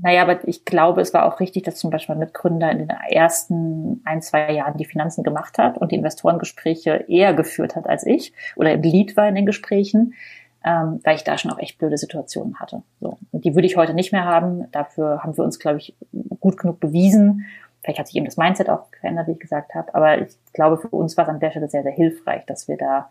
naja, 0.00 0.22
aber 0.22 0.46
ich 0.46 0.64
glaube, 0.64 1.00
es 1.00 1.12
war 1.12 1.24
auch 1.24 1.40
richtig, 1.40 1.64
dass 1.64 1.76
zum 1.76 1.90
Beispiel 1.90 2.14
ein 2.14 2.20
Mitgründer 2.20 2.70
in 2.70 2.78
den 2.78 2.90
ersten 2.90 4.00
ein, 4.04 4.22
zwei 4.22 4.52
Jahren 4.52 4.76
die 4.76 4.84
Finanzen 4.84 5.24
gemacht 5.24 5.58
hat 5.58 5.76
und 5.78 5.90
die 5.90 5.96
Investorengespräche 5.96 7.06
eher 7.08 7.34
geführt 7.34 7.74
hat 7.74 7.88
als 7.88 8.06
ich 8.06 8.32
oder 8.54 8.72
im 8.72 8.82
Lead 8.82 9.16
war 9.16 9.28
in 9.28 9.34
den 9.34 9.46
Gesprächen, 9.46 10.14
ähm, 10.64 11.00
weil 11.02 11.16
ich 11.16 11.24
da 11.24 11.36
schon 11.36 11.50
auch 11.50 11.58
echt 11.58 11.78
blöde 11.78 11.98
Situationen 11.98 12.60
hatte. 12.60 12.82
So. 13.00 13.18
Und 13.32 13.44
die 13.44 13.56
würde 13.56 13.66
ich 13.66 13.76
heute 13.76 13.92
nicht 13.92 14.12
mehr 14.12 14.24
haben. 14.24 14.70
Dafür 14.70 15.24
haben 15.24 15.36
wir 15.36 15.42
uns, 15.42 15.58
glaube 15.58 15.78
ich, 15.78 15.96
gut 16.38 16.58
genug 16.58 16.78
bewiesen. 16.78 17.46
Vielleicht 17.82 17.98
hat 17.98 18.06
sich 18.06 18.16
eben 18.16 18.26
das 18.26 18.36
Mindset 18.36 18.70
auch 18.70 18.86
verändert, 19.00 19.26
wie 19.26 19.32
ich 19.32 19.40
gesagt 19.40 19.74
habe. 19.74 19.92
Aber 19.96 20.20
ich 20.20 20.36
glaube, 20.52 20.78
für 20.78 20.88
uns 20.88 21.16
war 21.16 21.24
es 21.24 21.30
an 21.30 21.40
der 21.40 21.50
Stelle 21.50 21.68
sehr, 21.68 21.82
sehr 21.82 21.92
hilfreich, 21.92 22.46
dass 22.46 22.68
wir 22.68 22.76
da 22.76 23.10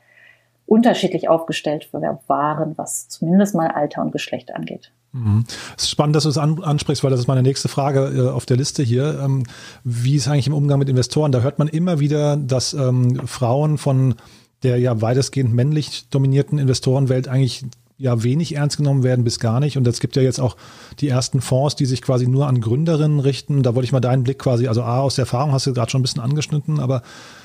unterschiedlich 0.65 1.27
aufgestellt 1.27 1.89
waren, 1.91 2.77
was 2.77 3.09
zumindest 3.09 3.55
mal 3.55 3.67
Alter 3.67 4.01
und 4.01 4.11
Geschlecht 4.11 4.55
angeht. 4.55 4.91
Mhm. 5.17 5.45
Es 5.77 5.85
ist 5.85 5.89
spannend, 5.89 6.15
dass 6.15 6.23
du 6.23 6.29
es 6.29 6.37
ansprichst, 6.37 7.03
weil 7.03 7.11
das 7.11 7.19
ist 7.19 7.27
meine 7.27 7.43
nächste 7.43 7.67
Frage 7.67 8.13
äh, 8.15 8.29
auf 8.29 8.45
der 8.45 8.57
Liste 8.57 8.83
hier. 8.83 9.19
Ähm, 9.23 9.43
wie 9.83 10.15
ist 10.15 10.27
eigentlich 10.27 10.47
im 10.47 10.53
Umgang 10.53 10.79
mit 10.79 10.89
Investoren? 10.89 11.31
Da 11.31 11.41
hört 11.41 11.59
man 11.59 11.67
immer 11.67 11.99
wieder, 11.99 12.37
dass 12.37 12.73
ähm, 12.73 13.27
Frauen 13.27 13.77
von 13.77 14.15
der 14.63 14.79
ja 14.79 15.01
weitestgehend 15.01 15.53
männlich 15.53 16.09
dominierten 16.09 16.57
Investorenwelt 16.57 17.27
eigentlich 17.27 17.65
ja 17.97 18.23
wenig 18.23 18.55
ernst 18.55 18.77
genommen 18.77 19.03
werden 19.03 19.23
bis 19.23 19.39
gar 19.39 19.59
nicht. 19.59 19.77
Und 19.77 19.87
es 19.87 19.99
gibt 19.99 20.15
ja 20.15 20.21
jetzt 20.21 20.39
auch 20.39 20.55
die 20.99 21.09
ersten 21.09 21.41
Fonds, 21.41 21.75
die 21.75 21.85
sich 21.85 22.01
quasi 22.01 22.27
nur 22.27 22.47
an 22.47 22.61
Gründerinnen 22.61 23.19
richten. 23.19 23.63
Da 23.63 23.73
wollte 23.73 23.85
ich 23.85 23.91
mal 23.91 23.99
deinen 23.99 24.23
Blick 24.23 24.39
quasi, 24.39 24.67
also 24.67 24.83
A, 24.83 24.99
aus 24.99 25.15
der 25.15 25.23
Erfahrung 25.23 25.51
hast 25.51 25.65
du 25.65 25.73
gerade 25.73 25.89
schon 25.89 25.99
ein 25.99 26.03
bisschen 26.03 26.21
angeschnitten, 26.21 26.79
aber 26.79 27.01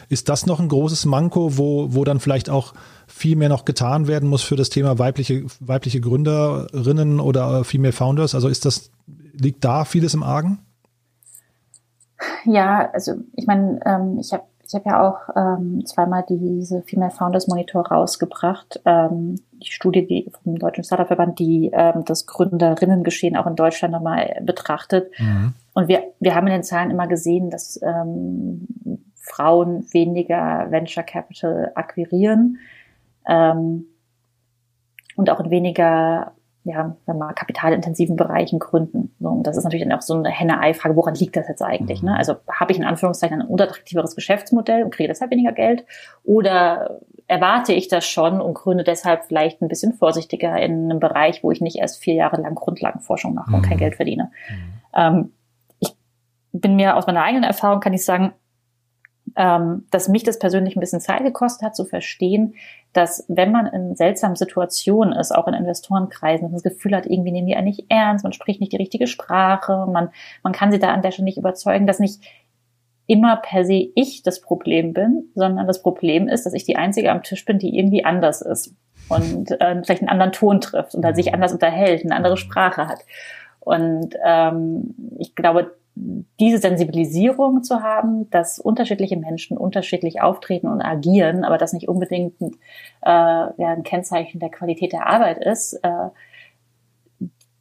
ist 0.08 0.28
das 0.28 0.44
noch 0.44 0.60
ein 0.60 0.68
großes 0.68 1.06
Manko, 1.06 1.56
wo, 1.56 1.94
wo 1.94 2.04
dann 2.04 2.20
vielleicht 2.20 2.50
auch 2.50 2.74
viel 3.06 3.34
mehr 3.34 3.48
noch 3.48 3.64
getan 3.64 4.06
werden 4.08 4.28
muss 4.28 4.42
für 4.42 4.56
das 4.56 4.68
Thema 4.68 4.98
weibliche, 4.98 5.44
weibliche 5.60 6.00
Gründerinnen 6.00 7.18
oder 7.18 7.64
Female 7.64 7.92
Founders? 7.92 8.34
Also 8.34 8.48
ist 8.48 8.66
das, 8.66 8.90
liegt 9.32 9.64
da 9.64 9.86
vieles 9.86 10.12
im 10.12 10.22
Argen? 10.22 10.58
Ja, 12.44 12.90
also 12.92 13.14
ich 13.34 13.46
meine, 13.46 13.80
ähm, 13.86 14.18
ich 14.20 14.32
habe 14.32 14.44
ich 14.66 14.74
hab 14.74 14.86
ja 14.86 15.06
auch 15.06 15.18
ähm, 15.36 15.84
zweimal 15.84 16.24
diese 16.28 16.82
Female 16.82 17.10
Founders 17.10 17.46
Monitor 17.46 17.86
rausgebracht, 17.86 18.80
ähm, 18.86 19.38
die 19.66 19.72
Studie 19.72 20.06
die 20.06 20.30
vom 20.42 20.58
Deutschen 20.58 20.84
Startup-Verband, 20.84 21.38
die 21.38 21.70
ähm, 21.72 22.04
das 22.04 22.26
Gründerinnengeschehen 22.26 23.36
auch 23.36 23.46
in 23.46 23.56
Deutschland 23.56 23.92
nochmal 23.92 24.40
betrachtet. 24.42 25.10
Mhm. 25.18 25.54
Und 25.74 25.88
wir, 25.88 26.02
wir 26.20 26.34
haben 26.34 26.46
in 26.46 26.52
den 26.52 26.62
Zahlen 26.62 26.90
immer 26.90 27.06
gesehen, 27.06 27.50
dass 27.50 27.80
ähm, 27.82 28.66
Frauen 29.14 29.86
weniger 29.92 30.70
Venture 30.70 31.04
Capital 31.04 31.72
akquirieren 31.74 32.58
ähm, 33.28 33.86
und 35.16 35.30
auch 35.30 35.40
in 35.40 35.50
weniger 35.50 36.32
ja, 36.64 36.96
wenn 37.06 37.18
man 37.18 37.34
kapitalintensiven 37.34 38.14
Bereichen 38.14 38.58
gründen. 38.60 39.14
So, 39.18 39.28
und 39.28 39.46
das 39.46 39.56
ist 39.56 39.64
natürlich 39.64 39.86
dann 39.86 39.96
auch 39.96 40.02
so 40.02 40.14
eine 40.14 40.30
Henne-Ei-Frage, 40.30 40.94
woran 40.94 41.14
liegt 41.14 41.36
das 41.36 41.48
jetzt 41.48 41.62
eigentlich? 41.62 42.02
Ne? 42.02 42.12
Mhm. 42.12 42.16
Also 42.16 42.36
habe 42.48 42.72
ich 42.72 42.78
in 42.78 42.84
Anführungszeichen 42.84 43.40
ein 43.40 43.46
unattraktiveres 43.48 44.14
Geschäftsmodell 44.14 44.84
und 44.84 44.94
kriege 44.94 45.08
deshalb 45.08 45.32
weniger 45.32 45.52
Geld? 45.52 45.84
Oder 46.22 47.00
erwarte 47.26 47.72
ich 47.72 47.88
das 47.88 48.06
schon 48.06 48.40
und 48.40 48.54
gründe 48.54 48.84
deshalb 48.84 49.24
vielleicht 49.24 49.60
ein 49.60 49.68
bisschen 49.68 49.92
vorsichtiger 49.92 50.56
in 50.60 50.90
einem 50.90 51.00
Bereich, 51.00 51.42
wo 51.42 51.50
ich 51.50 51.60
nicht 51.60 51.78
erst 51.78 52.00
vier 52.00 52.14
Jahre 52.14 52.40
lang 52.40 52.54
Grundlagenforschung 52.54 53.34
mache 53.34 53.54
und 53.54 53.62
kein 53.62 53.76
mhm. 53.76 53.80
Geld 53.80 53.96
verdiene? 53.96 54.30
Mhm. 54.48 54.72
Ähm, 54.94 55.32
ich 55.80 55.96
bin 56.52 56.76
mir 56.76 56.96
aus 56.96 57.06
meiner 57.06 57.24
eigenen 57.24 57.44
Erfahrung, 57.44 57.80
kann 57.80 57.92
ich 57.92 58.04
sagen, 58.04 58.32
ähm, 59.36 59.86
dass 59.90 60.08
mich 60.08 60.22
das 60.22 60.38
persönlich 60.38 60.76
ein 60.76 60.80
bisschen 60.80 61.00
Zeit 61.00 61.22
gekostet 61.22 61.66
hat, 61.66 61.76
zu 61.76 61.84
verstehen, 61.84 62.54
dass 62.92 63.24
wenn 63.28 63.52
man 63.52 63.66
in 63.66 63.96
seltsamen 63.96 64.36
Situationen 64.36 65.14
ist, 65.18 65.34
auch 65.34 65.48
in 65.48 65.54
Investorenkreisen, 65.54 66.44
man 66.44 66.52
das 66.52 66.62
Gefühl 66.62 66.94
hat, 66.94 67.06
irgendwie 67.06 67.32
nehmen 67.32 67.46
die 67.46 67.56
einen 67.56 67.66
nicht 67.66 67.86
ernst, 67.88 68.24
man 68.24 68.32
spricht 68.32 68.60
nicht 68.60 68.72
die 68.72 68.76
richtige 68.76 69.06
Sprache, 69.06 69.86
man, 69.90 70.10
man 70.42 70.52
kann 70.52 70.72
sie 70.72 70.78
da 70.78 70.92
an 70.92 71.02
der 71.02 71.10
Stelle 71.10 71.24
nicht 71.24 71.38
überzeugen, 71.38 71.86
dass 71.86 71.98
nicht 71.98 72.22
immer 73.06 73.36
per 73.36 73.64
se 73.64 73.90
ich 73.94 74.22
das 74.22 74.40
Problem 74.40 74.92
bin, 74.92 75.30
sondern 75.34 75.66
das 75.66 75.82
Problem 75.82 76.28
ist, 76.28 76.46
dass 76.46 76.54
ich 76.54 76.64
die 76.64 76.76
Einzige 76.76 77.10
am 77.10 77.22
Tisch 77.22 77.44
bin, 77.44 77.58
die 77.58 77.76
irgendwie 77.76 78.04
anders 78.04 78.42
ist 78.42 78.74
und 79.08 79.50
äh, 79.50 79.82
vielleicht 79.82 80.02
einen 80.02 80.08
anderen 80.08 80.32
Ton 80.32 80.60
trifft 80.60 80.94
und 80.94 81.14
sich 81.14 81.34
anders 81.34 81.52
unterhält, 81.52 82.04
eine 82.04 82.14
andere 82.14 82.36
Sprache 82.36 82.86
hat. 82.86 83.00
Und 83.60 84.16
ähm, 84.24 84.94
ich 85.18 85.34
glaube, 85.34 85.74
diese 85.94 86.58
Sensibilisierung 86.58 87.62
zu 87.62 87.82
haben, 87.82 88.30
dass 88.30 88.58
unterschiedliche 88.58 89.16
Menschen 89.16 89.58
unterschiedlich 89.58 90.22
auftreten 90.22 90.68
und 90.68 90.80
agieren, 90.80 91.44
aber 91.44 91.58
das 91.58 91.72
nicht 91.72 91.88
unbedingt 91.88 92.40
äh, 92.40 92.48
ja, 93.02 93.54
ein 93.58 93.82
Kennzeichen 93.82 94.40
der 94.40 94.50
Qualität 94.50 94.92
der 94.92 95.06
Arbeit 95.06 95.44
ist, 95.44 95.74
äh, 95.82 96.08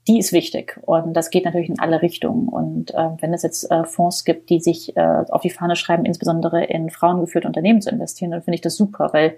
die 0.07 0.17
ist 0.17 0.33
wichtig. 0.33 0.79
Und 0.81 1.13
das 1.13 1.29
geht 1.29 1.45
natürlich 1.45 1.69
in 1.69 1.79
alle 1.79 2.01
Richtungen. 2.01 2.47
Und 2.47 2.91
äh, 2.93 3.09
wenn 3.19 3.33
es 3.33 3.43
jetzt 3.43 3.69
äh, 3.69 3.83
Fonds 3.83 4.23
gibt, 4.23 4.49
die 4.49 4.59
sich 4.59 4.95
äh, 4.97 5.23
auf 5.29 5.41
die 5.41 5.49
Fahne 5.49 5.75
schreiben, 5.75 6.05
insbesondere 6.05 6.63
in 6.63 6.89
frauengeführte 6.89 7.47
Unternehmen 7.47 7.81
zu 7.81 7.89
investieren, 7.89 8.31
dann 8.31 8.41
finde 8.41 8.55
ich 8.55 8.61
das 8.61 8.75
super, 8.75 9.09
weil 9.13 9.37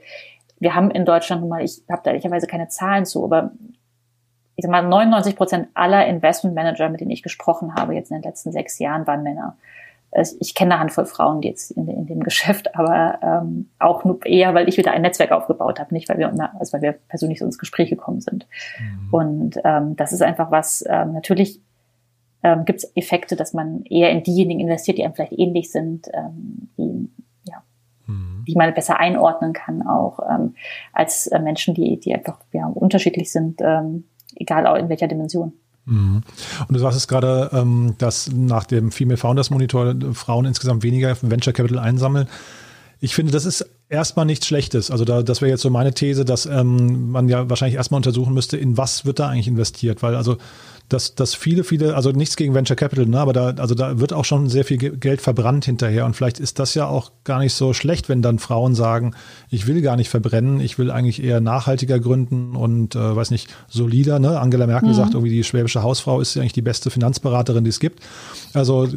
wir 0.60 0.75
haben 0.75 0.91
in 0.91 1.03
Deutschland 1.03 1.41
nun 1.41 1.49
mal, 1.49 1.63
ich 1.63 1.82
habe 1.89 2.01
da 2.03 2.12
ehrlicherweise 2.12 2.47
keine 2.47 2.69
Zahlen 2.69 3.06
zu, 3.06 3.25
aber 3.25 3.51
ich 4.55 4.63
sag 4.63 4.71
mal, 4.71 4.83
99 4.83 5.35
Prozent 5.35 5.67
aller 5.73 6.05
Investmentmanager, 6.07 6.89
mit 6.89 7.01
denen 7.01 7.11
ich 7.11 7.23
gesprochen 7.23 7.75
habe, 7.75 7.95
jetzt 7.95 8.11
in 8.11 8.17
den 8.17 8.23
letzten 8.23 8.51
sechs 8.51 8.79
Jahren, 8.79 9.07
waren 9.07 9.23
Männer. 9.23 9.57
Ich 10.39 10.53
kenne 10.53 10.75
eine 10.75 10.81
Handvoll 10.81 11.07
Frauen 11.07 11.41
die 11.41 11.47
jetzt 11.47 11.71
in, 11.71 11.87
in 11.87 12.05
dem 12.05 12.23
Geschäft, 12.23 12.75
aber 12.75 13.17
ähm, 13.21 13.69
auch 13.79 14.03
nur 14.03 14.23
eher, 14.25 14.53
weil 14.53 14.69
ich 14.69 14.77
wieder 14.77 14.91
ein 14.91 15.01
Netzwerk 15.01 15.31
aufgebaut 15.31 15.79
habe, 15.79 15.93
nicht 15.93 16.07
weil 16.07 16.19
wir, 16.19 16.31
also 16.59 16.73
weil 16.73 16.81
wir 16.81 16.91
persönlich 16.91 17.39
so 17.39 17.45
ins 17.45 17.57
Gespräch 17.57 17.89
gekommen 17.89 18.21
sind. 18.21 18.45
Mhm. 18.79 19.13
Und 19.13 19.59
ähm, 19.63 19.95
das 19.95 20.13
ist 20.13 20.21
einfach 20.21 20.51
was, 20.51 20.83
ähm, 20.87 21.13
natürlich 21.13 21.59
ähm, 22.43 22.65
gibt 22.65 22.79
es 22.83 22.91
Effekte, 22.95 23.35
dass 23.35 23.53
man 23.53 23.83
eher 23.85 24.11
in 24.11 24.21
diejenigen 24.21 24.59
investiert, 24.59 24.97
die 24.97 25.03
einem 25.03 25.15
vielleicht 25.15 25.33
ähnlich 25.33 25.71
sind, 25.71 26.09
ähm, 26.13 26.69
die 26.77 27.09
mhm. 28.07 28.43
die 28.47 28.55
man 28.55 28.73
besser 28.73 28.99
einordnen 28.99 29.53
kann, 29.53 29.85
auch 29.87 30.19
ähm, 30.29 30.55
als 30.91 31.27
äh, 31.27 31.39
Menschen, 31.39 31.73
die, 31.73 31.99
die 31.99 32.13
einfach 32.13 32.39
ja, 32.51 32.67
unterschiedlich 32.67 33.31
sind, 33.31 33.61
ähm, 33.61 34.05
egal 34.36 34.67
auch 34.67 34.76
in 34.76 34.89
welcher 34.89 35.08
Dimension. 35.08 35.54
Mhm. 35.86 36.22
Und 36.67 36.74
du 36.74 36.80
sagst 36.80 36.98
es 36.98 37.08
gerade, 37.08 37.50
ähm, 37.54 37.96
dass 37.98 38.32
nach 38.32 38.65
dem 38.65 38.91
Female 38.91 39.17
Founders 39.17 39.50
Monitor 39.50 39.96
Frauen 40.13 40.46
insgesamt 40.46 40.84
weniger 40.84 41.15
Venture 41.22 41.54
Capital 41.54 41.80
einsammeln. 41.80 42.28
Ich 43.00 43.15
finde, 43.15 43.34
das 43.34 43.46
ist 43.46 43.69
erstmal 43.89 44.26
nichts 44.26 44.48
Schlechtes. 44.48 44.89
Also 44.89 45.04
da, 45.04 45.24
das 45.24 45.41
wäre 45.41 45.52
jetzt 45.52 45.62
so 45.62 45.69
meine 45.69 45.93
These, 45.93 46.24
dass 46.24 46.46
ähm, 46.46 47.12
man 47.12 47.28
ja 47.28 47.50
wahrscheinlich 47.50 47.76
erstmal 47.76 47.98
untersuchen 47.98 48.34
müsste, 48.34 48.56
in 48.56 48.78
was 48.78 49.06
wird 49.06 49.19
da 49.19 49.28
eigentlich 49.28 49.50
investiert, 49.50 50.02
weil 50.02 50.15
also 50.15 50.38
dass, 50.93 51.15
dass 51.15 51.34
viele, 51.34 51.63
viele, 51.63 51.95
also 51.95 52.12
nichts 52.12 52.36
gegen 52.36 52.53
Venture 52.53 52.75
Capital, 52.75 53.06
ne, 53.06 53.19
aber 53.19 53.34
da, 53.34 53.47
also 53.58 53.73
da 53.73 53.99
wird 53.99 54.13
auch 54.13 54.25
schon 54.25 54.47
sehr 54.47 54.63
viel 54.63 54.77
Geld 54.77 55.21
verbrannt 55.21 55.65
hinterher. 55.65 56.06
Und 56.06 56.15
vielleicht 56.15 56.39
ist 56.39 56.60
das 56.60 56.75
ja 56.75 56.88
auch 56.88 57.12
gar 57.23 57.39
nicht 57.39 57.53
so 57.53 57.73
schlecht, 57.73 58.10
wenn 58.10 58.21
dann 58.21 58.39
Frauen 58.39 58.75
sagen, 58.75 59.15
ich 59.49 59.65
will 59.65 59.82
gar 59.82 59.95
nicht 59.95 60.10
verbrennen, 60.10 60.60
ich 60.60 60.77
will 60.77 60.91
eigentlich 60.91 61.23
eher 61.23 61.41
nachhaltiger 61.41 61.99
gründen 61.99 62.56
und 62.56 62.95
äh, 62.95 63.15
weiß 63.15 63.32
nicht, 63.32 63.53
solider. 63.67 64.19
Ne? 64.19 64.39
Angela 64.39 64.67
Merkel 64.67 64.89
mhm. 64.89 64.93
sagt 64.93 65.13
irgendwie, 65.15 65.32
die 65.32 65.43
schwäbische 65.43 65.82
Hausfrau 65.82 66.21
ist 66.21 66.38
eigentlich 66.38 66.53
die 66.53 66.62
beste 66.62 66.91
Finanzberaterin, 66.91 67.63
die 67.63 67.71
es 67.71 67.79
gibt. 67.79 68.01
Also 68.53 68.88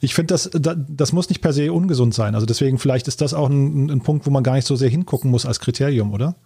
ich 0.00 0.14
finde, 0.14 0.34
das, 0.34 0.50
das 0.52 1.12
muss 1.12 1.28
nicht 1.30 1.40
per 1.40 1.52
se 1.52 1.72
ungesund 1.72 2.14
sein. 2.14 2.34
Also 2.34 2.46
deswegen 2.46 2.78
vielleicht 2.78 3.08
ist 3.08 3.20
das 3.20 3.32
auch 3.32 3.48
ein, 3.48 3.90
ein 3.90 4.00
Punkt, 4.02 4.26
wo 4.26 4.30
man 4.30 4.42
gar 4.42 4.54
nicht 4.54 4.66
so 4.66 4.76
sehr 4.76 4.90
hingucken 4.90 5.30
muss 5.30 5.46
als 5.46 5.60
Kriterium, 5.60 6.12
oder? 6.12 6.36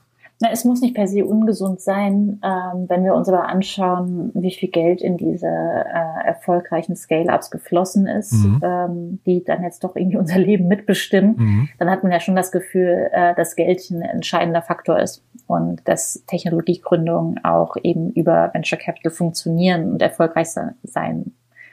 Na, 0.43 0.49
es 0.51 0.65
muss 0.65 0.81
nicht 0.81 0.95
per 0.95 1.07
se 1.07 1.23
ungesund 1.27 1.83
sein, 1.83 2.41
ähm, 2.43 2.87
wenn 2.89 3.05
wir 3.05 3.15
uns 3.15 3.29
aber 3.29 3.47
anschauen, 3.47 4.31
wie 4.33 4.51
viel 4.51 4.71
Geld 4.71 5.03
in 5.03 5.19
diese 5.19 5.47
äh, 5.47 6.27
erfolgreichen 6.27 6.97
Scale-ups 6.97 7.51
geflossen 7.51 8.07
ist, 8.07 8.33
mhm. 8.33 8.61
ähm, 8.65 9.21
die 9.27 9.45
dann 9.45 9.63
jetzt 9.63 9.85
doch 9.85 9.97
irgendwie 9.97 10.17
unser 10.17 10.39
Leben 10.39 10.67
mitbestimmen, 10.67 11.35
mhm. 11.37 11.69
dann 11.79 11.91
hat 11.91 12.03
man 12.03 12.11
ja 12.11 12.21
schon 12.21 12.37
das 12.37 12.53
Gefühl, 12.53 13.11
äh, 13.13 13.35
dass 13.35 13.55
Geld 13.55 13.91
ein 13.91 14.01
entscheidender 14.01 14.63
Faktor 14.63 14.99
ist 14.99 15.23
und 15.47 15.87
dass 15.87 16.25
Technologiegründungen 16.27 17.45
auch 17.45 17.77
eben 17.83 18.11
über 18.11 18.49
Venture 18.55 18.79
Capital 18.79 19.13
funktionieren 19.13 19.93
und 19.93 20.01
erfolgreich 20.01 20.49
sein 20.49 21.33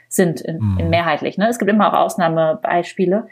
sind 0.09 0.41
in, 0.41 0.57
mhm. 0.57 0.77
in 0.79 0.89
mehrheitlich. 0.89 1.37
Ne? 1.37 1.47
Es 1.47 1.57
gibt 1.57 1.71
immer 1.71 1.93
auch 1.93 2.05
Ausnahmebeispiele. 2.05 3.27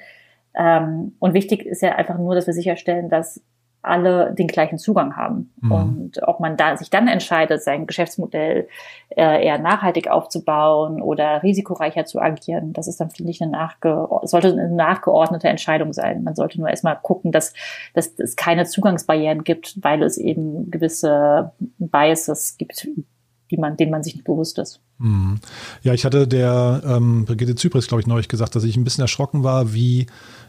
Ähm, 0.57 1.13
und 1.19 1.33
wichtig 1.33 1.65
ist 1.65 1.81
ja 1.81 1.95
einfach 1.95 2.17
nur, 2.17 2.35
dass 2.35 2.47
wir 2.47 2.53
sicherstellen, 2.53 3.09
dass 3.09 3.41
alle 3.85 4.33
den 4.33 4.47
gleichen 4.47 4.77
Zugang 4.77 5.15
haben. 5.15 5.53
Mhm. 5.61 5.71
Und 5.71 6.23
ob 6.23 6.39
man 6.39 6.57
da 6.57 6.77
sich 6.77 6.89
dann 6.89 7.07
entscheidet, 7.07 7.61
sein 7.61 7.87
Geschäftsmodell 7.87 8.67
äh, 9.09 9.45
eher 9.45 9.57
nachhaltig 9.57 10.09
aufzubauen 10.09 11.01
oder 11.01 11.43
risikoreicher 11.43 12.05
zu 12.05 12.19
agieren, 12.19 12.73
das 12.73 12.87
ist 12.87 12.99
dann, 12.99 13.09
finde 13.09 13.31
ich, 13.31 13.41
eine 13.41 13.51
nachge 13.51 14.07
sollte 14.23 14.49
eine 14.49 14.69
nachgeordnete 14.69 15.47
Entscheidung 15.47 15.93
sein. 15.93 16.23
Man 16.23 16.35
sollte 16.35 16.59
nur 16.59 16.69
erstmal 16.69 16.97
gucken, 17.01 17.31
dass, 17.31 17.53
dass 17.93 18.13
es 18.17 18.35
keine 18.35 18.65
Zugangsbarrieren 18.65 19.43
gibt, 19.43 19.83
weil 19.83 20.03
es 20.03 20.17
eben 20.17 20.71
gewisse 20.71 21.51
Biases 21.77 22.57
gibt, 22.57 22.87
die 23.51 23.57
man, 23.57 23.77
denen 23.77 23.91
man 23.91 24.03
sich 24.03 24.15
nicht 24.15 24.25
bewusst 24.25 24.57
ist. 24.57 24.79
Mhm. 24.97 25.39
Ja, 25.83 25.93
ich 25.93 26.05
hatte 26.05 26.27
der 26.27 26.81
ähm, 26.85 27.25
Brigitte 27.25 27.55
Zypris, 27.55 27.87
glaube 27.87 28.01
ich, 28.01 28.07
neulich 28.07 28.27
gesagt, 28.27 28.55
dass 28.55 28.63
ich 28.63 28.77
ein 28.77 28.83
bisschen 28.83 29.01
erschrocken 29.03 29.43
war, 29.43 29.73
wie 29.73 30.07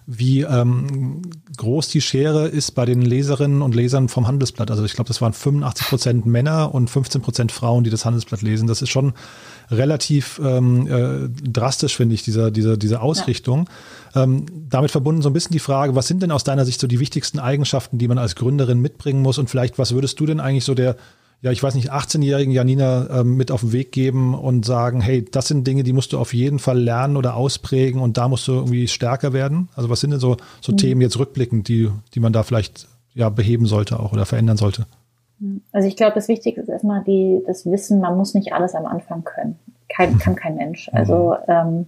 wie 0.09 0.43
ähm, 0.43 1.23
groß 1.57 1.89
die 1.89 2.01
Schere 2.01 2.47
ist 2.47 2.77
bei 2.77 2.85
den 2.85 3.03
Leserinnen 3.03 3.61
und 3.61 3.75
Lesern 3.75 4.09
vom 4.09 4.29
Handelsblatt. 4.29 4.71
Also 4.71 4.85
ich 4.85 4.93
glaube, 4.93 5.09
das 5.09 5.21
waren 5.21 5.33
85 5.33 5.89
Prozent 5.89 6.27
Männer 6.27 6.73
und 6.73 6.89
15 6.89 7.23
Prozent 7.23 7.51
Frauen, 7.51 7.83
die 7.83 7.91
das 7.91 8.05
Handelsblatt 8.05 8.41
lesen. 8.41 8.69
Das 8.69 8.83
ist 8.83 8.91
schon 8.91 9.15
relativ 9.69 10.41
ähm, 10.45 10.87
äh, 10.87 11.29
drastisch, 11.29 11.97
finde 11.97 12.15
ich, 12.15 12.23
diese, 12.23 12.53
diese, 12.53 12.79
diese 12.79 13.01
Ausrichtung. 13.01 13.69
Ja. 14.15 14.23
Ähm, 14.23 14.47
damit 14.69 14.93
verbunden 14.93 15.23
so 15.23 15.31
ein 15.31 15.33
bisschen 15.33 15.53
die 15.53 15.59
Frage, 15.59 15.97
was 15.97 16.07
sind 16.07 16.23
denn 16.23 16.31
aus 16.31 16.45
deiner 16.45 16.65
Sicht 16.65 16.79
so 16.79 16.87
die 16.87 17.01
wichtigsten 17.01 17.41
Eigenschaften, 17.41 17.99
die 17.99 18.07
man 18.07 18.19
als 18.19 18.37
Gründerin 18.37 18.81
mitbringen 18.81 19.23
muss? 19.23 19.39
Und 19.39 19.51
vielleicht, 19.51 19.77
was 19.77 19.93
würdest 19.93 20.21
du 20.21 20.27
denn 20.27 20.39
eigentlich 20.39 20.65
so 20.65 20.75
der 20.75 20.97
ja, 21.42 21.53
ich 21.53 21.62
weiß 21.62 21.75
nicht, 21.75 21.92
18-jährigen 21.92 22.53
Janina 22.53 23.20
ähm, 23.20 23.37
mit 23.37 23.51
auf 23.51 23.61
den 23.61 23.72
Weg 23.72 23.92
geben 23.92 24.35
und 24.35 24.64
sagen, 24.64 25.01
hey, 25.01 25.25
das 25.25 25.49
sind 25.49 25.66
Dinge, 25.66 25.83
die 25.83 25.92
musst 25.92 26.12
du 26.12 26.18
auf 26.18 26.35
jeden 26.35 26.59
Fall 26.59 26.79
lernen 26.79 27.16
oder 27.16 27.37
ausprägen 27.37 28.01
und 28.01 28.16
da 28.16 28.29
musst 28.29 28.49
du 28.49 28.53
irgendwie 28.53 28.88
stärker 28.88 29.33
werden? 29.33 29.68
Also 29.77 29.90
was 29.90 30.01
sind 30.01 30.11
denn 30.11 30.20
so, 30.20 30.37
so 30.61 30.72
mhm. 30.72 30.77
Themen 30.79 31.01
jetzt 31.03 31.18
rückblickend, 31.18 31.68
die, 31.68 31.90
die 32.14 32.20
man 32.20 32.33
da 32.33 32.42
vielleicht 32.42 32.88
ja 33.14 33.29
beheben 33.29 33.66
sollte 33.66 34.01
auch 34.01 34.12
oder 34.12 34.27
verändern 34.27 34.57
sollte? 34.57 34.87
Also 35.72 35.87
ich 35.87 35.96
glaube, 35.96 36.14
das 36.14 36.29
Wichtigste 36.29 36.62
ist 36.62 36.68
erstmal 36.68 37.05
die, 37.05 37.42
das 37.46 37.66
Wissen, 37.66 38.01
man 38.01 38.16
muss 38.16 38.35
nicht 38.35 38.55
alles 38.55 38.75
am 38.75 38.87
Anfang 38.87 39.22
können. 39.22 39.59
Kein, 39.88 40.14
mhm. 40.14 40.18
kann 40.18 40.37
kein 40.37 40.57
Mensch. 40.57 40.90
Also 40.92 41.37
ähm, 41.46 41.87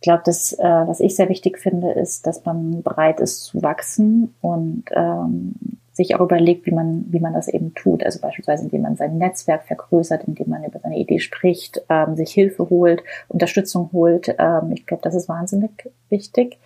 ich 0.00 0.02
glaube, 0.02 0.22
das, 0.24 0.52
äh, 0.52 0.62
was 0.62 1.00
ich 1.00 1.16
sehr 1.16 1.28
wichtig 1.28 1.58
finde, 1.58 1.90
ist, 1.92 2.26
dass 2.26 2.44
man 2.44 2.82
bereit 2.82 3.20
ist 3.20 3.44
zu 3.44 3.62
wachsen 3.62 4.34
und 4.40 4.84
ähm, 4.92 5.54
sich 5.98 6.14
auch 6.14 6.20
überlegt, 6.20 6.64
wie 6.64 6.70
man, 6.70 7.06
wie 7.08 7.18
man 7.18 7.34
das 7.34 7.48
eben 7.48 7.74
tut. 7.74 8.04
Also 8.04 8.20
beispielsweise, 8.20 8.62
indem 8.62 8.82
man 8.82 8.94
sein 8.94 9.18
Netzwerk 9.18 9.64
vergrößert, 9.64 10.24
indem 10.28 10.48
man 10.48 10.62
über 10.62 10.78
seine 10.78 10.96
Idee 10.96 11.18
spricht, 11.18 11.82
ähm, 11.88 12.14
sich 12.14 12.30
Hilfe 12.30 12.70
holt, 12.70 13.02
Unterstützung 13.26 13.90
holt. 13.92 14.32
Ähm, 14.38 14.70
ich 14.72 14.86
glaube, 14.86 15.02
das 15.02 15.16
ist 15.16 15.28
wahnsinnig 15.28 15.90
wichtig, 16.08 16.60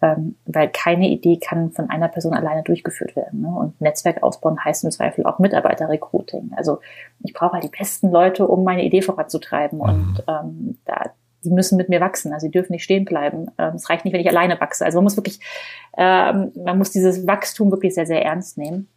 ähm, 0.00 0.36
weil 0.44 0.68
keine 0.68 1.08
Idee 1.08 1.38
kann 1.38 1.72
von 1.72 1.90
einer 1.90 2.06
Person 2.06 2.32
alleine 2.32 2.62
durchgeführt 2.62 3.16
werden. 3.16 3.40
Ne? 3.40 3.48
Und 3.48 3.80
Netzwerk 3.80 4.22
ausbauen 4.22 4.64
heißt 4.64 4.84
im 4.84 4.92
Zweifel 4.92 5.26
auch 5.26 5.40
Mitarbeiterrecruiting. 5.40 6.52
Also 6.56 6.78
ich 7.24 7.34
brauche 7.34 7.54
halt 7.54 7.64
die 7.64 7.76
besten 7.76 8.12
Leute, 8.12 8.46
um 8.46 8.62
meine 8.62 8.84
Idee 8.84 9.02
voranzutreiben. 9.02 9.78
Mhm. 9.78 9.84
Und 9.84 10.24
ähm, 10.28 10.78
da 10.84 11.10
die 11.48 11.54
müssen 11.54 11.76
mit 11.76 11.88
mir 11.88 12.00
wachsen, 12.00 12.32
also 12.32 12.46
sie 12.46 12.50
dürfen 12.50 12.72
nicht 12.72 12.84
stehen 12.84 13.04
bleiben. 13.04 13.48
Ähm, 13.58 13.74
es 13.74 13.88
reicht 13.88 14.04
nicht, 14.04 14.14
wenn 14.14 14.20
ich 14.20 14.28
alleine 14.28 14.60
wachse. 14.60 14.84
Also 14.84 14.98
man 14.98 15.04
muss 15.04 15.16
wirklich, 15.16 15.40
ähm, 15.96 16.52
man 16.54 16.78
muss 16.78 16.90
dieses 16.90 17.26
Wachstum 17.26 17.70
wirklich 17.70 17.94
sehr, 17.94 18.06
sehr 18.06 18.24
ernst 18.24 18.58
nehmen. 18.58 18.88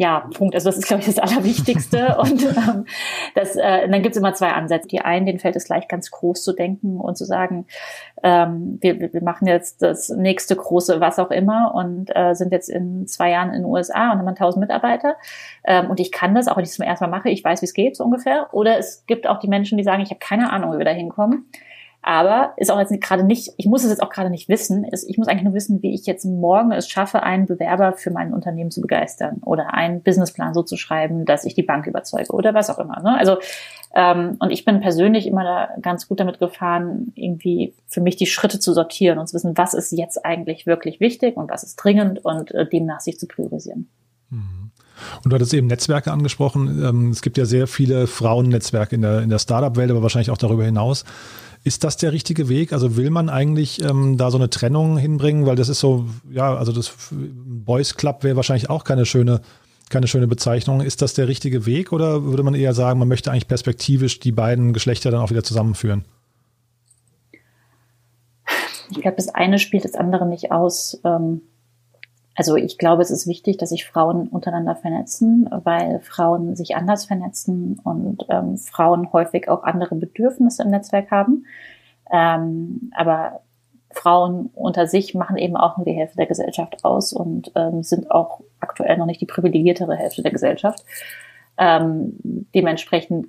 Ja, 0.00 0.28
Punkt. 0.32 0.54
Also 0.54 0.68
das 0.68 0.78
ist, 0.78 0.86
glaube 0.86 1.00
ich, 1.00 1.06
das 1.06 1.18
Allerwichtigste. 1.18 2.16
und 2.20 2.44
ähm, 2.44 2.86
das, 3.34 3.56
äh, 3.56 3.88
dann 3.88 4.00
gibt 4.00 4.14
es 4.14 4.20
immer 4.20 4.32
zwei 4.32 4.52
Ansätze. 4.52 4.86
Die 4.86 5.00
einen, 5.00 5.26
denen 5.26 5.40
fällt 5.40 5.56
es 5.56 5.64
gleich 5.64 5.88
ganz 5.88 6.12
groß 6.12 6.44
zu 6.44 6.52
denken 6.52 7.00
und 7.00 7.18
zu 7.18 7.24
sagen, 7.24 7.66
ähm, 8.22 8.78
wir, 8.80 9.12
wir 9.12 9.22
machen 9.24 9.48
jetzt 9.48 9.82
das 9.82 10.08
nächste 10.08 10.54
große 10.54 11.00
was 11.00 11.18
auch 11.18 11.32
immer 11.32 11.74
und 11.74 12.14
äh, 12.14 12.34
sind 12.34 12.52
jetzt 12.52 12.68
in 12.68 13.08
zwei 13.08 13.30
Jahren 13.30 13.48
in 13.48 13.62
den 13.62 13.64
USA 13.64 14.12
und 14.12 14.18
haben 14.18 14.28
1000 14.28 14.60
Mitarbeiter. 14.60 15.16
Ähm, 15.64 15.90
und 15.90 15.98
ich 15.98 16.12
kann 16.12 16.32
das, 16.32 16.46
auch 16.46 16.56
wenn 16.56 16.62
ich 16.62 16.70
es 16.70 16.76
zum 16.76 16.86
ersten 16.86 17.04
Mal 17.04 17.16
mache, 17.16 17.30
ich 17.30 17.42
weiß, 17.42 17.60
wie 17.62 17.66
es 17.66 17.74
geht, 17.74 17.96
so 17.96 18.04
ungefähr. 18.04 18.46
Oder 18.52 18.78
es 18.78 19.04
gibt 19.08 19.26
auch 19.26 19.40
die 19.40 19.48
Menschen, 19.48 19.78
die 19.78 19.84
sagen, 19.84 20.02
ich 20.02 20.10
habe 20.10 20.20
keine 20.20 20.52
Ahnung, 20.52 20.74
wie 20.74 20.78
wir 20.78 20.84
da 20.84 20.92
hinkommen. 20.92 21.50
Aber 22.08 22.54
ist 22.56 22.70
auch 22.70 22.78
jetzt 22.78 22.98
gerade 23.02 23.22
nicht, 23.22 23.52
ich 23.58 23.66
muss 23.66 23.84
es 23.84 23.90
jetzt 23.90 24.02
auch 24.02 24.08
gerade 24.08 24.30
nicht 24.30 24.48
wissen, 24.48 24.84
ist, 24.84 25.06
ich 25.06 25.18
muss 25.18 25.28
eigentlich 25.28 25.44
nur 25.44 25.52
wissen, 25.52 25.82
wie 25.82 25.92
ich 25.92 26.06
jetzt 26.06 26.24
morgen 26.24 26.72
es 26.72 26.88
schaffe, 26.88 27.22
einen 27.22 27.44
Bewerber 27.44 27.92
für 27.92 28.10
mein 28.10 28.32
Unternehmen 28.32 28.70
zu 28.70 28.80
begeistern 28.80 29.42
oder 29.44 29.74
einen 29.74 30.02
Businessplan 30.02 30.54
so 30.54 30.62
zu 30.62 30.78
schreiben, 30.78 31.26
dass 31.26 31.44
ich 31.44 31.52
die 31.52 31.62
Bank 31.62 31.86
überzeuge 31.86 32.32
oder 32.32 32.54
was 32.54 32.70
auch 32.70 32.78
immer. 32.78 33.02
Ne? 33.02 33.14
Also 33.18 33.36
ähm, 33.94 34.36
und 34.38 34.50
ich 34.50 34.64
bin 34.64 34.80
persönlich 34.80 35.26
immer 35.26 35.44
da 35.44 35.68
ganz 35.82 36.08
gut 36.08 36.18
damit 36.18 36.38
gefahren, 36.38 37.12
irgendwie 37.14 37.74
für 37.86 38.00
mich 38.00 38.16
die 38.16 38.24
Schritte 38.24 38.58
zu 38.58 38.72
sortieren 38.72 39.18
und 39.18 39.26
zu 39.26 39.34
wissen, 39.34 39.58
was 39.58 39.74
ist 39.74 39.92
jetzt 39.92 40.24
eigentlich 40.24 40.64
wirklich 40.64 41.00
wichtig 41.00 41.36
und 41.36 41.50
was 41.50 41.62
ist 41.62 41.76
dringend 41.76 42.24
und 42.24 42.52
äh, 42.52 42.66
demnach 42.66 43.00
sich 43.00 43.18
zu 43.18 43.26
priorisieren. 43.26 43.90
Mhm. 44.30 44.70
Und 45.22 45.30
du 45.30 45.34
hattest 45.34 45.52
eben 45.52 45.66
Netzwerke 45.66 46.10
angesprochen. 46.10 46.82
Ähm, 46.82 47.10
es 47.10 47.20
gibt 47.20 47.36
ja 47.36 47.44
sehr 47.44 47.66
viele 47.66 48.06
Frauennetzwerke 48.06 48.94
in 48.94 49.02
der, 49.02 49.20
in 49.20 49.28
der 49.28 49.38
Startup-Welt, 49.38 49.90
aber 49.90 50.00
wahrscheinlich 50.00 50.30
auch 50.30 50.38
darüber 50.38 50.64
hinaus. 50.64 51.04
Ist 51.64 51.84
das 51.84 51.96
der 51.96 52.12
richtige 52.12 52.48
Weg? 52.48 52.72
Also 52.72 52.96
will 52.96 53.10
man 53.10 53.28
eigentlich 53.28 53.82
ähm, 53.82 54.16
da 54.16 54.30
so 54.30 54.38
eine 54.38 54.50
Trennung 54.50 54.96
hinbringen? 54.96 55.46
Weil 55.46 55.56
das 55.56 55.68
ist 55.68 55.80
so, 55.80 56.06
ja, 56.30 56.54
also 56.54 56.72
das 56.72 56.92
Boys 57.10 57.96
Club 57.96 58.24
wäre 58.24 58.36
wahrscheinlich 58.36 58.70
auch 58.70 58.84
keine 58.84 59.04
schöne, 59.04 59.40
keine 59.90 60.06
schöne 60.06 60.26
Bezeichnung. 60.26 60.80
Ist 60.80 61.02
das 61.02 61.14
der 61.14 61.28
richtige 61.28 61.66
Weg 61.66 61.92
oder 61.92 62.24
würde 62.24 62.42
man 62.42 62.54
eher 62.54 62.74
sagen, 62.74 62.98
man 62.98 63.08
möchte 63.08 63.30
eigentlich 63.30 63.48
perspektivisch 63.48 64.20
die 64.20 64.32
beiden 64.32 64.72
Geschlechter 64.72 65.10
dann 65.10 65.20
auch 65.20 65.30
wieder 65.30 65.44
zusammenführen? 65.44 66.04
Ich 68.90 69.02
glaube, 69.02 69.16
das 69.16 69.28
eine 69.28 69.58
spielt 69.58 69.84
das 69.84 69.94
andere 69.94 70.26
nicht 70.26 70.50
aus. 70.50 71.00
Ähm 71.04 71.42
also 72.38 72.54
ich 72.54 72.78
glaube, 72.78 73.02
es 73.02 73.10
ist 73.10 73.26
wichtig, 73.26 73.56
dass 73.56 73.70
sich 73.70 73.84
Frauen 73.84 74.28
untereinander 74.28 74.76
vernetzen, 74.76 75.50
weil 75.64 75.98
Frauen 75.98 76.54
sich 76.54 76.76
anders 76.76 77.04
vernetzen 77.04 77.80
und 77.82 78.26
ähm, 78.28 78.56
Frauen 78.56 79.12
häufig 79.12 79.48
auch 79.48 79.64
andere 79.64 79.96
Bedürfnisse 79.96 80.62
im 80.62 80.70
Netzwerk 80.70 81.10
haben. 81.10 81.46
Ähm, 82.12 82.92
aber 82.94 83.40
Frauen 83.90 84.50
unter 84.54 84.86
sich 84.86 85.14
machen 85.14 85.36
eben 85.36 85.56
auch 85.56 85.78
nur 85.78 85.84
die 85.84 85.94
Hälfte 85.94 86.18
der 86.18 86.26
Gesellschaft 86.26 86.84
aus 86.84 87.12
und 87.12 87.50
ähm, 87.56 87.82
sind 87.82 88.08
auch 88.12 88.40
aktuell 88.60 88.96
noch 88.98 89.06
nicht 89.06 89.20
die 89.20 89.26
privilegiertere 89.26 89.96
Hälfte 89.96 90.22
der 90.22 90.30
Gesellschaft. 90.30 90.84
Ähm, 91.58 92.46
dementsprechend 92.54 93.26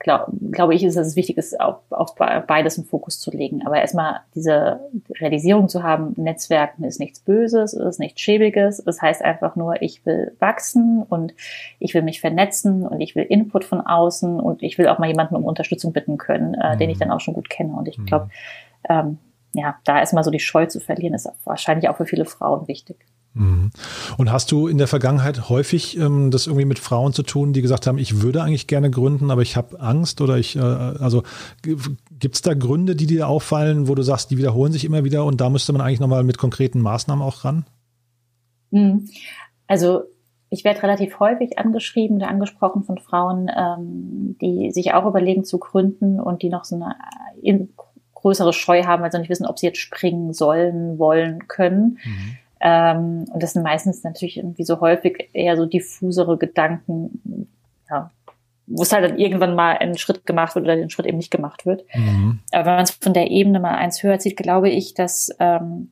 glaube 0.00 0.32
glaub 0.50 0.72
ich, 0.72 0.82
ist 0.82 0.96
es 0.96 1.14
wichtig, 1.14 1.36
ist 1.36 1.60
auf, 1.60 1.76
auf 1.90 2.14
beides 2.16 2.78
einen 2.78 2.86
Fokus 2.86 3.20
zu 3.20 3.30
legen. 3.30 3.64
Aber 3.64 3.80
erstmal 3.80 4.20
diese 4.34 4.80
Realisierung 5.20 5.68
zu 5.68 5.82
haben, 5.82 6.14
Netzwerken 6.16 6.84
ist 6.84 6.98
nichts 6.98 7.20
Böses, 7.20 7.74
ist 7.74 8.00
nichts 8.00 8.20
Schäbiges. 8.20 8.82
Das 8.84 9.00
heißt 9.00 9.22
einfach 9.22 9.56
nur, 9.56 9.80
ich 9.82 10.04
will 10.06 10.34
wachsen 10.40 11.02
und 11.02 11.34
ich 11.78 11.94
will 11.94 12.02
mich 12.02 12.20
vernetzen 12.20 12.86
und 12.86 13.00
ich 13.00 13.14
will 13.14 13.24
Input 13.24 13.64
von 13.64 13.80
außen 13.80 14.40
und 14.40 14.62
ich 14.62 14.78
will 14.78 14.88
auch 14.88 14.98
mal 14.98 15.08
jemanden 15.08 15.36
um 15.36 15.44
Unterstützung 15.44 15.92
bitten 15.92 16.18
können, 16.18 16.54
äh, 16.54 16.74
mhm. 16.74 16.78
den 16.78 16.90
ich 16.90 16.96
mhm. 16.96 17.00
dann 17.00 17.10
auch 17.12 17.20
schon 17.20 17.34
gut 17.34 17.50
kenne. 17.50 17.74
Und 17.74 17.86
ich 17.86 18.04
glaube, 18.06 18.24
mhm. 18.24 18.30
ähm, 18.88 19.18
ja, 19.52 19.76
da 19.84 19.98
erstmal 19.98 20.24
so 20.24 20.30
die 20.30 20.40
Scheu 20.40 20.66
zu 20.66 20.80
verlieren, 20.80 21.14
ist 21.14 21.28
wahrscheinlich 21.44 21.88
auch 21.88 21.96
für 21.96 22.06
viele 22.06 22.24
Frauen 22.24 22.68
wichtig. 22.68 22.96
Mhm. 23.34 23.70
Und 24.16 24.32
hast 24.32 24.50
du 24.50 24.66
in 24.66 24.78
der 24.78 24.88
Vergangenheit 24.88 25.48
häufig 25.48 25.96
ähm, 25.96 26.30
das 26.30 26.46
irgendwie 26.46 26.64
mit 26.64 26.78
Frauen 26.78 27.12
zu 27.12 27.22
tun, 27.22 27.52
die 27.52 27.62
gesagt 27.62 27.86
haben, 27.86 27.98
ich 27.98 28.22
würde 28.22 28.42
eigentlich 28.42 28.66
gerne 28.66 28.90
gründen, 28.90 29.30
aber 29.30 29.42
ich 29.42 29.56
habe 29.56 29.80
Angst 29.80 30.20
oder 30.20 30.36
ich, 30.36 30.56
äh, 30.56 30.60
also 30.60 31.22
gibt 31.62 32.34
es 32.34 32.42
da 32.42 32.54
Gründe, 32.54 32.96
die 32.96 33.06
dir 33.06 33.28
auffallen, 33.28 33.86
wo 33.86 33.94
du 33.94 34.02
sagst, 34.02 34.30
die 34.30 34.38
wiederholen 34.38 34.72
sich 34.72 34.84
immer 34.84 35.04
wieder 35.04 35.24
und 35.24 35.40
da 35.40 35.48
müsste 35.48 35.72
man 35.72 35.80
eigentlich 35.80 36.00
nochmal 36.00 36.24
mit 36.24 36.38
konkreten 36.38 36.80
Maßnahmen 36.80 37.24
auch 37.24 37.44
ran? 37.44 37.66
Mhm. 38.70 39.08
Also 39.68 40.02
ich 40.48 40.64
werde 40.64 40.82
relativ 40.82 41.20
häufig 41.20 41.58
angeschrieben 41.60 42.16
oder 42.16 42.28
angesprochen 42.28 42.82
von 42.82 42.98
Frauen, 42.98 43.48
ähm, 43.56 44.36
die 44.40 44.72
sich 44.72 44.92
auch 44.92 45.06
überlegen 45.06 45.44
zu 45.44 45.58
gründen 45.58 46.18
und 46.18 46.42
die 46.42 46.48
noch 46.48 46.64
so 46.64 46.74
eine 46.74 46.96
in, 47.40 47.68
größere 48.14 48.52
Scheu 48.52 48.84
haben, 48.84 49.02
weil 49.02 49.12
sie 49.12 49.18
nicht 49.18 49.30
wissen, 49.30 49.46
ob 49.46 49.58
sie 49.58 49.66
jetzt 49.66 49.78
springen 49.78 50.32
sollen, 50.32 50.98
wollen, 50.98 51.46
können. 51.46 51.98
Mhm. 52.04 52.36
Ähm, 52.60 53.24
und 53.32 53.42
das 53.42 53.54
sind 53.54 53.62
meistens 53.62 54.04
natürlich 54.04 54.36
irgendwie 54.36 54.64
so 54.64 54.80
häufig 54.80 55.30
eher 55.32 55.56
so 55.56 55.66
diffusere 55.66 56.36
Gedanken, 56.36 57.48
ja, 57.88 58.10
wo 58.66 58.82
es 58.82 58.92
halt 58.92 59.04
dann 59.04 59.18
irgendwann 59.18 59.54
mal 59.54 59.76
ein 59.78 59.98
Schritt 59.98 60.26
gemacht 60.26 60.54
wird 60.54 60.64
oder 60.64 60.76
den 60.76 60.90
Schritt 60.90 61.06
eben 61.06 61.16
nicht 61.16 61.30
gemacht 61.30 61.66
wird. 61.66 61.84
Mhm. 61.94 62.40
Aber 62.52 62.66
wenn 62.66 62.74
man 62.74 62.84
es 62.84 62.92
von 62.92 63.14
der 63.14 63.30
Ebene 63.30 63.60
mal 63.60 63.74
eins 63.74 64.02
höher 64.02 64.18
zieht, 64.18 64.36
glaube 64.36 64.70
ich, 64.70 64.94
dass 64.94 65.34
ähm, 65.40 65.90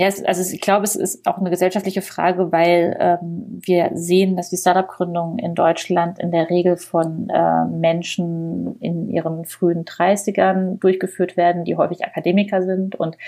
ja, 0.00 0.06
es, 0.06 0.24
also 0.24 0.54
ich 0.54 0.62
glaube, 0.62 0.84
es 0.84 0.96
ist 0.96 1.26
auch 1.26 1.36
eine 1.36 1.50
gesellschaftliche 1.50 2.00
Frage, 2.00 2.52
weil 2.52 2.96
ähm, 2.98 3.60
wir 3.62 3.90
sehen, 3.92 4.34
dass 4.34 4.48
die 4.48 4.56
Startup-Gründungen 4.56 5.38
in 5.38 5.54
Deutschland 5.54 6.18
in 6.18 6.30
der 6.30 6.48
Regel 6.48 6.78
von 6.78 7.28
äh, 7.28 7.66
Menschen 7.66 8.80
in 8.80 9.10
ihren 9.10 9.44
frühen 9.44 9.84
30ern 9.84 10.78
durchgeführt 10.78 11.36
werden, 11.36 11.64
die 11.64 11.76
häufig 11.76 12.02
Akademiker 12.02 12.62
sind. 12.62 12.96
Und 12.96 13.18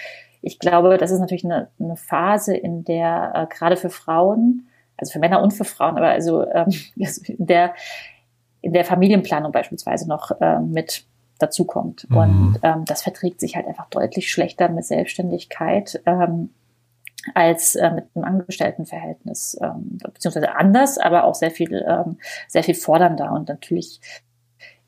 ich 0.42 0.58
glaube, 0.58 0.98
das 0.98 1.10
ist 1.10 1.20
natürlich 1.20 1.44
eine, 1.44 1.68
eine 1.80 1.96
Phase, 1.96 2.54
in 2.54 2.84
der 2.84 3.32
äh, 3.34 3.54
gerade 3.54 3.76
für 3.76 3.90
Frauen, 3.90 4.68
also 4.96 5.12
für 5.12 5.18
Männer 5.18 5.42
und 5.42 5.52
für 5.52 5.64
Frauen, 5.64 5.96
aber 5.96 6.08
also 6.08 6.46
ähm, 6.46 6.68
in 7.26 7.46
der 7.46 7.74
in 8.60 8.72
der 8.72 8.84
Familienplanung 8.84 9.50
beispielsweise 9.50 10.08
noch 10.08 10.30
äh, 10.40 10.60
mit 10.60 11.04
dazukommt. 11.38 12.08
Mhm. 12.08 12.16
Und 12.16 12.60
ähm, 12.62 12.84
das 12.84 13.02
verträgt 13.02 13.40
sich 13.40 13.56
halt 13.56 13.66
einfach 13.66 13.88
deutlich 13.90 14.30
schlechter 14.30 14.68
mit 14.68 14.84
Selbstständigkeit. 14.84 16.00
Ähm, 16.06 16.50
als 17.34 17.76
äh, 17.76 17.90
mit 17.90 18.04
einem 18.14 18.24
Angestelltenverhältnis, 18.24 19.56
ähm, 19.62 19.98
beziehungsweise 20.02 20.56
anders, 20.56 20.98
aber 20.98 21.24
auch 21.24 21.34
sehr 21.34 21.50
viel, 21.50 21.84
ähm, 21.88 22.18
sehr 22.48 22.64
viel 22.64 22.74
fordernder. 22.74 23.32
Und 23.32 23.48
natürlich 23.48 24.00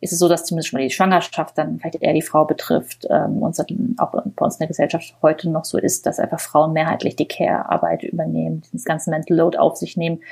ist 0.05 0.13
es 0.13 0.19
so, 0.19 0.29
dass 0.29 0.45
zumindest 0.45 0.69
schon 0.69 0.79
mal 0.79 0.87
die 0.87 0.95
Schwangerschaft 0.95 1.57
dann 1.57 1.79
vielleicht 1.79 2.03
eher 2.03 2.13
die 2.13 2.23
Frau 2.23 2.45
betrifft 2.45 3.07
ähm, 3.09 3.43
und 3.43 3.59
auch 3.99 4.13
bei 4.13 4.45
uns 4.45 4.57
in 4.57 4.59
der 4.61 4.69
Gesellschaft 4.69 5.17
heute 5.23 5.49
noch 5.49 5.65
so 5.65 5.79
ist, 5.79 6.07
dass 6.07 6.19
einfach 6.19 6.41
Frauen 6.41 6.75
mehrheitlich 6.75 7.17
die 7.17 7.27
Care-Arbeit 7.27 8.03
übernehmen, 8.03 8.63
das 8.73 8.85
ganze 8.85 9.11
Mental 9.11 9.37
Load 9.37 9.57
auf 9.57 9.77
sich 9.77 9.97
nehmen. 9.97 10.23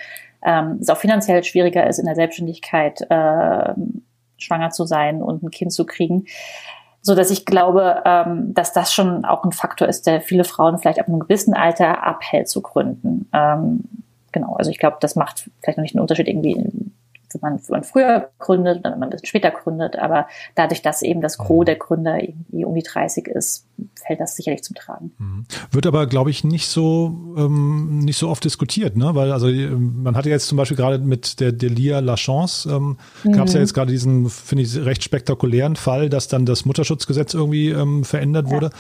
Ähm, 0.45 0.79
es 0.81 0.91
auch 0.91 0.99
finanziell 0.99 1.43
schwieriger 1.43 1.87
ist, 1.87 1.99
in 1.99 2.05
der 2.05 2.15
Selbstständigkeit 2.15 3.01
äh, 3.09 3.75
schwanger 4.37 4.71
zu 4.71 4.85
sein 4.85 5.23
und 5.23 5.43
ein 5.43 5.51
Kind 5.51 5.73
zu 5.73 5.87
kriegen 5.87 6.27
so 7.05 7.17
dass 7.17 7.33
ich 7.33 7.45
glaube, 7.45 8.01
ähm, 8.05 8.55
dass 8.55 8.73
das 8.73 8.95
schon 8.95 9.25
auch 9.25 9.43
ein 9.43 9.51
Faktor 9.51 9.89
ist, 9.89 10.07
der 10.07 10.21
viele 10.21 10.45
Frauen 10.45 10.79
vielleicht 10.79 11.01
ab 11.01 11.09
einem 11.09 11.19
gewissen 11.19 11.53
Alter 11.53 12.05
abhält 12.05 12.49
zu 12.49 12.63
gründen. 12.63 13.29
Ähm, 13.33 13.81
genau, 14.31 14.55
also 14.55 14.71
ich 14.71 14.79
glaube, 14.79 14.99
das 15.01 15.17
macht 15.17 15.51
vielleicht 15.61 15.79
noch 15.79 15.83
nicht 15.83 15.97
einen 15.97 16.01
Unterschied 16.03 16.29
irgendwie 16.29 16.65
wenn 17.35 17.41
man, 17.41 17.61
wenn 17.61 17.71
man 17.71 17.85
früher 17.85 18.31
gründet 18.39 18.79
oder 18.79 18.93
wenn 18.93 18.99
man 18.99 19.09
ein 19.09 19.11
bisschen 19.11 19.27
später 19.27 19.51
gründet. 19.51 19.99
Aber 19.99 20.27
dadurch, 20.55 20.83
dass 20.83 21.03
eben 21.03 21.21
das 21.21 21.39
Gros 21.39 21.61
mhm. 21.61 21.67
der 21.67 21.77
Gründer 21.77 22.23
irgendwie 22.23 22.65
um 22.65 22.75
die 22.75 22.83
30 22.83 23.29
ist, 23.29 23.67
fällt 23.95 24.21
das 24.21 24.37
sicherlich 24.37 24.63
zum 24.63 24.77
Tragen. 24.77 25.13
Mhm. 25.19 25.47
Wird 25.71 25.87
aber, 25.87 26.07
glaube 26.07 26.31
ich, 26.31 26.45
nicht 26.45 26.69
so, 26.69 27.35
ähm, 27.37 28.01
nicht 28.01 28.19
so 28.19 28.29
oft 28.29 28.45
diskutiert, 28.45 28.97
ne? 28.97 29.15
Weil 29.15 29.33
also 29.33 29.49
man 29.49 30.17
hatte 30.17 30.31
jetzt 30.31 30.49
zum 30.49 30.57
Beispiel 30.57 30.77
gerade 30.77 30.99
mit 30.99 31.41
der 31.41 31.53
Delia 31.53 32.01
Lachance, 32.01 32.69
ähm, 32.71 32.99
mhm. 33.25 33.33
gab 33.33 33.49
es 33.49 33.55
ja 33.55 33.61
jetzt 33.61 33.75
gerade 33.75 33.91
diesen, 33.91 34.29
finde 34.29 34.65
ich, 34.65 34.77
recht 34.77 35.03
spektakulären 35.03 35.77
Fall, 35.77 36.09
dass 36.09 36.29
dann 36.29 36.47
das 36.47 36.65
Mutterschutzgesetz 36.65 37.35
irgendwie 37.35 37.71
ähm, 37.71 38.05
verändert 38.05 38.47
ja. 38.47 38.53
wurde. 38.53 38.71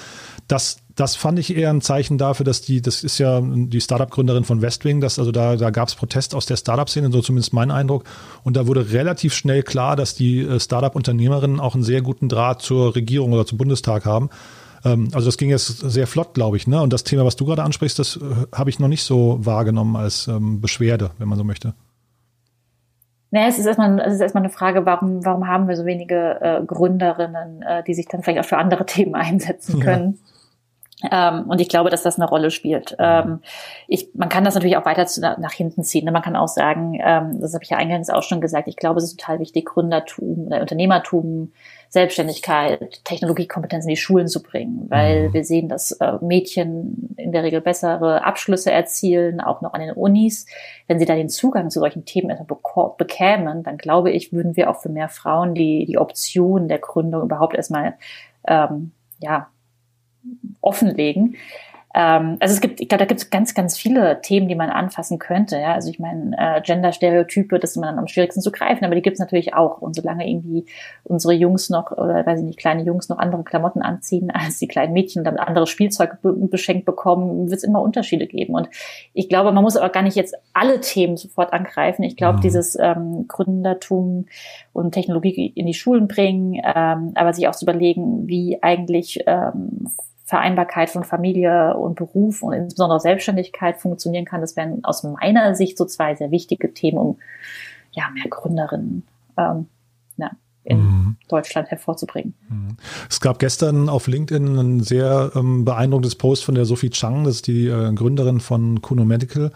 Das, 0.49 0.79
das 0.94 1.16
fand 1.16 1.38
ich 1.38 1.57
eher 1.57 1.70
ein 1.70 1.81
Zeichen 1.81 2.18
dafür, 2.18 2.44
dass 2.44 2.61
die, 2.61 2.83
das 2.83 3.02
ist 3.02 3.18
ja 3.18 3.40
die 3.42 3.81
Startup-Gründerin 3.81 4.44
von 4.44 4.62
Westwing, 4.62 5.00
dass 5.00 5.18
also 5.18 5.33
da, 5.33 5.57
da 5.57 5.70
gab 5.70 5.88
es 5.88 5.94
Protest 5.94 6.35
aus 6.35 6.46
der 6.46 6.57
Startup-Szene, 6.57 7.11
so 7.11 7.22
zumindest 7.22 7.52
mein 7.52 7.70
Eindruck. 7.70 8.05
Und 8.44 8.57
da 8.57 8.66
wurde 8.66 8.92
relativ 8.92 9.35
schnell 9.35 9.62
klar, 9.62 9.96
dass 9.96 10.14
die 10.14 10.40
äh, 10.40 10.61
Startup-Unternehmerinnen 10.61 11.61
auch 11.61 11.74
einen 11.74 11.85
sehr 11.85 12.02
guten 12.02 12.28
Draht 12.28 12.62
zur 12.62 12.94
Regierung 12.94 13.33
oder 13.33 13.46
zum 13.46 13.59
Bundestag 13.59 14.05
haben. 14.05 14.31
Ähm, 14.85 15.09
also 15.14 15.26
das 15.26 15.38
ging 15.38 15.50
jetzt 15.50 15.66
sehr 15.66 16.07
flott, 16.07 16.35
glaube 16.35 16.57
ich. 16.57 16.66
Ne? 16.66 16.81
Und 16.81 16.92
das 16.92 17.05
Thema, 17.05 17.24
was 17.24 17.37
du 17.37 17.46
gerade 17.46 17.62
ansprichst, 17.62 17.98
das 17.98 18.16
äh, 18.16 18.57
habe 18.57 18.70
ich 18.70 18.78
noch 18.78 18.88
nicht 18.88 19.05
so 19.05 19.38
wahrgenommen 19.40 19.96
als 19.96 20.28
ähm, 20.28 20.61
Beschwerde, 20.61 21.11
wenn 21.18 21.28
man 21.28 21.38
so 21.38 21.44
möchte. 21.44 21.74
Naja, 23.31 23.46
es 23.48 23.59
ist 23.59 23.64
erstmal, 23.64 23.98
es 24.00 24.14
ist 24.14 24.20
erstmal 24.20 24.42
eine 24.42 24.52
Frage, 24.52 24.85
warum, 24.85 25.24
warum 25.24 25.48
haben 25.48 25.66
wir 25.66 25.76
so 25.76 25.87
wenige 25.87 26.38
äh, 26.42 26.62
Gründerinnen, 26.66 27.62
äh, 27.62 27.83
die 27.83 27.94
sich 27.94 28.07
dann 28.07 28.22
vielleicht 28.22 28.40
auch 28.40 28.48
für 28.48 28.59
andere 28.59 28.85
Themen 28.87 29.14
einsetzen 29.14 29.81
können. 29.81 30.18
Ja. 30.22 30.32
Ähm, 31.11 31.45
und 31.49 31.61
ich 31.61 31.69
glaube, 31.69 31.91
dass 31.91 32.03
das 32.03 32.19
eine 32.19 32.29
Rolle 32.29 32.51
spielt. 32.51 32.97
Ähm, 32.99 33.41
ich, 33.88 34.11
man 34.15 34.29
kann 34.29 34.45
das 34.45 34.55
natürlich 34.55 34.77
auch 34.77 34.85
weiter 34.85 35.07
zu, 35.07 35.21
nach 35.21 35.53
hinten 35.53 35.83
ziehen. 35.83 36.05
Ne? 36.05 36.12
Man 36.12 36.23
kann 36.23 36.37
auch 36.37 36.49
sagen, 36.49 36.99
ähm, 37.03 37.41
das 37.41 37.55
habe 37.55 37.65
ich 37.65 37.71
ja 37.71 37.77
eingangs 37.77 38.11
auch 38.11 38.23
schon 38.23 38.41
gesagt, 38.41 38.69
ich 38.69 38.77
glaube, 38.77 38.99
es 38.99 39.05
ist 39.05 39.19
total 39.19 39.41
wichtig, 39.41 39.67
Gründertum, 39.67 40.51
äh, 40.53 40.61
Unternehmertum, 40.61 41.53
Selbstständigkeit, 41.88 43.05
Technologiekompetenzen 43.05 43.91
in 43.91 43.97
die 43.97 44.01
Schulen 44.01 44.27
zu 44.27 44.43
bringen, 44.43 44.87
weil 44.88 45.29
mhm. 45.29 45.35
wir 45.35 45.45
sehen, 45.45 45.69
dass 45.69 45.93
äh, 45.93 46.15
Mädchen 46.23 47.15
in 47.19 47.33
der 47.33 47.43
Regel 47.43 47.61
bessere 47.61 48.25
Abschlüsse 48.25 48.73
erzielen, 48.73 49.43
auch 49.43 49.61
noch 49.61 49.75
an 49.75 49.83
den 49.83 49.93
Unis. 49.93 50.47
Wenn 50.87 50.99
sie 50.99 51.05
da 51.05 51.15
den 51.15 51.29
Zugang 51.29 51.69
zu 51.69 51.81
solchen 51.81 52.07
Themen 52.07 52.31
erstmal 52.31 52.93
bekämen, 52.97 53.62
dann 53.62 53.77
glaube 53.77 54.11
ich, 54.11 54.33
würden 54.33 54.57
wir 54.57 54.71
auch 54.71 54.81
für 54.81 54.88
mehr 54.88 55.11
Frauen 55.11 55.55
die, 55.55 55.85
die 55.85 55.99
Option 55.99 56.69
der 56.69 56.79
Gründung 56.79 57.23
überhaupt 57.23 57.55
erstmal 57.55 57.95
ähm, 58.47 58.93
ja, 59.21 59.49
offenlegen. 60.61 61.37
Ähm, 61.94 62.38
also 62.40 62.54
es 62.54 62.61
gibt, 62.61 62.80
ich 62.80 62.88
glaube, 62.88 63.00
da 63.00 63.04
gibt 63.04 63.20
es 63.20 63.30
ganz, 63.30 63.54
ganz 63.54 63.76
viele 63.76 64.20
Themen, 64.22 64.48
die 64.48 64.54
man 64.54 64.70
anfassen 64.70 65.18
könnte. 65.18 65.58
Ja? 65.58 65.74
Also 65.74 65.90
ich 65.90 65.98
meine, 65.98 66.35
äh, 66.38 66.61
Gender-Stereotype, 66.62 67.58
das 67.58 67.72
ist 67.72 67.76
man 67.76 67.90
dann 67.90 67.98
am 67.98 68.08
schwierigsten 68.08 68.40
zu 68.40 68.50
greifen, 68.50 68.85
aber 68.85 68.94
die 68.94 69.02
gibt 69.02 69.14
es 69.14 69.20
natürlich 69.20 69.54
auch. 69.54 69.82
Und 69.82 69.94
solange 69.94 70.28
irgendwie 70.28 70.64
unsere 71.04 71.35
Jungs 71.35 71.68
noch, 71.68 71.90
oder 71.92 72.24
weiß 72.24 72.40
ich 72.40 72.46
nicht, 72.46 72.58
kleine 72.58 72.82
Jungs 72.82 73.08
noch 73.08 73.18
andere 73.18 73.44
Klamotten 73.44 73.82
anziehen 73.82 74.30
als 74.35 74.58
die 74.58 74.68
kleinen 74.68 74.94
Mädchen 74.94 75.20
und 75.20 75.24
dann 75.24 75.37
anderes 75.37 75.68
Spielzeug 75.68 76.18
beschenkt 76.22 76.87
bekommen, 76.87 77.50
wird 77.50 77.58
es 77.58 77.64
immer 77.64 77.82
Unterschiede 77.82 78.26
geben. 78.26 78.54
Und 78.54 78.70
ich 79.12 79.28
glaube, 79.28 79.52
man 79.52 79.62
muss 79.62 79.76
aber 79.76 79.90
gar 79.90 80.02
nicht 80.02 80.16
jetzt 80.16 80.35
alle 80.54 80.80
Themen 80.80 81.18
sofort 81.18 81.52
angreifen. 81.52 82.04
Ich 82.04 82.16
glaube, 82.16 82.38
mhm. 82.38 82.42
dieses 82.42 82.78
ähm, 82.80 83.26
Gründertum 83.28 84.26
und 84.72 84.92
Technologie 84.92 85.52
in 85.54 85.66
die 85.66 85.74
Schulen 85.74 86.08
bringen, 86.08 86.54
ähm, 86.54 87.12
aber 87.14 87.35
sich 87.35 87.48
auch 87.48 87.54
zu 87.54 87.66
überlegen, 87.66 88.26
wie 88.28 88.62
eigentlich 88.62 89.22
ähm, 89.26 89.88
Vereinbarkeit 90.24 90.90
von 90.90 91.04
Familie 91.04 91.76
und 91.76 91.96
Beruf 91.96 92.42
und 92.42 92.52
insbesondere 92.52 93.00
Selbstständigkeit 93.00 93.78
funktionieren 93.78 94.24
kann. 94.24 94.40
Das 94.40 94.56
wären 94.56 94.85
aus 94.85 95.02
meiner 95.02 95.54
Sicht 95.54 95.76
so 95.76 95.85
zwei 95.85 96.14
sehr 96.14 96.30
wichtige 96.30 96.72
Themen, 96.72 96.98
um 96.98 97.18
ja 97.90 98.04
mehr 98.14 98.28
Gründerinnen 98.28 99.02
ähm, 99.37 99.66
ja, 100.16 100.30
in 100.64 100.78
mhm. 100.78 101.16
Deutschland 101.28 101.70
hervorzubringen. 101.70 102.35
Mhm. 102.48 102.76
Es 103.11 103.20
gab 103.20 103.38
gestern 103.38 103.88
auf 103.88 104.06
LinkedIn 104.06 104.58
ein 104.58 104.80
sehr 104.80 105.32
ähm, 105.35 105.64
beeindruckendes 105.64 106.14
Post 106.14 106.44
von 106.44 106.54
der 106.54 106.64
Sophie 106.64 106.90
Chang, 106.90 107.24
das 107.24 107.37
ist 107.37 107.46
die 107.48 107.66
äh, 107.66 107.92
Gründerin 107.92 108.40
von 108.40 108.80
Kuno 108.80 109.04
Medical. 109.04 109.50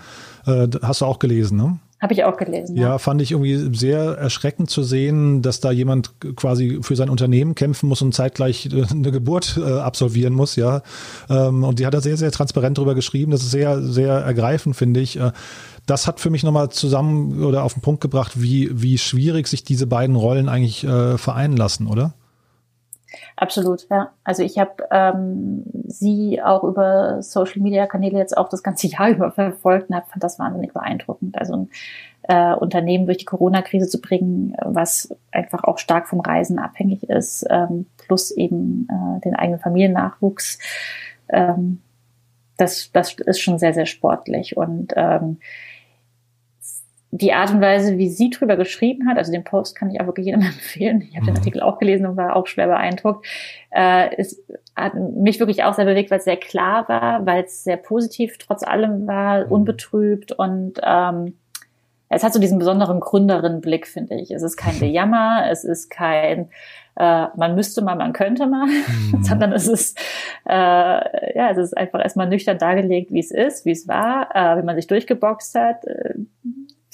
Äh, 0.47 0.69
hast 0.83 1.01
du 1.01 1.07
auch 1.07 1.19
gelesen, 1.19 1.59
ne? 1.59 1.79
Habe 2.07 2.15
ich 2.15 2.23
auch 2.23 2.37
gelesen. 2.37 2.77
Ja. 2.77 2.91
ja, 2.91 2.99
fand 2.99 3.21
ich 3.21 3.33
irgendwie 3.33 3.77
sehr 3.77 4.17
erschreckend 4.17 4.71
zu 4.71 4.85
sehen, 4.85 5.43
dass 5.43 5.59
da 5.59 5.73
jemand 5.73 6.13
quasi 6.37 6.79
für 6.81 6.95
sein 6.95 7.11
Unternehmen 7.11 7.57
kämpfen 7.57 7.89
muss 7.89 8.01
und 8.01 8.15
zeitgleich 8.15 8.67
äh, 8.67 8.85
eine 8.89 9.11
Geburt 9.11 9.59
äh, 9.61 9.81
absolvieren 9.81 10.33
muss, 10.33 10.55
ja. 10.55 10.83
Ähm, 11.29 11.65
und 11.65 11.81
die 11.81 11.87
hat 11.87 11.95
da 11.95 12.01
sehr, 12.01 12.17
sehr 12.17 12.31
transparent 12.31 12.79
drüber 12.79 12.95
geschrieben. 12.95 13.33
Das 13.33 13.43
ist 13.43 13.51
sehr, 13.51 13.83
sehr 13.83 14.13
ergreifend, 14.13 14.77
finde 14.77 15.01
ich. 15.01 15.19
Äh, 15.19 15.33
das 15.87 16.07
hat 16.07 16.21
für 16.21 16.31
mich 16.31 16.45
nochmal 16.45 16.69
zusammen 16.69 17.43
oder 17.43 17.65
auf 17.65 17.75
den 17.75 17.83
Punkt 17.83 18.01
gebracht, 18.01 18.41
wie, 18.41 18.71
wie 18.73 18.99
schwierig 18.99 19.49
sich 19.49 19.65
diese 19.65 19.89
beiden 19.89 20.15
Rollen 20.15 20.49
eigentlich 20.49 20.85
äh, 20.85 21.19
vereinen 21.19 21.57
lassen, 21.57 21.89
oder? 21.89 22.15
Absolut, 23.37 23.87
ja. 23.91 24.11
Also 24.25 24.43
ich 24.43 24.59
habe 24.59 24.85
ähm, 24.91 25.63
sie 25.87 26.43
auch 26.43 26.65
über 26.65 27.23
Social 27.23 27.63
Media 27.63 27.87
Kanäle 27.87 28.19
jetzt 28.19 28.37
auch 28.37 28.49
das 28.49 28.63
ganze 28.63 28.87
Jahr 28.89 29.11
über 29.11 29.31
verfolgt 29.31 29.91
und 29.91 29.97
hab, 29.97 30.11
fand 30.11 30.25
das 30.25 30.39
wahnsinnig 30.39 30.73
beeindruckend. 30.73 31.39
Also 31.39 31.55
ein 31.55 31.71
äh, 32.23 32.55
Unternehmen 32.55 33.07
durch 33.07 33.19
die 33.19 33.25
Corona-Krise 33.25 33.89
zu 33.89 34.01
bringen, 34.01 34.57
was 34.63 35.15
einfach 35.31 35.65
auch 35.65 35.79
stark 35.79 36.09
vom 36.09 36.21
Reisen 36.21 36.59
abhängig 36.59 37.09
ist, 37.09 37.47
ähm, 37.51 37.87
plus 37.99 38.31
eben 38.31 38.89
äh, 38.91 39.21
den 39.21 39.37
eigenen 39.37 39.61
Familiennachwuchs. 39.61 40.59
Ähm, 41.29 41.83
das, 42.57 42.91
das 42.93 43.15
ist 43.15 43.41
schon 43.41 43.59
sehr, 43.59 43.75
sehr 43.75 43.87
sportlich. 43.87 44.57
Und 44.57 44.95
ähm, 44.97 45.39
die 47.11 47.33
Art 47.33 47.51
und 47.51 47.61
Weise, 47.61 47.99
wie 47.99 48.09
sie 48.09 48.31
drüber 48.31 48.57
geschrieben 48.57 49.09
hat, 49.09 49.17
also 49.17 49.33
den 49.33 49.45
Post 49.45 49.77
kann 49.77 49.91
ich 49.91 50.01
auch 50.01 50.07
wirklich 50.07 50.27
jedem 50.27 50.43
empfehlen. 50.43 51.03
Ich 51.03 51.17
habe 51.17 51.23
mhm. 51.23 51.27
den 51.27 51.37
Artikel 51.37 51.63
auch 51.63 51.79
gelesen 51.79 52.07
und 52.07 52.17
war 52.17 52.37
auch 52.37 52.47
schwer 52.47 52.67
beeindruckt. 52.67 53.27
Äh, 53.71 54.15
es 54.17 54.43
hat 54.75 54.95
mich 54.95 55.39
wirklich 55.39 55.65
auch 55.65 55.75
sehr 55.75 55.85
bewegt, 55.85 56.11
weil 56.11 56.19
es 56.19 56.25
sehr 56.25 56.37
klar 56.37 56.89
war, 56.89 57.25
weil 57.27 57.45
es 57.45 57.65
sehr 57.65 57.77
positiv 57.77 58.39
trotz 58.39 58.63
allem 58.63 59.07
war, 59.07 59.47
mhm. 59.47 59.53
unbetrübt 59.53 60.33
und 60.33 60.81
ähm, 60.83 61.35
es 62.09 62.23
hat 62.23 62.33
so 62.33 62.39
diesen 62.39 62.61
besonderen 62.61 63.01
Gründerin-Blick, 63.01 63.89
finde 63.89 64.15
ich. 64.15 64.31
Es 64.31 64.43
ist 64.43 64.57
kein 64.57 64.79
Bejammer, 64.81 65.47
es 65.51 65.65
ist 65.65 65.91
kein 65.91 66.51
äh, 66.99 67.27
man 67.37 67.55
müsste 67.55 67.83
mal, 67.83 67.95
man 67.95 68.15
könnte 68.15 68.47
mal, 68.47 68.67
mhm. 68.67 69.23
sondern 69.23 69.53
es 69.53 69.69
ist 69.69 69.99
äh, 70.49 70.53
ja, 71.37 71.51
es 71.51 71.59
ist 71.59 71.77
einfach 71.77 72.01
erstmal 72.03 72.29
nüchtern 72.29 72.59
dargelegt, 72.59 73.13
wie 73.13 73.21
es 73.21 73.31
ist, 73.31 73.67
wie 73.67 73.73
es 73.73 73.87
war, 73.87 74.35
äh, 74.35 74.59
wie 74.59 74.65
man 74.65 74.77
sich 74.77 74.87
durchgeboxt 74.87 75.55
hat. 75.55 75.85
Äh, 75.85 76.15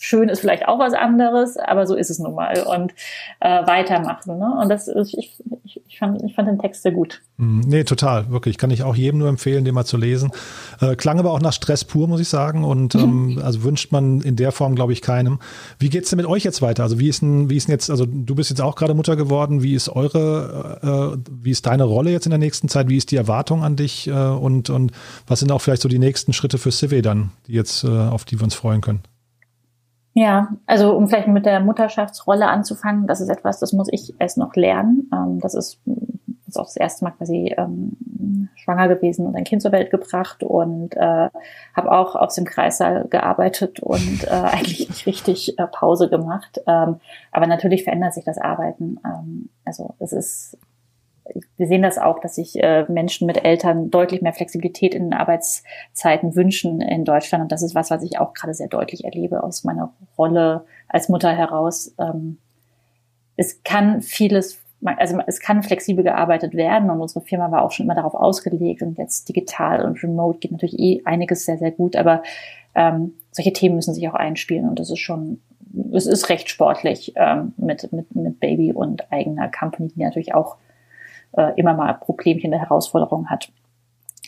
schön 0.03 0.29
ist 0.29 0.41
vielleicht 0.41 0.67
auch 0.67 0.81
was 0.81 0.95
anderes, 0.95 1.57
aber 1.57 1.87
so 1.87 1.95
ist 1.95 2.11
es 2.11 2.19
nun 2.19 2.35
mal 2.35 2.61
und 2.63 2.93
äh, 3.39 3.65
weitermachen. 3.67 4.37
Ne? 4.37 4.59
Und 4.61 4.69
das 4.69 4.89
ist, 4.89 5.15
ich, 5.15 5.41
ich, 5.65 5.81
ich, 5.87 5.99
fand, 5.99 6.21
ich 6.25 6.35
fand 6.35 6.49
den 6.49 6.59
Text 6.59 6.83
sehr 6.83 6.91
gut. 6.91 7.23
Mm, 7.37 7.61
nee, 7.61 7.85
total, 7.85 8.29
wirklich. 8.31 8.59
Kann 8.59 8.73
ich 8.73 8.83
auch 8.83 8.97
jedem 8.97 9.21
nur 9.21 9.29
empfehlen, 9.29 9.65
den 9.65 9.75
mal 9.75 9.85
zu 9.85 9.97
lesen. 9.97 10.33
Äh, 10.81 10.97
klang 10.97 11.21
aber 11.21 11.31
auch 11.31 11.41
nach 11.41 11.53
Stress 11.53 11.85
pur, 11.85 12.09
muss 12.09 12.21
ich 12.21 12.29
sagen. 12.29 12.65
Und 12.65 12.95
ähm, 12.97 13.41
also 13.45 13.63
wünscht 13.63 13.93
man 13.93 14.21
in 14.23 14.35
der 14.35 14.51
Form, 14.51 14.75
glaube 14.75 14.93
ich, 14.93 15.03
keinem. 15.03 15.39
Wie 15.79 15.89
geht's 15.89 16.11
denn 16.11 16.17
mit 16.17 16.27
euch 16.27 16.43
jetzt 16.43 16.63
weiter? 16.63 16.83
Also 16.83 16.99
wie 16.99 17.09
ist 17.09 17.23
denn, 17.23 17.49
wie 17.49 17.57
ist 17.57 17.69
denn 17.69 17.73
jetzt, 17.73 17.89
also 17.89 18.05
du 18.05 18.35
bist 18.35 18.51
jetzt 18.51 18.61
auch 18.61 18.75
gerade 18.75 18.95
Mutter 18.95 19.15
geworden. 19.15 19.63
Wie 19.63 19.75
ist 19.75 19.89
eure, 19.89 21.15
äh, 21.17 21.31
wie 21.31 21.53
ist 21.53 21.67
deine 21.67 21.85
Rolle 21.85 22.11
jetzt 22.11 22.27
in 22.27 22.31
der 22.31 22.41
nächsten 22.41 22.69
Zeit? 22.69 22.89
Wie 22.89 22.97
ist 22.97 23.13
die 23.13 23.17
Erwartung 23.17 23.63
an 23.63 23.77
dich? 23.77 24.09
Äh, 24.09 24.11
und, 24.11 24.69
und 24.69 24.91
was 25.29 25.39
sind 25.39 25.53
auch 25.53 25.61
vielleicht 25.61 25.83
so 25.83 25.89
die 25.89 26.01
nächsten 26.01 26.33
Schritte 26.33 26.59
für 26.59 26.73
Civi 26.73 27.03
dann, 27.03 27.31
die 27.47 27.53
jetzt, 27.53 27.85
äh, 27.85 27.89
auf 27.89 28.25
die 28.25 28.41
wir 28.41 28.45
uns 28.45 28.57
freuen 28.57 28.81
können? 28.81 29.03
Ja, 30.15 30.57
also 30.67 30.95
um 30.95 31.09
vielleicht 31.09 31.29
mit 31.29 31.47
der 31.47 31.61
Mutterschaftsrolle 31.61 32.47
anzufangen, 32.47 33.07
das 33.07 33.21
ist 33.21 33.31
etwas, 33.31 33.61
das 33.61 33.73
muss 33.73 33.89
ich 33.91 34.15
erst 34.19 34.37
noch 34.37 34.55
lernen. 34.55 35.11
Ähm, 35.13 35.41
das 35.41 35.55
ist, 35.55 35.81
ist 36.47 36.59
auch 36.59 36.67
das 36.67 36.77
erste 36.77 37.05
Mal 37.05 37.13
quasi 37.13 37.55
ähm, 37.57 38.49
schwanger 38.55 38.89
gewesen 38.89 39.27
und 39.27 39.37
ein 39.37 39.45
Kind 39.45 39.63
zur 39.63 39.73
Welt 39.73 39.91
gebracht 39.91 40.43
und 40.43 40.95
äh, 40.97 41.29
habe 41.75 41.93
auch 41.93 42.15
aus 42.15 42.35
dem 42.35 42.45
Kreissaal 42.45 43.07
gearbeitet 43.09 43.81
und 43.81 44.25
äh, 44.25 44.31
eigentlich 44.31 44.89
nicht 44.89 45.07
richtig 45.07 45.59
äh, 45.59 45.67
Pause 45.67 46.11
gemacht. 46.11 46.61
Ähm, 46.67 47.01
aber 47.31 47.47
natürlich 47.47 47.85
verändert 47.85 48.13
sich 48.13 48.25
das 48.25 48.37
Arbeiten. 48.37 48.99
Ähm, 49.05 49.49
also 49.65 49.95
es 49.99 50.13
ist 50.13 50.59
wir 51.57 51.67
sehen 51.67 51.83
das 51.83 51.99
auch, 51.99 52.19
dass 52.19 52.35
sich 52.35 52.63
äh, 52.63 52.85
Menschen 52.89 53.27
mit 53.27 53.45
Eltern 53.45 53.91
deutlich 53.91 54.23
mehr 54.23 54.33
Flexibilität 54.33 54.95
in 54.95 55.05
den 55.05 55.15
Arbeitszeiten 55.15 56.35
wünschen 56.35 56.81
in 56.81 57.05
Deutschland. 57.05 57.43
Und 57.43 57.53
das 57.53 57.63
ist 57.63 57.75
was, 57.75 57.91
was 57.91 58.03
ich 58.03 58.19
auch 58.19 58.35
gerade 58.35 58.55
sehr 58.55 58.69
deutlich 58.69 59.05
erlebe 59.05 59.43
aus 59.43 59.65
meiner 59.65 59.93
Rolle 60.19 60.65
als 60.89 61.09
Mutter 61.09 61.33
heraus. 61.33 61.95
Ähm, 61.99 62.39
es 63.37 63.63
kann 63.63 64.03
vieles, 64.03 64.61
also 64.85 65.21
es 65.27 65.41
kann 65.41 65.63
flexibel 65.63 66.05
gearbeitet 66.05 66.55
werden 66.55 66.91
und 66.91 67.01
unsere 67.01 67.25
Firma 67.25 67.51
war 67.51 67.63
auch 67.63 67.71
schon 67.71 67.87
immer 67.87 67.95
darauf 67.95 68.15
ausgelegt 68.15 68.83
und 68.83 68.99
jetzt 68.99 69.29
digital 69.29 69.85
und 69.85 70.03
remote 70.03 70.39
geht 70.39 70.53
natürlich 70.53 70.79
eh 70.79 71.03
einiges 71.05 71.45
sehr, 71.45 71.59
sehr 71.59 71.71
gut, 71.71 71.97
aber 71.97 72.23
ähm, 72.75 73.15
solche 73.31 73.53
Themen 73.53 73.77
müssen 73.77 73.95
sich 73.95 74.09
auch 74.09 74.15
einspielen 74.15 74.69
und 74.69 74.79
das 74.79 74.91
ist 74.91 74.99
schon 74.99 75.41
es 75.93 76.07
ist 76.07 76.29
recht 76.29 76.51
sportlich 76.51 77.15
ähm, 77.17 77.55
mit, 77.57 77.91
mit, 77.93 78.15
mit 78.15 78.41
Baby 78.41 78.73
und 78.73 79.11
eigener 79.11 79.51
Company, 79.51 79.89
die 79.89 80.03
natürlich 80.03 80.35
auch 80.35 80.57
äh, 81.37 81.53
immer 81.57 81.75
mal 81.75 81.93
Problemchen, 81.95 82.53
eine 82.53 82.63
Herausforderung 82.63 83.29
hat. 83.29 83.51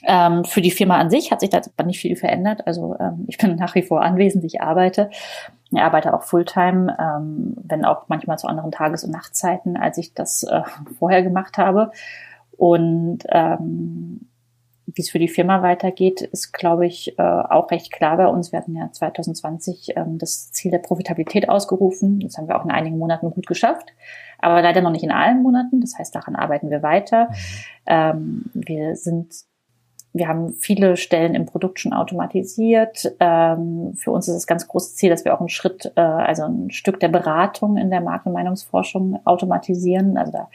Ähm, 0.07 0.44
für 0.44 0.61
die 0.61 0.70
Firma 0.70 0.98
an 0.98 1.11
sich 1.11 1.30
hat 1.30 1.40
sich 1.40 1.50
da 1.50 1.61
nicht 1.84 2.00
viel 2.00 2.16
verändert. 2.16 2.66
Also 2.66 2.96
ähm, 3.00 3.24
ich 3.26 3.38
bin 3.38 3.57
nach 3.57 3.74
wie 3.74 3.82
vor 3.82 4.02
anwesend, 4.02 4.44
ich 4.44 4.61
arbeite. 4.61 5.11
Ich 5.70 5.80
arbeite 5.80 6.14
auch 6.14 6.22
Fulltime, 6.22 6.96
ähm, 7.00 7.57
wenn 7.62 7.84
auch 7.84 8.05
manchmal 8.09 8.38
zu 8.38 8.46
anderen 8.46 8.70
Tages- 8.70 9.05
und 9.05 9.11
Nachtzeiten, 9.11 9.76
als 9.76 9.98
ich 9.98 10.14
das 10.14 10.42
äh, 10.44 10.62
vorher 10.98 11.22
gemacht 11.22 11.59
habe. 11.59 11.90
Und 12.57 13.20
ähm, 13.30 14.28
wie 14.95 15.03
es 15.03 15.11
für 15.11 15.18
die 15.18 15.28
Firma 15.28 15.62
weitergeht, 15.62 16.22
ist, 16.22 16.53
glaube 16.53 16.86
ich, 16.86 17.18
äh, 17.18 17.22
auch 17.22 17.70
recht 17.70 17.92
klar 17.92 18.16
bei 18.16 18.26
uns. 18.26 18.53
Wir 18.53 18.61
hatten 18.61 18.76
ja 18.76 18.90
2020 18.90 19.97
ähm, 19.97 20.18
das 20.18 20.53
Ziel 20.53 20.70
der 20.70 20.78
Profitabilität 20.78 21.49
ausgerufen. 21.49 22.20
Das 22.20 22.38
haben 22.38 22.49
wir 22.49 22.59
auch 22.59 22.64
in 22.64 22.70
einigen 22.70 22.99
Monaten 22.99 23.30
gut 23.30 23.47
geschafft 23.47 23.92
aber 24.45 24.61
leider 24.61 24.82
noch 24.82 24.90
nicht 24.90 25.05
in 25.05 25.11
allen 25.11 25.42
Monaten. 25.42 25.80
Das 25.80 25.99
heißt, 25.99 26.14
daran 26.14 26.36
arbeiten 26.36 26.70
wir 26.70 26.82
weiter. 26.82 27.28
Mhm. 27.30 27.34
Ähm, 27.86 28.45
wir 28.53 28.97
sind 28.97 29.34
wir 30.16 30.28
haben 30.28 30.53
viele 30.53 30.97
Stellen 30.97 31.34
im 31.34 31.45
Produkt 31.45 31.80
schon 31.80 31.92
automatisiert. 31.92 33.16
Ähm, 33.18 33.95
für 33.97 34.12
uns 34.12 34.28
ist 34.28 34.34
das 34.34 34.47
ganz 34.47 34.68
große 34.68 34.95
Ziel, 34.95 35.11
dass 35.11 35.24
wir 35.24 35.34
auch 35.34 35.40
einen 35.40 35.49
Schritt, 35.49 35.90
äh, 35.97 36.01
also 36.01 36.45
ein 36.45 36.70
Stück 36.70 37.01
der 37.01 37.09
Beratung 37.09 37.76
in 37.76 37.90
der 37.90 38.01
Markt- 38.01 38.26
und 38.26 38.32
Meinungsforschung 38.32 39.18
automatisieren. 39.24 40.16
Also 40.16 40.30
da 40.30 40.49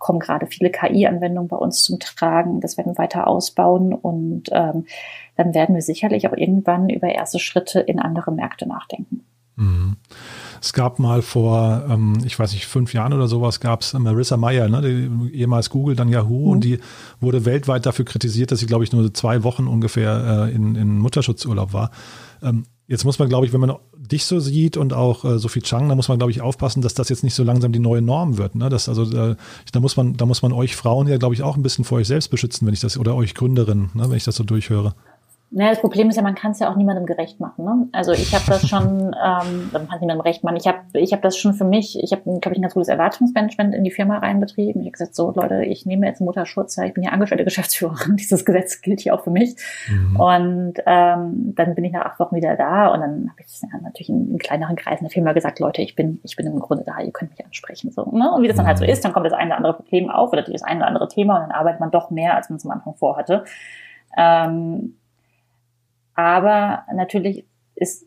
kommen 0.00 0.18
gerade 0.18 0.46
viele 0.46 0.70
KI-Anwendungen 0.70 1.48
bei 1.48 1.56
uns 1.56 1.84
zum 1.84 2.00
Tragen. 2.00 2.60
Das 2.60 2.76
werden 2.76 2.92
wir 2.92 2.98
weiter 2.98 3.28
ausbauen 3.28 3.94
und 3.94 4.48
ähm, 4.50 4.86
dann 5.36 5.54
werden 5.54 5.74
wir 5.76 5.82
sicherlich 5.82 6.26
auch 6.26 6.36
irgendwann 6.36 6.88
über 6.88 7.08
erste 7.08 7.38
Schritte 7.38 7.78
in 7.78 8.00
andere 8.00 8.32
Märkte 8.32 8.66
nachdenken. 8.66 9.24
Mhm. 9.56 9.96
Es 10.62 10.72
gab 10.72 10.98
mal 10.98 11.22
vor, 11.22 11.84
ähm, 11.88 12.18
ich 12.24 12.38
weiß 12.38 12.52
nicht, 12.52 12.66
fünf 12.66 12.92
Jahren 12.92 13.12
oder 13.12 13.28
sowas, 13.28 13.60
gab 13.60 13.82
es 13.82 13.92
Marissa 13.92 14.36
Mayer, 14.36 14.68
ne, 14.68 14.82
die, 14.82 15.36
ehemals 15.38 15.70
Google, 15.70 15.96
dann 15.96 16.08
Yahoo, 16.08 16.46
mhm. 16.46 16.50
und 16.50 16.64
die 16.64 16.80
wurde 17.20 17.44
weltweit 17.44 17.86
dafür 17.86 18.04
kritisiert, 18.04 18.50
dass 18.50 18.58
sie, 18.58 18.66
glaube 18.66 18.84
ich, 18.84 18.92
nur 18.92 19.12
zwei 19.14 19.42
Wochen 19.42 19.66
ungefähr 19.66 20.48
äh, 20.48 20.54
in, 20.54 20.76
in 20.76 20.98
Mutterschutzurlaub 20.98 21.72
war. 21.72 21.90
Ähm, 22.42 22.64
jetzt 22.88 23.04
muss 23.04 23.18
man, 23.18 23.28
glaube 23.28 23.46
ich, 23.46 23.52
wenn 23.52 23.60
man 23.60 23.74
dich 24.12 24.24
so 24.24 24.40
sieht 24.40 24.76
und 24.76 24.92
auch 24.92 25.24
äh, 25.24 25.38
Sophie 25.38 25.60
Chang, 25.60 25.88
da 25.88 25.94
muss 25.94 26.08
man, 26.08 26.18
glaube 26.18 26.30
ich, 26.30 26.40
aufpassen, 26.40 26.82
dass 26.82 26.94
das 26.94 27.08
jetzt 27.08 27.24
nicht 27.24 27.34
so 27.34 27.44
langsam 27.44 27.72
die 27.72 27.78
neue 27.78 28.02
Norm 28.02 28.38
wird. 28.38 28.54
Ne? 28.54 28.68
Das, 28.68 28.88
also, 28.88 29.04
äh, 29.04 29.36
da 29.72 29.80
muss 29.80 29.96
man, 29.96 30.16
da 30.16 30.26
muss 30.26 30.42
man 30.42 30.52
euch 30.52 30.76
Frauen 30.76 31.06
ja, 31.08 31.16
glaube 31.16 31.34
ich, 31.34 31.42
auch 31.42 31.56
ein 31.56 31.62
bisschen 31.62 31.84
vor 31.84 31.98
euch 31.98 32.06
selbst 32.06 32.28
beschützen, 32.28 32.66
wenn 32.66 32.74
ich 32.74 32.80
das, 32.80 32.98
oder 32.98 33.14
euch 33.14 33.34
Gründerinnen, 33.34 33.90
ne, 33.94 34.10
wenn 34.10 34.16
ich 34.16 34.24
das 34.24 34.36
so 34.36 34.44
durchhöre. 34.44 34.94
Naja, 35.52 35.70
das 35.70 35.80
Problem 35.80 36.08
ist 36.08 36.14
ja, 36.14 36.22
man 36.22 36.36
kann 36.36 36.52
es 36.52 36.60
ja 36.60 36.70
auch 36.70 36.76
niemandem 36.76 37.06
gerecht 37.06 37.40
machen. 37.40 37.64
Ne? 37.64 37.88
Also 37.90 38.12
ich 38.12 38.32
habe 38.32 38.44
das 38.46 38.68
schon, 38.68 39.14
ähm, 39.24 39.70
man 39.72 39.88
kann 39.88 39.96
es 39.96 40.00
niemandem 40.00 40.20
recht 40.20 40.44
machen. 40.44 40.56
Ich 40.56 40.68
habe 40.68 40.78
ich 40.94 41.12
hab 41.12 41.22
das 41.22 41.36
schon 41.36 41.54
für 41.54 41.64
mich, 41.64 41.98
ich 42.00 42.12
habe, 42.12 42.22
glaube 42.22 42.52
ich, 42.52 42.58
ein 42.58 42.62
ganz 42.62 42.74
gutes 42.74 42.88
Erwartungsmanagement 42.88 43.74
in 43.74 43.82
die 43.82 43.90
Firma 43.90 44.18
reinbetrieben. 44.18 44.80
Ich 44.80 44.86
habe 44.86 44.92
gesagt, 44.92 45.16
so 45.16 45.32
Leute, 45.34 45.64
ich 45.64 45.86
nehme 45.86 46.06
jetzt 46.06 46.20
Mutterschutz, 46.20 46.78
ich 46.78 46.94
bin 46.94 47.02
ja 47.02 47.10
angestellte 47.10 47.42
Geschäftsführerin, 47.42 48.16
dieses 48.18 48.44
Gesetz 48.44 48.80
gilt 48.80 49.00
hier 49.00 49.12
auch 49.12 49.24
für 49.24 49.30
mich. 49.30 49.56
Mhm. 49.88 50.20
Und 50.20 50.74
ähm, 50.86 51.52
dann 51.56 51.74
bin 51.74 51.84
ich 51.84 51.92
nach 51.92 52.04
acht 52.04 52.20
Wochen 52.20 52.36
wieder 52.36 52.56
da 52.56 52.86
und 52.88 53.00
dann 53.00 53.30
habe 53.30 53.40
ich 53.44 53.60
ja, 53.60 53.80
natürlich 53.82 54.08
in, 54.08 54.30
in 54.30 54.38
kleineren 54.38 54.76
Kreisen 54.76 55.02
der 55.04 55.10
Firma 55.10 55.32
gesagt, 55.32 55.58
Leute, 55.58 55.82
ich 55.82 55.96
bin, 55.96 56.20
ich 56.22 56.36
bin 56.36 56.46
im 56.46 56.60
Grunde 56.60 56.84
da, 56.84 57.00
ihr 57.00 57.10
könnt 57.10 57.32
mich 57.32 57.44
ansprechen. 57.44 57.90
So, 57.90 58.04
ne? 58.12 58.30
Und 58.32 58.42
wie 58.42 58.48
das 58.48 58.56
dann 58.56 58.68
halt 58.68 58.78
so 58.78 58.84
mhm. 58.84 58.90
ist, 58.90 59.04
dann 59.04 59.12
kommt 59.12 59.26
das 59.26 59.32
eine 59.32 59.48
oder 59.48 59.56
andere 59.56 59.74
Problem 59.74 60.10
auf 60.10 60.32
oder 60.32 60.42
das 60.42 60.62
eine 60.62 60.78
oder 60.78 60.86
andere 60.86 61.08
Thema 61.08 61.36
und 61.36 61.42
dann 61.42 61.50
arbeitet 61.50 61.80
man 61.80 61.90
doch 61.90 62.10
mehr, 62.10 62.36
als 62.36 62.50
man 62.50 62.58
es 62.58 62.64
am 62.64 62.70
Anfang 62.70 62.94
vorhatte. 62.94 63.42
Ähm, 64.16 64.94
aber 66.20 66.84
natürlich 66.94 67.46
ist, 67.74 68.06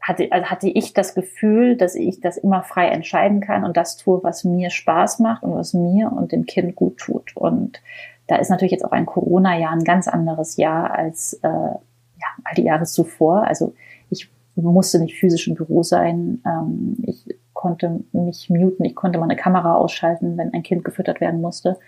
hatte, 0.00 0.30
also 0.30 0.46
hatte 0.46 0.68
ich 0.68 0.92
das 0.92 1.14
Gefühl, 1.14 1.76
dass 1.76 1.94
ich 1.94 2.20
das 2.20 2.36
immer 2.36 2.62
frei 2.62 2.88
entscheiden 2.88 3.40
kann 3.40 3.64
und 3.64 3.76
das 3.76 3.96
tue, 3.96 4.22
was 4.22 4.44
mir 4.44 4.70
Spaß 4.70 5.18
macht 5.18 5.42
und 5.42 5.54
was 5.54 5.74
mir 5.74 6.12
und 6.12 6.32
dem 6.32 6.46
Kind 6.46 6.76
gut 6.76 6.98
tut. 6.98 7.36
Und 7.36 7.80
da 8.26 8.36
ist 8.36 8.50
natürlich 8.50 8.72
jetzt 8.72 8.84
auch 8.84 8.92
ein 8.92 9.06
Corona-Jahr 9.06 9.72
ein 9.72 9.84
ganz 9.84 10.08
anderes 10.08 10.56
Jahr 10.56 10.92
als 10.92 11.34
äh, 11.42 11.48
ja, 11.48 12.26
all 12.44 12.54
die 12.54 12.64
Jahre 12.64 12.84
zuvor. 12.84 13.44
Also 13.46 13.74
ich 14.10 14.30
musste 14.54 14.98
nicht 15.00 15.18
physisch 15.18 15.48
im 15.48 15.54
Büro 15.54 15.82
sein. 15.82 16.42
Ähm, 16.46 16.96
ich 17.02 17.36
konnte 17.52 18.00
mich 18.12 18.50
muten, 18.50 18.84
ich 18.84 18.94
konnte 18.94 19.18
meine 19.18 19.36
Kamera 19.36 19.76
ausschalten, 19.76 20.36
wenn 20.36 20.52
ein 20.52 20.62
Kind 20.62 20.84
gefüttert 20.84 21.20
werden 21.20 21.40
musste. 21.40 21.78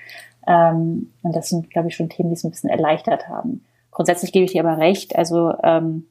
Ähm, 0.46 1.12
und 1.22 1.36
das 1.36 1.50
sind, 1.50 1.70
glaube 1.70 1.88
ich, 1.88 1.96
schon 1.96 2.08
Themen, 2.08 2.30
die 2.30 2.34
es 2.34 2.44
ein 2.44 2.50
bisschen 2.50 2.70
erleichtert 2.70 3.28
haben. 3.28 3.64
Grundsätzlich 3.96 4.30
gebe 4.30 4.44
ich 4.44 4.52
dir 4.52 4.62
aber 4.62 4.76
recht. 4.76 5.16
Also 5.16 5.54
ähm, 5.62 6.04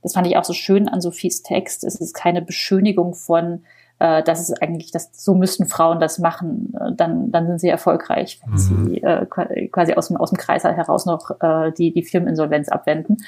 das 0.00 0.14
fand 0.14 0.26
ich 0.26 0.38
auch 0.38 0.44
so 0.44 0.54
schön 0.54 0.88
an 0.88 1.02
Sophies 1.02 1.42
Text. 1.42 1.84
Es 1.84 1.96
ist 1.96 2.14
keine 2.14 2.40
Beschönigung 2.40 3.12
von, 3.12 3.64
äh, 3.98 4.22
das 4.22 4.40
ist 4.40 4.62
eigentlich, 4.62 4.90
das, 4.90 5.10
so 5.12 5.34
müssten 5.34 5.66
Frauen 5.66 6.00
das 6.00 6.18
machen. 6.18 6.72
Äh, 6.80 6.94
dann, 6.94 7.30
dann 7.30 7.46
sind 7.46 7.60
sie 7.60 7.68
erfolgreich, 7.68 8.40
wenn 8.42 8.52
mhm. 8.54 8.86
sie 8.86 9.02
äh, 9.02 9.26
quasi 9.26 9.92
aus 9.92 10.08
dem, 10.08 10.16
aus 10.16 10.30
dem 10.30 10.38
Kreis 10.38 10.64
heraus 10.64 11.04
noch 11.04 11.30
äh, 11.42 11.72
die, 11.72 11.92
die 11.92 12.04
Firmeninsolvenz 12.04 12.70
abwenden. 12.70 13.18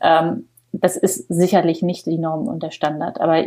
Ähm, 0.00 0.48
das 0.72 0.96
ist 0.96 1.28
sicherlich 1.28 1.82
nicht 1.82 2.04
die 2.06 2.18
Norm 2.18 2.48
und 2.48 2.64
der 2.64 2.72
Standard. 2.72 3.20
Aber 3.20 3.44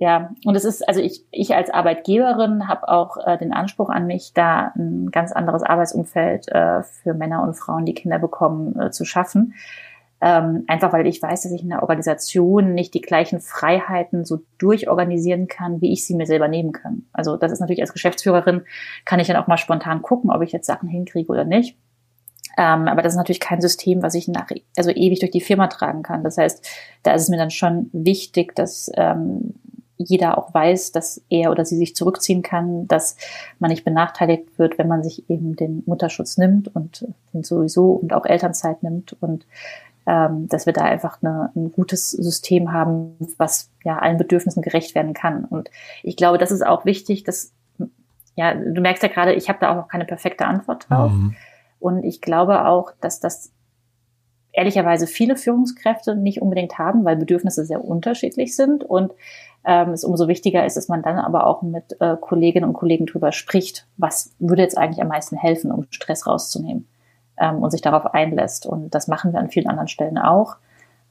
ja, 0.00 0.30
und 0.46 0.54
es 0.54 0.64
ist, 0.64 0.88
also 0.88 0.98
ich, 0.98 1.26
ich 1.30 1.54
als 1.54 1.68
Arbeitgeberin 1.68 2.68
habe 2.68 2.88
auch 2.88 3.18
äh, 3.18 3.36
den 3.36 3.52
Anspruch 3.52 3.90
an 3.90 4.06
mich, 4.06 4.32
da 4.32 4.72
ein 4.74 5.10
ganz 5.10 5.30
anderes 5.30 5.62
Arbeitsumfeld 5.62 6.48
äh, 6.48 6.82
für 6.82 7.12
Männer 7.12 7.42
und 7.42 7.52
Frauen, 7.52 7.84
die 7.84 7.92
Kinder 7.92 8.18
bekommen, 8.18 8.80
äh, 8.80 8.90
zu 8.90 9.04
schaffen. 9.04 9.52
Ähm, 10.22 10.64
einfach 10.68 10.94
weil 10.94 11.06
ich 11.06 11.20
weiß, 11.20 11.42
dass 11.42 11.52
ich 11.52 11.62
in 11.62 11.68
der 11.68 11.82
Organisation 11.82 12.72
nicht 12.72 12.94
die 12.94 13.02
gleichen 13.02 13.40
Freiheiten 13.40 14.24
so 14.24 14.40
durchorganisieren 14.56 15.48
kann, 15.48 15.82
wie 15.82 15.92
ich 15.92 16.06
sie 16.06 16.14
mir 16.14 16.26
selber 16.26 16.48
nehmen 16.48 16.72
kann. 16.72 17.02
Also 17.12 17.36
das 17.36 17.52
ist 17.52 17.60
natürlich 17.60 17.82
als 17.82 17.92
Geschäftsführerin, 17.92 18.62
kann 19.04 19.20
ich 19.20 19.26
dann 19.26 19.36
auch 19.36 19.48
mal 19.48 19.58
spontan 19.58 20.00
gucken, 20.00 20.30
ob 20.30 20.40
ich 20.40 20.52
jetzt 20.52 20.66
Sachen 20.66 20.88
hinkriege 20.88 21.30
oder 21.30 21.44
nicht. 21.44 21.76
Ähm, 22.56 22.88
aber 22.88 23.02
das 23.02 23.12
ist 23.12 23.18
natürlich 23.18 23.40
kein 23.40 23.60
System, 23.60 24.02
was 24.02 24.14
ich 24.14 24.28
nach, 24.28 24.48
also 24.78 24.90
ewig 24.90 25.20
durch 25.20 25.30
die 25.30 25.42
Firma 25.42 25.66
tragen 25.66 26.02
kann. 26.02 26.24
Das 26.24 26.38
heißt, 26.38 26.66
da 27.02 27.12
ist 27.12 27.22
es 27.22 27.28
mir 27.28 27.36
dann 27.36 27.50
schon 27.50 27.90
wichtig, 27.92 28.54
dass 28.54 28.90
ähm, 28.96 29.54
jeder 30.02 30.38
auch 30.38 30.54
weiß, 30.54 30.92
dass 30.92 31.22
er 31.28 31.50
oder 31.50 31.64
sie 31.64 31.76
sich 31.76 31.94
zurückziehen 31.94 32.42
kann, 32.42 32.88
dass 32.88 33.16
man 33.58 33.70
nicht 33.70 33.84
benachteiligt 33.84 34.58
wird, 34.58 34.78
wenn 34.78 34.88
man 34.88 35.02
sich 35.02 35.28
eben 35.28 35.56
den 35.56 35.82
Mutterschutz 35.86 36.38
nimmt 36.38 36.74
und 36.74 37.06
den 37.32 37.44
sowieso 37.44 37.92
und 37.92 38.12
auch 38.12 38.24
Elternzeit 38.24 38.82
nimmt 38.82 39.14
und 39.20 39.46
ähm, 40.06 40.48
dass 40.48 40.66
wir 40.66 40.72
da 40.72 40.82
einfach 40.82 41.18
eine, 41.22 41.50
ein 41.54 41.72
gutes 41.72 42.10
System 42.10 42.72
haben, 42.72 43.16
was 43.36 43.70
ja 43.84 43.98
allen 43.98 44.16
Bedürfnissen 44.16 44.62
gerecht 44.62 44.94
werden 44.94 45.12
kann. 45.12 45.44
Und 45.44 45.70
ich 46.02 46.16
glaube, 46.16 46.38
das 46.38 46.50
ist 46.50 46.64
auch 46.64 46.84
wichtig, 46.84 47.24
dass 47.24 47.52
ja, 48.36 48.54
du 48.54 48.80
merkst 48.80 49.02
ja 49.02 49.10
gerade, 49.10 49.34
ich 49.34 49.48
habe 49.48 49.58
da 49.60 49.70
auch 49.70 49.76
noch 49.76 49.88
keine 49.88 50.06
perfekte 50.06 50.46
Antwort 50.46 50.88
drauf. 50.88 51.12
Mhm. 51.12 51.36
Und 51.78 52.04
ich 52.04 52.20
glaube 52.20 52.64
auch, 52.66 52.92
dass 53.00 53.20
das 53.20 53.52
ehrlicherweise 54.52 55.06
viele 55.06 55.36
Führungskräfte 55.36 56.16
nicht 56.16 56.42
unbedingt 56.42 56.78
haben, 56.78 57.04
weil 57.04 57.16
Bedürfnisse 57.16 57.64
sehr 57.64 57.84
unterschiedlich 57.84 58.56
sind 58.56 58.84
und 58.84 59.12
ähm, 59.64 59.90
es 59.90 60.04
umso 60.04 60.28
wichtiger 60.28 60.64
ist, 60.64 60.76
dass 60.76 60.88
man 60.88 61.02
dann 61.02 61.18
aber 61.18 61.46
auch 61.46 61.62
mit 61.62 62.00
äh, 62.00 62.16
Kolleginnen 62.20 62.68
und 62.68 62.74
Kollegen 62.74 63.06
drüber 63.06 63.32
spricht, 63.32 63.86
was 63.96 64.34
würde 64.38 64.62
jetzt 64.62 64.78
eigentlich 64.78 65.02
am 65.02 65.08
meisten 65.08 65.36
helfen, 65.36 65.70
um 65.70 65.86
Stress 65.90 66.26
rauszunehmen 66.26 66.88
ähm, 67.38 67.62
und 67.62 67.70
sich 67.70 67.82
darauf 67.82 68.14
einlässt. 68.14 68.66
Und 68.66 68.94
das 68.94 69.08
machen 69.08 69.32
wir 69.32 69.40
an 69.40 69.50
vielen 69.50 69.68
anderen 69.68 69.88
Stellen 69.88 70.18
auch. 70.18 70.56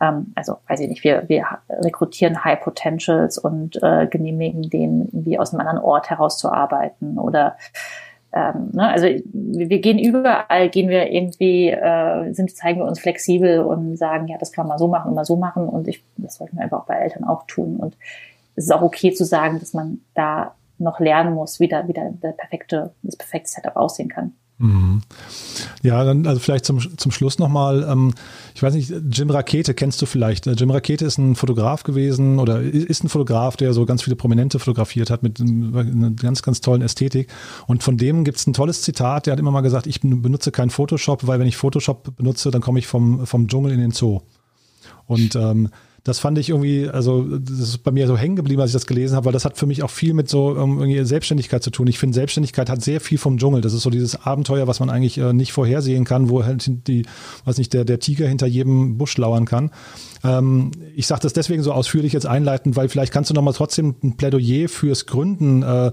Ähm, 0.02 0.34
also 0.36 0.58
weiß 0.68 0.80
ich 0.80 0.90
nicht, 0.90 1.04
wir, 1.04 1.28
wir 1.28 1.46
rekrutieren 1.70 2.44
High 2.44 2.62
Potentials 2.62 3.38
und 3.38 3.82
äh, 3.84 4.08
genehmigen 4.08 4.70
denen 4.70 5.08
irgendwie 5.08 5.38
aus 5.38 5.54
einem 5.54 5.68
anderen 5.68 5.86
Ort 5.86 6.10
herauszuarbeiten 6.10 7.18
oder 7.20 7.56
ähm, 8.32 8.70
ne, 8.74 8.88
also 8.88 9.08
wir 9.08 9.80
gehen 9.80 9.98
überall, 9.98 10.70
gehen 10.70 10.88
wir 10.88 11.12
irgendwie, 11.12 11.70
äh, 11.70 12.32
sind, 12.32 12.56
zeigen 12.56 12.80
wir 12.80 12.86
uns 12.86 13.00
flexibel 13.00 13.62
und 13.62 13.98
sagen, 13.98 14.28
ja, 14.28 14.38
das 14.38 14.52
kann 14.52 14.68
man 14.68 14.78
so 14.78 14.88
machen 14.88 15.10
und 15.10 15.16
mal 15.16 15.26
so 15.26 15.36
machen 15.36 15.68
und 15.68 15.88
ich, 15.88 16.04
das 16.18 16.36
sollten 16.36 16.58
wir 16.58 16.64
einfach 16.64 16.86
bei 16.86 16.96
Eltern 16.96 17.24
auch 17.24 17.48
tun 17.48 17.78
und 17.78 17.98
es 18.60 18.66
ist 18.66 18.72
auch 18.72 18.82
okay 18.82 19.14
zu 19.14 19.26
sagen, 19.26 19.60
dass 19.60 19.74
man 19.74 20.02
da 20.16 20.56
noch 20.78 21.00
lernen 21.00 21.34
muss, 21.34 21.60
wie 21.60 21.70
da 21.70 21.88
wieder 21.88 22.12
der 22.22 22.32
perfekte, 22.34 22.94
das 23.04 23.16
perfekte 23.16 23.50
Setup 23.50 23.76
aussehen 23.76 24.10
kann. 24.10 24.34
Mhm. 24.58 25.02
Ja, 25.84 26.04
dann 26.04 26.28
also 26.28 26.42
vielleicht 26.42 26.66
zum, 26.66 26.98
zum 26.98 27.12
Schluss 27.12 27.40
nochmal, 27.40 27.88
ähm, 27.90 28.14
ich 28.54 28.62
weiß 28.62 28.74
nicht, 28.74 28.94
Jim 29.12 29.30
Rakete 29.30 29.74
kennst 29.74 30.02
du 30.02 30.06
vielleicht. 30.06 30.48
Äh, 30.48 30.52
Jim 30.52 30.70
Rakete 30.70 31.06
ist 31.06 31.18
ein 31.18 31.36
Fotograf 31.36 31.84
gewesen 31.84 32.40
oder 32.40 32.60
ist 32.62 33.02
ein 33.02 33.08
Fotograf, 33.08 33.56
der 33.56 33.72
so 33.72 33.86
ganz 33.86 34.04
viele 34.04 34.18
Prominente 34.18 34.60
fotografiert 34.60 35.10
hat 35.10 35.24
mit 35.24 35.40
einer 35.40 36.12
ganz, 36.12 36.42
ganz 36.42 36.60
tollen 36.60 36.82
Ästhetik. 36.82 37.32
Und 37.68 37.84
von 37.84 37.96
dem 37.96 38.26
gibt 38.26 38.38
es 38.38 38.48
ein 38.48 38.54
tolles 38.54 38.82
Zitat, 38.82 39.26
der 39.26 39.32
hat 39.32 39.40
immer 39.40 39.52
mal 39.52 39.62
gesagt, 39.62 39.88
ich 39.88 40.02
benutze 40.02 40.52
kein 40.52 40.70
Photoshop, 40.70 41.26
weil 41.26 41.40
wenn 41.40 41.48
ich 41.48 41.56
Photoshop 41.56 42.18
benutze, 42.18 42.52
dann 42.52 42.62
komme 42.62 42.80
ich 42.80 42.88
vom, 42.88 43.26
vom 43.26 43.48
Dschungel 43.48 43.72
in 43.72 43.80
den 43.80 43.92
Zoo. 43.92 44.20
Und 45.06 45.38
ähm, 45.38 45.70
das 46.04 46.20
fand 46.20 46.38
ich 46.38 46.50
irgendwie, 46.50 46.88
also 46.88 47.24
das 47.38 47.60
ist 47.60 47.80
bei 47.80 47.92
mir 47.92 48.08
so 48.08 48.18
hängen 48.18 48.36
geblieben, 48.36 48.62
als 48.62 48.72
ich 48.72 48.74
das 48.74 48.86
gelesen 48.86 49.16
habe, 49.16 49.26
weil 49.26 49.34
das 49.34 49.46
hat 49.46 49.58
für 49.58 49.66
mich 49.66 49.84
auch 49.84 49.90
viel 49.90 50.14
mit 50.14 50.30
so 50.30 50.50
um, 50.50 50.80
irgendwie 50.80 51.04
Selbstständigkeit 51.04 51.62
zu 51.64 51.72
tun. 51.72 51.88
Ich 51.88 52.00
finde, 52.00 52.16
Selbstständigkeit 52.16 52.70
hat 52.70 52.82
sehr 52.82 53.02
viel 53.02 53.18
vom 53.18 53.38
Dschungel. 53.38 53.62
Das 53.62 53.74
ist 53.74 53.82
so 53.82 53.90
dieses 53.90 54.16
Abenteuer, 54.26 54.68
was 54.68 54.80
man 54.80 54.90
eigentlich 54.90 55.18
äh, 55.18 55.34
nicht 55.34 55.52
vorhersehen 55.52 56.06
kann, 56.06 56.30
wo 56.30 56.44
halt 56.44 56.88
die, 56.88 57.06
weiß 57.46 57.58
nicht, 57.58 57.74
der, 57.74 57.86
der 57.86 58.00
Tiger 58.00 58.28
hinter 58.28 58.48
jedem 58.48 58.98
Busch 58.98 59.18
lauern 59.18 59.46
kann. 59.46 59.72
Ähm, 60.24 60.72
ich 60.96 61.08
sage 61.08 61.22
das 61.22 61.34
deswegen 61.34 61.64
so 61.64 61.72
ausführlich 61.72 62.14
jetzt 62.14 62.26
einleitend, 62.26 62.76
weil 62.76 62.90
vielleicht 62.90 63.14
kannst 63.14 63.30
du 63.30 63.34
nochmal 63.34 63.54
trotzdem 63.54 63.96
ein 64.04 64.18
Plädoyer 64.18 64.70
fürs 64.70 65.06
Gründen 65.06 65.64
äh, 65.64 65.92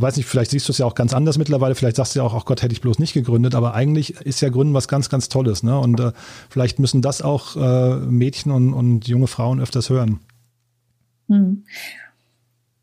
weiß 0.00 0.16
nicht, 0.16 0.26
vielleicht 0.26 0.50
siehst 0.50 0.68
du 0.68 0.72
es 0.72 0.78
ja 0.78 0.86
auch 0.86 0.94
ganz 0.94 1.14
anders 1.14 1.38
mittlerweile, 1.38 1.74
vielleicht 1.74 1.96
sagst 1.96 2.14
du 2.14 2.20
ja 2.20 2.24
auch, 2.24 2.34
ach 2.34 2.44
Gott, 2.44 2.62
hätte 2.62 2.72
ich 2.72 2.80
bloß 2.80 2.98
nicht 2.98 3.14
gegründet, 3.14 3.54
aber 3.54 3.74
eigentlich 3.74 4.16
ist 4.20 4.40
ja 4.40 4.48
Gründen 4.48 4.74
was 4.74 4.88
ganz, 4.88 5.08
ganz 5.08 5.28
Tolles, 5.28 5.62
ne? 5.62 5.78
Und 5.78 6.00
äh, 6.00 6.12
vielleicht 6.48 6.78
müssen 6.78 7.02
das 7.02 7.22
auch 7.22 7.56
äh, 7.56 7.96
Mädchen 7.96 8.52
und, 8.52 8.72
und 8.72 9.08
junge 9.08 9.26
Frauen 9.26 9.60
öfters 9.60 9.90
hören. 9.90 10.20
Hm. 11.28 11.64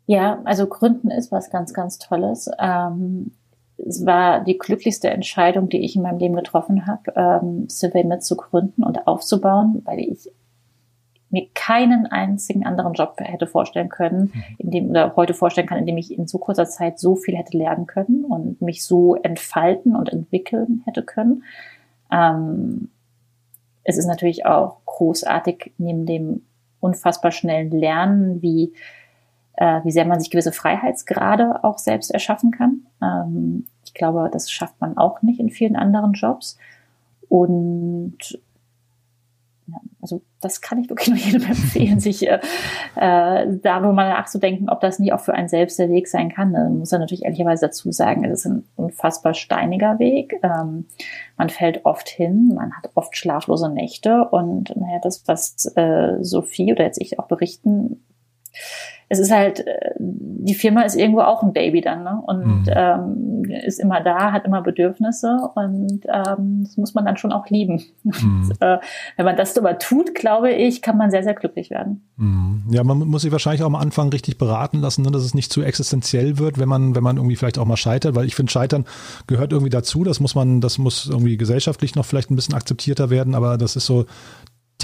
Ja, 0.06 0.40
also 0.44 0.66
Gründen 0.66 1.10
ist 1.10 1.32
was 1.32 1.50
ganz, 1.50 1.72
ganz 1.72 1.98
Tolles. 1.98 2.50
Ähm, 2.58 3.32
es 3.76 4.04
war 4.06 4.44
die 4.44 4.58
glücklichste 4.58 5.10
Entscheidung, 5.10 5.68
die 5.68 5.84
ich 5.84 5.96
in 5.96 6.02
meinem 6.02 6.18
Leben 6.18 6.36
getroffen 6.36 6.86
habe, 6.86 7.12
ähm, 7.16 7.68
Survey 7.68 8.04
mit 8.04 8.22
zu 8.22 8.36
gründen 8.36 8.84
und 8.84 9.06
aufzubauen, 9.06 9.82
weil 9.84 10.00
ich 10.00 10.30
mir 11.34 11.48
keinen 11.52 12.06
einzigen 12.06 12.64
anderen 12.64 12.94
Job 12.94 13.16
hätte 13.18 13.46
vorstellen 13.46 13.90
können, 13.90 14.32
mhm. 14.32 14.42
in 14.58 14.70
dem 14.70 14.90
oder 14.90 15.14
heute 15.16 15.34
vorstellen 15.34 15.66
kann, 15.66 15.78
in 15.78 15.86
dem 15.86 15.98
ich 15.98 16.16
in 16.16 16.26
so 16.26 16.38
kurzer 16.38 16.66
Zeit 16.66 16.98
so 16.98 17.16
viel 17.16 17.36
hätte 17.36 17.58
lernen 17.58 17.86
können 17.86 18.24
und 18.24 18.62
mich 18.62 18.84
so 18.84 19.16
entfalten 19.16 19.94
und 19.94 20.10
entwickeln 20.10 20.82
hätte 20.86 21.02
können. 21.02 21.42
Ähm, 22.10 22.88
es 23.82 23.98
ist 23.98 24.06
natürlich 24.06 24.46
auch 24.46 24.78
großartig 24.86 25.72
neben 25.76 26.06
dem 26.06 26.42
unfassbar 26.80 27.32
schnellen 27.32 27.70
Lernen, 27.70 28.40
wie 28.40 28.72
äh, 29.56 29.80
wie 29.84 29.90
sehr 29.90 30.04
man 30.04 30.20
sich 30.20 30.30
gewisse 30.30 30.52
Freiheitsgrade 30.52 31.62
auch 31.64 31.78
selbst 31.78 32.10
erschaffen 32.10 32.50
kann. 32.50 32.86
Ähm, 33.02 33.66
ich 33.84 33.94
glaube, 33.94 34.28
das 34.32 34.50
schafft 34.50 34.80
man 34.80 34.96
auch 34.96 35.22
nicht 35.22 35.40
in 35.40 35.50
vielen 35.50 35.76
anderen 35.76 36.12
Jobs. 36.12 36.58
Und 37.28 38.38
also 40.04 40.20
das 40.42 40.60
kann 40.60 40.78
ich 40.78 40.90
wirklich 40.90 41.08
nur 41.08 41.16
jedem 41.16 41.44
empfehlen, 41.44 41.98
sich 41.98 42.28
äh, 42.28 42.38
äh, 42.94 43.46
darüber 43.62 43.92
mal 43.92 44.10
nachzudenken, 44.10 44.68
ob 44.68 44.80
das 44.80 44.98
nie 44.98 45.14
auch 45.14 45.20
für 45.20 45.32
einen 45.32 45.48
selbst 45.48 45.78
der 45.78 45.88
Weg 45.88 46.08
sein 46.08 46.28
kann. 46.28 46.52
Man 46.52 46.78
muss 46.78 46.90
ja 46.90 46.98
natürlich 46.98 47.24
ehrlicherweise 47.24 47.66
dazu 47.66 47.90
sagen, 47.90 48.24
es 48.24 48.40
ist 48.40 48.46
ein 48.46 48.64
unfassbar 48.76 49.32
steiniger 49.32 49.98
Weg. 49.98 50.38
Ähm, 50.42 50.86
man 51.38 51.48
fällt 51.48 51.86
oft 51.86 52.08
hin, 52.08 52.52
man 52.54 52.76
hat 52.76 52.90
oft 52.94 53.16
schlaflose 53.16 53.70
Nächte 53.70 54.28
und 54.28 54.76
naja, 54.76 55.00
das, 55.02 55.26
was 55.26 55.72
äh, 55.74 56.18
Sophie 56.20 56.72
oder 56.72 56.84
jetzt 56.84 57.00
ich 57.00 57.18
auch 57.18 57.26
berichten, 57.26 58.04
es 59.08 59.18
ist 59.18 59.30
halt, 59.30 59.66
äh, 59.66 59.90
die 59.98 60.54
Firma 60.54 60.82
ist 60.82 60.96
irgendwo 60.96 61.20
auch 61.20 61.42
ein 61.42 61.52
Baby 61.52 61.80
dann, 61.80 62.04
ne? 62.04 62.22
Und 62.26 62.66
mhm. 62.66 62.72
ähm, 62.74 63.44
ist 63.64 63.80
immer 63.80 64.00
da, 64.00 64.32
hat 64.32 64.44
immer 64.44 64.62
Bedürfnisse 64.62 65.36
und 65.54 66.00
ähm, 66.06 66.64
das 66.64 66.76
muss 66.76 66.94
man 66.94 67.04
dann 67.04 67.16
schon 67.16 67.32
auch 67.32 67.48
lieben. 67.48 67.82
Mhm. 68.04 68.50
Und, 68.50 68.62
äh, 68.62 68.78
wenn 69.16 69.24
man 69.24 69.36
das 69.36 69.56
aber 69.56 69.78
tut, 69.78 70.14
glaube 70.14 70.52
ich, 70.52 70.82
kann 70.82 70.96
man 70.98 71.10
sehr, 71.10 71.24
sehr 71.24 71.34
glücklich 71.34 71.70
werden. 71.70 72.02
Mhm. 72.16 72.64
Ja, 72.70 72.84
man 72.84 72.98
muss 72.98 73.22
sich 73.22 73.32
wahrscheinlich 73.32 73.62
auch 73.62 73.66
am 73.66 73.74
Anfang 73.74 74.10
richtig 74.10 74.38
beraten 74.38 74.78
lassen, 74.78 75.02
ne, 75.02 75.10
dass 75.10 75.24
es 75.24 75.34
nicht 75.34 75.52
zu 75.52 75.62
existenziell 75.62 76.38
wird, 76.38 76.58
wenn 76.58 76.68
man, 76.68 76.94
wenn 76.94 77.02
man 77.02 77.16
irgendwie 77.16 77.36
vielleicht 77.36 77.58
auch 77.58 77.64
mal 77.64 77.76
scheitert, 77.76 78.14
weil 78.14 78.26
ich 78.26 78.34
finde, 78.34 78.52
Scheitern 78.52 78.84
gehört 79.26 79.52
irgendwie 79.52 79.70
dazu. 79.70 80.04
Das 80.04 80.20
muss 80.20 80.34
man, 80.34 80.60
das 80.60 80.78
muss 80.78 81.08
irgendwie 81.08 81.36
gesellschaftlich 81.36 81.94
noch 81.94 82.04
vielleicht 82.04 82.30
ein 82.30 82.36
bisschen 82.36 82.54
akzeptierter 82.54 83.10
werden, 83.10 83.34
aber 83.34 83.58
das 83.58 83.76
ist 83.76 83.86
so 83.86 84.04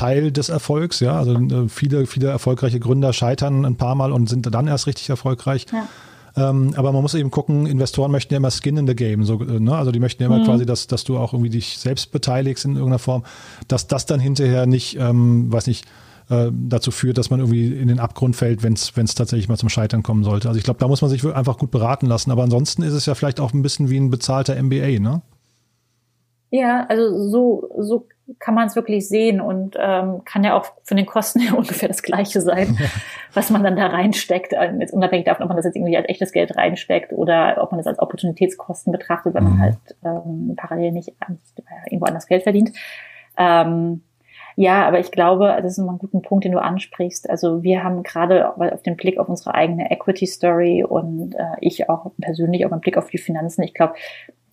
Teil 0.01 0.33
des 0.33 0.49
Erfolgs, 0.49 1.01
ja. 1.01 1.19
Also 1.19 1.35
äh, 1.35 1.69
viele, 1.69 2.07
viele 2.07 2.29
erfolgreiche 2.29 2.81
Gründer 2.81 3.13
scheitern 3.13 3.67
ein 3.67 3.77
paar 3.77 3.95
Mal 3.95 4.13
und 4.13 4.31
sind 4.31 4.53
dann 4.53 4.67
erst 4.67 4.87
richtig 4.87 5.11
erfolgreich. 5.11 5.67
Ja. 5.71 6.49
Ähm, 6.49 6.73
aber 6.75 6.93
man 6.93 7.03
muss 7.03 7.13
eben 7.13 7.31
gucken, 7.31 7.67
Investoren 7.67 8.11
möchten 8.11 8.33
ja 8.33 8.39
immer 8.39 8.51
Skin 8.51 8.79
in 8.79 8.87
the 8.87 8.95
Game. 8.97 9.25
So, 9.25 9.43
äh, 9.43 9.61
ne? 9.61 9.77
Also 9.77 9.93
die 9.93 10.01
möchten 10.01 10.23
ja 10.23 10.29
immer 10.29 10.39
mhm. 10.39 10.45
quasi, 10.45 10.65
dass, 10.65 10.87
dass 10.87 11.05
du 11.05 11.19
auch 11.19 11.35
irgendwie 11.35 11.51
dich 11.51 11.77
selbst 11.77 12.13
beteiligst 12.13 12.65
in 12.65 12.77
irgendeiner 12.77 12.99
Form, 12.99 13.25
dass 13.69 13.89
das 13.89 14.07
dann 14.07 14.21
hinterher 14.21 14.65
nicht, 14.65 14.97
ähm, 14.99 15.53
weiß 15.53 15.67
nicht, 15.67 15.85
äh, 16.31 16.51
dazu 16.51 16.93
führt, 16.93 17.19
dass 17.19 17.29
man 17.29 17.41
irgendwie 17.41 17.71
in 17.75 17.89
den 17.89 18.01
Abgrund 18.01 18.37
fällt, 18.37 18.63
wenn 18.63 18.73
es 18.73 19.15
tatsächlich 19.15 19.51
mal 19.51 19.59
zum 19.59 19.69
Scheitern 19.69 20.03
kommen 20.03 20.25
sollte. 20.25 20.49
Also 20.49 20.57
ich 20.57 20.65
glaube, 20.65 20.81
da 20.81 20.89
muss 20.89 21.03
man 21.03 21.11
sich 21.11 21.23
einfach 21.27 21.59
gut 21.59 21.71
beraten 21.71 22.07
lassen. 22.07 22.31
Aber 22.31 22.43
ansonsten 22.43 22.83
ist 22.83 22.95
es 22.95 23.05
ja 23.05 23.15
vielleicht 23.15 23.39
auch 23.39 23.53
ein 23.53 23.61
bisschen 23.61 23.91
wie 23.91 23.99
ein 23.99 24.09
bezahlter 24.09 24.61
MBA, 24.63 24.99
ne? 24.99 25.21
Ja, 26.53 26.87
also 26.89 27.29
so, 27.29 27.69
so 27.79 28.07
kann 28.39 28.55
man 28.55 28.67
es 28.67 28.77
wirklich 28.77 29.09
sehen 29.09 29.41
und 29.41 29.77
ähm, 29.79 30.23
kann 30.25 30.45
ja 30.45 30.57
auch 30.57 30.67
von 30.85 30.97
den 30.97 31.07
Kosten 31.07 31.41
her 31.41 31.57
ungefähr 31.57 31.89
das 31.89 32.03
Gleiche 32.03 32.41
sein, 32.41 32.77
ja. 32.81 32.87
was 33.35 33.51
man 33.51 33.63
dann 33.63 33.77
da 33.77 33.87
reinsteckt. 33.87 34.53
Ähm, 34.53 34.81
jetzt 34.81 34.93
unabhängig 34.93 35.27
davon, 35.27 35.45
ob 35.45 35.49
man 35.49 35.57
das 35.57 35.67
jetzt 35.67 35.77
irgendwie 35.77 35.97
als 35.97 36.09
echtes 36.09 36.33
Geld 36.33 36.57
reinsteckt 36.57 37.13
oder 37.13 37.59
ob 37.61 37.73
man 37.73 37.79
das 37.79 37.87
als 37.87 37.99
Opportunitätskosten 37.99 38.93
betrachtet, 38.93 39.35
wenn 39.35 39.45
mhm. 39.45 39.51
man 39.51 39.61
halt 39.61 39.79
ähm, 40.05 40.55
parallel 40.57 40.93
nicht 40.93 41.13
irgendwo 41.87 42.07
anders 42.07 42.27
Geld 42.27 42.45
verdient. 42.45 42.73
Ähm, 43.37 44.03
ja, 44.57 44.87
aber 44.87 44.99
ich 44.99 45.11
glaube, 45.11 45.57
das 45.63 45.73
ist 45.73 45.79
immer 45.79 45.93
ein 45.93 45.99
guter 45.99 46.21
Punkt, 46.21 46.45
den 46.45 46.53
du 46.53 46.61
ansprichst. 46.61 47.31
Also 47.31 47.63
wir 47.63 47.83
haben 47.83 48.03
gerade 48.03 48.57
auf 48.57 48.83
den 48.83 48.97
Blick 48.97 49.19
auf 49.19 49.29
unsere 49.29 49.55
eigene 49.55 49.91
Equity 49.91 50.27
Story 50.27 50.85
und 50.85 51.35
äh, 51.35 51.57
ich 51.61 51.89
auch 51.89 52.11
persönlich 52.21 52.67
auch 52.67 52.73
im 52.73 52.81
Blick 52.81 52.99
auf 52.99 53.09
die 53.09 53.19
Finanzen. 53.19 53.63
Ich 53.63 53.75
glaube, 53.75 53.95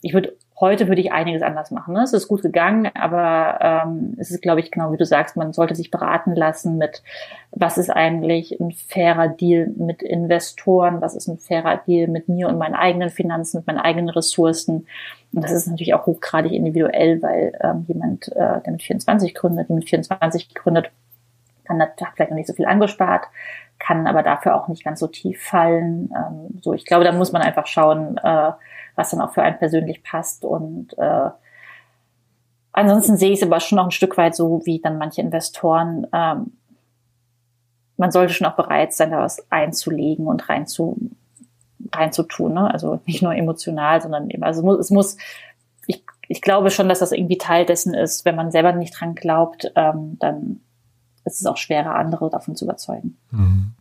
ich 0.01 0.13
würde 0.13 0.33
Heute 0.59 0.87
würde 0.87 1.01
ich 1.01 1.11
einiges 1.11 1.43
anders 1.43 1.69
machen. 1.69 1.93
Ne? 1.93 2.01
Es 2.01 2.13
ist 2.13 2.27
gut 2.27 2.41
gegangen, 2.41 2.89
aber 2.95 3.59
ähm, 3.61 4.15
es 4.17 4.31
ist, 4.31 4.41
glaube 4.41 4.59
ich, 4.59 4.71
genau 4.71 4.91
wie 4.91 4.97
du 4.97 5.05
sagst, 5.05 5.37
man 5.37 5.53
sollte 5.53 5.75
sich 5.75 5.91
beraten 5.91 6.33
lassen 6.33 6.79
mit, 6.79 7.03
was 7.51 7.77
ist 7.77 7.91
eigentlich 7.91 8.59
ein 8.59 8.71
fairer 8.71 9.27
Deal 9.27 9.67
mit 9.77 10.01
Investoren, 10.01 10.99
was 10.99 11.15
ist 11.15 11.27
ein 11.27 11.37
fairer 11.37 11.77
Deal 11.77 12.07
mit 12.07 12.27
mir 12.27 12.47
und 12.47 12.57
meinen 12.57 12.73
eigenen 12.73 13.11
Finanzen, 13.11 13.57
mit 13.57 13.67
meinen 13.67 13.77
eigenen 13.77 14.09
Ressourcen. 14.09 14.87
Und 15.31 15.43
das 15.43 15.51
ist 15.51 15.67
natürlich 15.67 15.93
auch 15.93 16.07
hochgradig 16.07 16.51
individuell, 16.51 17.21
weil 17.21 17.53
ähm, 17.61 17.85
jemand, 17.87 18.27
äh, 18.29 18.61
der 18.61 18.71
mit 18.71 18.81
24 18.81 19.35
gründet, 19.35 19.69
mit 19.69 19.87
24 19.87 20.55
gründet, 20.55 20.89
kann 21.65 21.81
hat 21.81 21.99
vielleicht 22.15 22.31
noch 22.31 22.37
nicht 22.37 22.47
so 22.47 22.53
viel 22.53 22.65
angespart, 22.65 23.25
kann 23.77 24.07
aber 24.07 24.23
dafür 24.23 24.55
auch 24.55 24.69
nicht 24.69 24.83
ganz 24.83 24.99
so 24.99 25.07
tief 25.07 25.43
fallen. 25.43 26.11
Ähm, 26.15 26.59
so, 26.61 26.73
ich 26.73 26.85
glaube, 26.85 27.03
da 27.03 27.11
muss 27.11 27.31
man 27.31 27.41
einfach 27.43 27.67
schauen, 27.67 28.17
äh, 28.17 28.51
was 28.97 29.11
dann 29.11 29.21
auch 29.21 29.33
für 29.33 29.43
einen 29.43 29.57
persönlich 29.57 30.03
passt 30.03 30.43
und 30.43 30.97
äh, 30.97 31.29
ansonsten 32.77 33.17
sehe 33.17 33.31
ich 33.31 33.41
es 33.41 33.47
aber 33.47 33.59
schon 33.59 33.77
noch 33.77 33.85
ein 33.85 33.91
Stück 33.91 34.17
weit 34.17 34.35
so, 34.35 34.61
wie 34.65 34.79
dann 34.79 34.99
manche 34.99 35.21
Investoren. 35.21 36.05
Ähm, 36.13 36.53
man 37.97 38.11
sollte 38.11 38.33
schon 38.33 38.45
auch 38.45 38.55
bereit 38.55 38.93
sein, 38.93 39.09
da 39.09 39.19
was 39.19 39.51
einzulegen 39.51 40.27
und 40.27 40.47
rein 40.47 40.67
zu 40.67 40.95
reinzutun. 41.91 42.53
Ne? 42.53 42.71
Also 42.71 42.99
nicht 43.05 43.23
nur 43.23 43.33
emotional, 43.33 44.01
sondern 44.01 44.29
eben, 44.29 44.43
also 44.43 44.77
es 44.77 44.91
muss, 44.91 45.17
ich, 45.87 46.03
ich 46.27 46.41
glaube 46.41 46.69
schon, 46.69 46.87
dass 46.87 46.99
das 46.99 47.11
irgendwie 47.11 47.39
Teil 47.39 47.65
dessen 47.65 47.95
ist. 47.95 48.25
Wenn 48.25 48.35
man 48.35 48.51
selber 48.51 48.73
nicht 48.73 48.99
dran 48.99 49.15
glaubt, 49.15 49.71
ähm, 49.75 50.17
dann 50.19 50.59
ist 51.25 51.41
es 51.41 51.47
auch 51.47 51.57
schwerer, 51.57 51.95
andere 51.95 52.29
davon 52.29 52.55
zu 52.55 52.65
überzeugen. 52.65 53.17
Mhm. 53.31 53.71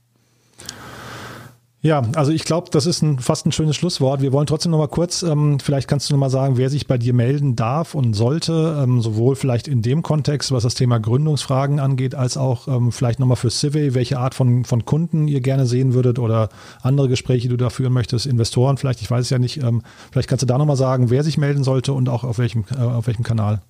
Ja, 1.86 2.02
also 2.16 2.32
ich 2.32 2.42
glaube, 2.42 2.68
das 2.72 2.84
ist 2.84 3.00
ein, 3.02 3.20
fast 3.20 3.46
ein 3.46 3.52
schönes 3.52 3.76
Schlusswort. 3.76 4.20
Wir 4.20 4.32
wollen 4.32 4.48
trotzdem 4.48 4.72
noch 4.72 4.78
mal 4.78 4.88
kurz, 4.88 5.22
ähm, 5.22 5.60
vielleicht 5.60 5.86
kannst 5.86 6.10
du 6.10 6.14
noch 6.14 6.18
mal 6.18 6.30
sagen, 6.30 6.56
wer 6.56 6.68
sich 6.68 6.88
bei 6.88 6.98
dir 6.98 7.14
melden 7.14 7.54
darf 7.54 7.94
und 7.94 8.14
sollte, 8.14 8.76
ähm, 8.82 9.00
sowohl 9.00 9.36
vielleicht 9.36 9.68
in 9.68 9.82
dem 9.82 10.02
Kontext, 10.02 10.50
was 10.50 10.64
das 10.64 10.74
Thema 10.74 10.98
Gründungsfragen 10.98 11.78
angeht, 11.78 12.16
als 12.16 12.36
auch 12.36 12.66
ähm, 12.66 12.90
vielleicht 12.90 13.20
noch 13.20 13.28
mal 13.28 13.36
für 13.36 13.50
Civey, 13.50 13.94
welche 13.94 14.18
Art 14.18 14.34
von, 14.34 14.64
von 14.64 14.84
Kunden 14.84 15.28
ihr 15.28 15.40
gerne 15.40 15.64
sehen 15.64 15.94
würdet 15.94 16.18
oder 16.18 16.48
andere 16.82 17.08
Gespräche, 17.08 17.42
die 17.42 17.48
du 17.50 17.56
da 17.56 17.70
führen 17.70 17.92
möchtest, 17.92 18.26
Investoren 18.26 18.78
vielleicht, 18.78 19.00
ich 19.00 19.08
weiß 19.08 19.20
es 19.20 19.30
ja 19.30 19.38
nicht. 19.38 19.62
Ähm, 19.62 19.82
vielleicht 20.10 20.28
kannst 20.28 20.42
du 20.42 20.46
da 20.46 20.58
noch 20.58 20.66
mal 20.66 20.74
sagen, 20.74 21.10
wer 21.10 21.22
sich 21.22 21.38
melden 21.38 21.62
sollte 21.62 21.92
und 21.92 22.08
auch 22.08 22.24
auf 22.24 22.38
welchem, 22.38 22.64
äh, 22.76 22.82
auf 22.82 23.06
welchem 23.06 23.22
Kanal. 23.22 23.60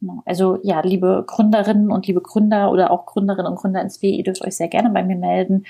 Genau. 0.00 0.22
Also 0.26 0.58
ja, 0.64 0.80
liebe 0.80 1.24
Gründerinnen 1.24 1.92
und 1.92 2.08
liebe 2.08 2.20
Gründer 2.20 2.72
oder 2.72 2.90
auch 2.90 3.06
Gründerinnen 3.06 3.52
und 3.52 3.58
Gründer 3.58 3.80
ins 3.80 3.98
B, 4.00 4.10
ihr 4.10 4.24
dürft 4.24 4.42
euch 4.42 4.56
sehr 4.56 4.68
gerne 4.68 4.90
bei 4.90 5.04
mir 5.04 5.16
melden. 5.16 5.64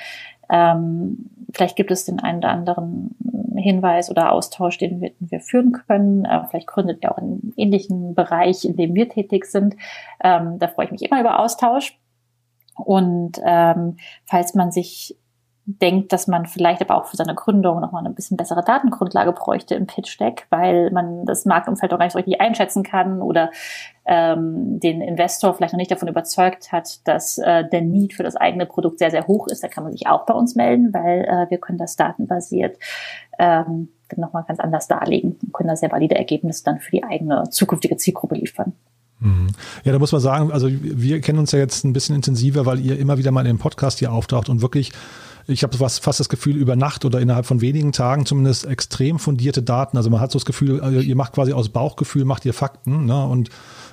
Ähm, 0.51 1.31
vielleicht 1.55 1.77
gibt 1.77 1.91
es 1.91 2.05
den 2.05 2.21
einen 2.21 2.39
oder 2.39 2.51
anderen 2.51 3.17
Hinweis 3.57 4.11
oder 4.11 4.33
Austausch, 4.33 4.79
den 4.79 5.01
wir, 5.01 5.11
den 5.11 5.31
wir 5.31 5.41
führen 5.41 5.73
können. 5.73 6.25
Äh, 6.25 6.47
vielleicht 6.49 6.67
gründet 6.67 7.03
ihr 7.03 7.13
auch 7.13 7.19
einen 7.19 7.53
ähnlichen 7.57 8.15
Bereich, 8.15 8.65
in 8.65 8.77
dem 8.77 8.95
wir 8.95 9.09
tätig 9.09 9.47
sind. 9.47 9.77
Ähm, 10.23 10.59
da 10.59 10.69
freue 10.69 10.87
ich 10.87 10.93
mich 10.93 11.03
immer 11.03 11.21
über 11.21 11.39
Austausch. 11.41 11.99
Und 12.77 13.41
ähm, 13.45 13.97
falls 14.25 14.55
man 14.55 14.73
sich 14.73 15.17
denkt, 15.67 16.13
dass 16.13 16.27
man 16.27 16.47
vielleicht 16.47 16.83
aber 16.83 16.97
auch 16.97 17.07
für 17.07 17.17
seine 17.17 17.35
Gründung 17.35 17.81
nochmal 17.81 18.05
eine 18.05 18.15
bisschen 18.15 18.37
bessere 18.37 18.63
Datengrundlage 18.63 19.33
bräuchte 19.33 19.75
im 19.75 19.87
Pitch 19.87 20.21
Deck, 20.21 20.47
weil 20.51 20.91
man 20.91 21.25
das 21.25 21.47
Marktumfeld 21.47 21.93
auch 21.93 21.99
gar 21.99 22.05
nicht 22.05 22.13
so 22.13 22.19
richtig 22.19 22.41
einschätzen 22.41 22.83
kann 22.83 23.23
oder 23.23 23.51
ähm, 24.05 24.79
den 24.81 25.01
Investor 25.01 25.55
vielleicht 25.55 25.73
noch 25.73 25.79
nicht 25.79 25.91
davon 25.91 26.09
überzeugt 26.09 26.71
hat, 26.71 27.07
dass 27.09 27.39
äh, 27.39 27.67
der 27.67 27.81
Need 27.81 28.13
für 28.13 28.23
das 28.23 28.37
eigene 28.37 28.67
Produkt 28.67 28.99
sehr, 28.99 29.11
sehr 29.11 29.27
hoch 29.27 29.47
ist. 29.47 29.65
Da 29.65 29.69
kann 29.69 29.85
man 29.85 29.93
sich 29.93 30.07
auch 30.07 30.27
bei 30.27 30.35
uns 30.35 30.55
melden, 30.55 30.93
weil 30.93 31.25
äh, 31.25 31.51
wir 31.51 31.59
können 31.59 31.79
das 31.79 31.97
datenbasiert 31.97 32.77
ähm, 33.39 33.89
nochmal 34.17 34.45
ganz 34.47 34.61
anders 34.61 34.87
darlegen 34.87 35.37
und 35.43 35.55
können 35.55 35.69
da 35.69 35.77
sehr 35.77 35.91
valide 35.91 36.15
Ergebnisse 36.15 36.63
dann 36.65 36.79
für 36.79 36.91
die 36.91 37.05
eigene 37.05 37.45
zukünftige 37.51 37.97
Zielgruppe 37.97 38.35
liefern. 38.35 38.75
Mhm. 39.21 39.49
Ja, 39.85 39.93
da 39.93 39.99
muss 39.99 40.13
man 40.13 40.21
sagen, 40.21 40.53
also 40.53 40.69
wir 40.71 41.21
kennen 41.23 41.39
uns 41.39 41.53
ja 41.53 41.59
jetzt 41.59 41.85
ein 41.85 41.95
bisschen 41.95 42.15
intensiver, 42.15 42.67
weil 42.67 42.81
ihr 42.81 42.99
immer 42.99 43.17
wieder 43.17 43.31
mal 43.31 43.41
in 43.41 43.57
dem 43.57 43.59
Podcast 43.59 44.01
hier 44.01 44.13
auftaucht 44.13 44.51
und 44.51 44.61
wirklich 44.61 44.93
ich 45.47 45.63
habe 45.63 45.77
fast 45.77 46.21
das 46.21 46.29
Gefühl, 46.29 46.57
über 46.57 46.77
Nacht 46.77 47.05
oder 47.05 47.21
innerhalb 47.21 47.47
von 47.47 47.61
wenigen 47.61 47.93
Tagen 47.93 48.25
zumindest 48.25 48.67
extrem 48.67 49.19
fundierte 49.19 49.63
Daten. 49.63 49.97
Also 49.97 50.11
man 50.11 50.21
hat 50.21 50.33
so 50.33 50.39
das 50.39 50.47
Gefühl, 50.47 50.81
äh, 50.83 51.01
ihr 51.01 51.17
macht 51.17 51.33
quasi 51.33 51.53
aus 51.53 51.69
Bauchgefühl, 51.69 52.25
macht 52.25 52.45
ihr 52.45 52.55
Fakten. 52.55 53.05
Ne? 53.07 53.27
Und 53.27 53.51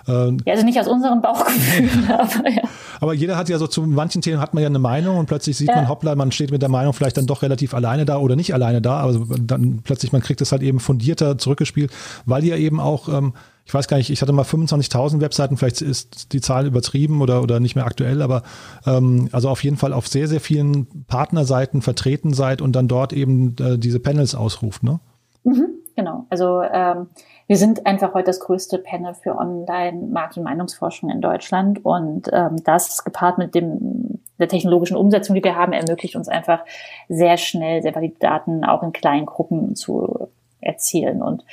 äh, 0.08 0.32
ja, 0.46 0.54
also 0.54 0.66
nicht 0.66 0.80
aus 0.80 0.88
unserem 0.88 1.22
Bauchgefühl, 1.22 1.90
aber 2.14 2.50
ja. 2.50 2.62
Aber 3.00 3.14
jeder 3.14 3.38
hat 3.38 3.50
ja 3.50 3.58
so 3.58 3.68
zu 3.68 3.84
manchen 3.84 4.22
Themen 4.22 4.40
hat 4.40 4.54
man 4.54 4.64
ja 4.64 4.70
eine 4.70 4.80
Meinung 4.80 5.18
und 5.18 5.26
plötzlich 5.26 5.58
sieht 5.58 5.68
ja. 5.68 5.76
man, 5.76 5.90
hoppla, 5.90 6.16
man 6.16 6.32
steht 6.32 6.52
mit 6.52 6.62
der 6.62 6.70
Meinung 6.70 6.94
vielleicht 6.94 7.18
dann 7.18 7.28
doch 7.28 7.42
relativ 7.42 7.74
alleine 7.74 8.06
da 8.06 8.18
oder 8.18 8.36
nicht 8.36 8.54
alleine 8.54 8.82
da, 8.82 8.98
aber 8.98 9.26
dann 9.40 9.82
plötzlich 9.84 10.12
man 10.12 10.22
kriegt 10.22 10.42
es 10.42 10.52
halt 10.52 10.62
eben 10.62 10.80
fundierter 10.80 11.38
zurückgespielt, 11.38 11.92
weil 12.26 12.44
ihr 12.44 12.58
eben 12.58 12.80
auch 12.80 13.10
ähm, 13.10 13.34
ich 13.66 13.74
weiß 13.74 13.88
gar 13.88 13.98
nicht, 13.98 14.10
ich 14.10 14.22
hatte 14.22 14.34
mal 14.34 14.44
25.000 14.44 15.22
Webseiten, 15.22 15.58
vielleicht 15.58 15.82
ist 15.82 16.34
die 16.34 16.42
Zahl 16.42 16.66
übertrieben 16.66 17.22
oder, 17.22 17.42
oder 17.42 17.60
nicht 17.60 17.76
mehr 17.76 17.86
aktuell, 17.86 18.22
aber 18.22 18.44
ähm, 18.86 19.30
also 19.32 19.50
auf 19.50 19.64
jeden 19.64 19.78
Fall 19.78 19.94
auf 19.94 20.08
sehr, 20.08 20.28
sehr 20.28 20.42
vielen 20.42 21.06
Partnerseiten 21.08 21.82
vertreten 21.82 22.34
seid 22.34 22.62
und 22.62 22.76
dann 22.76 22.88
dort 22.88 23.14
eben 23.14 23.56
äh, 23.60 23.78
diese 23.78 24.00
Panels 24.00 24.36
ausruft, 24.36 24.84
ne? 24.84 25.00
Mhm, 25.44 25.70
genau. 25.96 26.26
Also 26.30 26.62
ähm, 26.62 27.08
wir 27.48 27.58
sind 27.58 27.86
einfach 27.86 28.14
heute 28.14 28.28
das 28.28 28.40
größte 28.40 28.78
Panel 28.78 29.14
für 29.14 29.36
Online-Markt- 29.36 30.38
und 30.38 30.44
Meinungsforschung 30.44 31.10
in 31.10 31.22
Deutschland 31.22 31.84
und 31.84 32.30
ähm, 32.32 32.64
das 32.64 33.04
gepaart 33.04 33.38
mit 33.38 33.56
dem 33.56 34.20
der 34.40 34.48
technologischen 34.48 34.98
Umsetzung, 34.98 35.36
die 35.36 35.44
wir 35.44 35.56
haben, 35.56 35.72
ermöglicht 35.72 36.16
uns 36.16 36.28
einfach 36.28 36.62
sehr 37.10 37.38
schnell 37.38 37.82
sehr 37.82 37.96
valide 37.96 38.18
Daten 38.20 38.64
auch 38.64 38.84
in 38.84 38.92
kleinen 38.92 39.26
Gruppen 39.26 39.76
zu 39.76 40.30
erzielen 40.60 41.22
und 41.22 41.46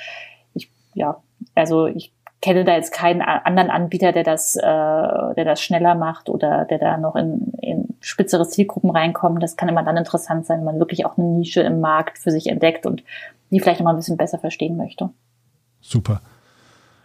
ich 0.55 0.71
ja 0.95 1.23
also 1.55 1.87
ich 1.87 2.13
kenne 2.41 2.65
da 2.65 2.75
jetzt 2.75 2.93
keinen 2.93 3.21
anderen 3.21 3.71
Anbieter, 3.71 4.13
der 4.13 4.23
das, 4.23 4.55
äh, 4.57 4.63
der 4.63 5.45
das 5.45 5.61
schneller 5.61 5.95
macht 5.95 6.29
oder 6.29 6.65
der 6.67 6.79
da 6.79 6.97
noch 6.97 7.17
in, 7.17 7.53
in 7.61 7.97
spitzere 8.01 8.49
Zielgruppen 8.49 8.91
reinkommt. 8.91 9.43
Das 9.43 9.57
kann 9.57 9.69
immer 9.69 9.83
dann 9.83 9.97
interessant 9.97 10.47
sein, 10.47 10.59
wenn 10.59 10.65
man 10.65 10.79
wirklich 10.79 11.05
auch 11.05 11.19
eine 11.19 11.27
Nische 11.27 11.63
im 11.63 11.81
Markt 11.81 12.19
für 12.19 12.31
sich 12.31 12.47
entdeckt 12.47 12.87
und 12.87 13.03
die 13.51 13.61
vielleicht 13.61 13.81
noch 13.81 13.85
mal 13.85 13.91
ein 13.91 13.97
bisschen 13.97 14.17
besser 14.17 14.39
verstehen 14.39 14.77
möchte. 14.77 15.11
Super. 15.81 16.21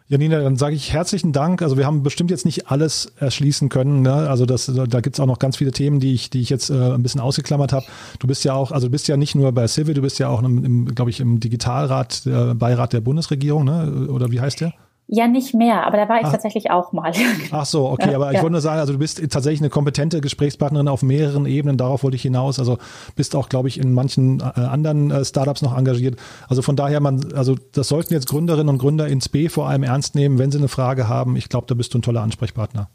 Janina, 0.07 0.41
dann 0.41 0.57
sage 0.57 0.75
ich 0.75 0.91
herzlichen 0.91 1.31
Dank. 1.31 1.61
Also 1.61 1.77
wir 1.77 1.85
haben 1.85 2.03
bestimmt 2.03 2.29
jetzt 2.29 2.45
nicht 2.45 2.69
alles 2.69 3.13
erschließen 3.17 3.69
können. 3.69 4.01
Ne? 4.01 4.13
Also 4.13 4.45
das, 4.45 4.71
da 4.73 5.01
gibt's 5.01 5.19
auch 5.19 5.25
noch 5.25 5.39
ganz 5.39 5.57
viele 5.57 5.71
Themen, 5.71 5.99
die 5.99 6.13
ich, 6.13 6.29
die 6.29 6.41
ich 6.41 6.49
jetzt 6.49 6.69
äh, 6.69 6.73
ein 6.73 7.03
bisschen 7.03 7.21
ausgeklammert 7.21 7.71
habe. 7.71 7.85
Du 8.19 8.27
bist 8.27 8.43
ja 8.43 8.53
auch, 8.53 8.71
also 8.71 8.87
du 8.87 8.91
bist 8.91 9.07
ja 9.07 9.17
nicht 9.17 9.35
nur 9.35 9.51
bei 9.53 9.67
Civil, 9.67 9.93
du 9.93 10.01
bist 10.01 10.19
ja 10.19 10.27
auch, 10.27 10.43
im, 10.43 10.63
im 10.63 10.95
glaube 10.95 11.09
ich, 11.09 11.19
im 11.19 11.39
Digitalrat, 11.39 12.25
der 12.25 12.53
Beirat 12.53 12.93
der 12.93 13.01
Bundesregierung, 13.01 13.63
ne? 13.63 14.07
oder 14.09 14.31
wie 14.31 14.41
heißt 14.41 14.61
der? 14.61 14.73
Ja, 15.07 15.27
nicht 15.27 15.53
mehr, 15.53 15.85
aber 15.85 15.97
da 15.97 16.07
war 16.07 16.21
ich 16.21 16.27
Ach. 16.27 16.31
tatsächlich 16.31 16.71
auch 16.71 16.93
mal. 16.93 17.11
Ach 17.51 17.65
so, 17.65 17.89
okay, 17.89 18.11
ja, 18.11 18.15
aber 18.15 18.29
ich 18.29 18.37
ja. 18.37 18.41
wollte 18.41 18.53
nur 18.53 18.61
sagen, 18.61 18.79
also 18.79 18.93
du 18.93 18.99
bist 18.99 19.21
tatsächlich 19.29 19.59
eine 19.59 19.69
kompetente 19.69 20.21
Gesprächspartnerin 20.21 20.87
auf 20.87 21.03
mehreren 21.03 21.45
Ebenen, 21.45 21.77
darauf 21.77 22.03
wollte 22.03 22.15
ich 22.15 22.21
hinaus. 22.21 22.57
Also 22.57 22.77
bist 23.15 23.35
auch, 23.35 23.49
glaube 23.49 23.67
ich, 23.67 23.79
in 23.79 23.93
manchen 23.93 24.39
äh, 24.39 24.43
anderen 24.61 25.11
äh, 25.11 25.25
Startups 25.25 25.61
noch 25.61 25.77
engagiert. 25.77 26.15
Also 26.47 26.61
von 26.61 26.75
daher, 26.75 26.99
man, 27.01 27.33
also 27.33 27.55
das 27.73 27.89
sollten 27.89 28.13
jetzt 28.13 28.27
Gründerinnen 28.27 28.69
und 28.69 28.77
Gründer 28.77 29.07
ins 29.07 29.29
B 29.29 29.49
vor 29.49 29.67
allem 29.67 29.83
ernst 29.83 30.15
nehmen, 30.15 30.39
wenn 30.39 30.51
sie 30.51 30.57
eine 30.57 30.69
Frage 30.69 31.09
haben. 31.09 31.35
Ich 31.35 31.49
glaube, 31.49 31.67
da 31.67 31.75
bist 31.75 31.93
du 31.93 31.99
ein 31.99 32.01
toller 32.01 32.21
Ansprechpartner. 32.21 32.89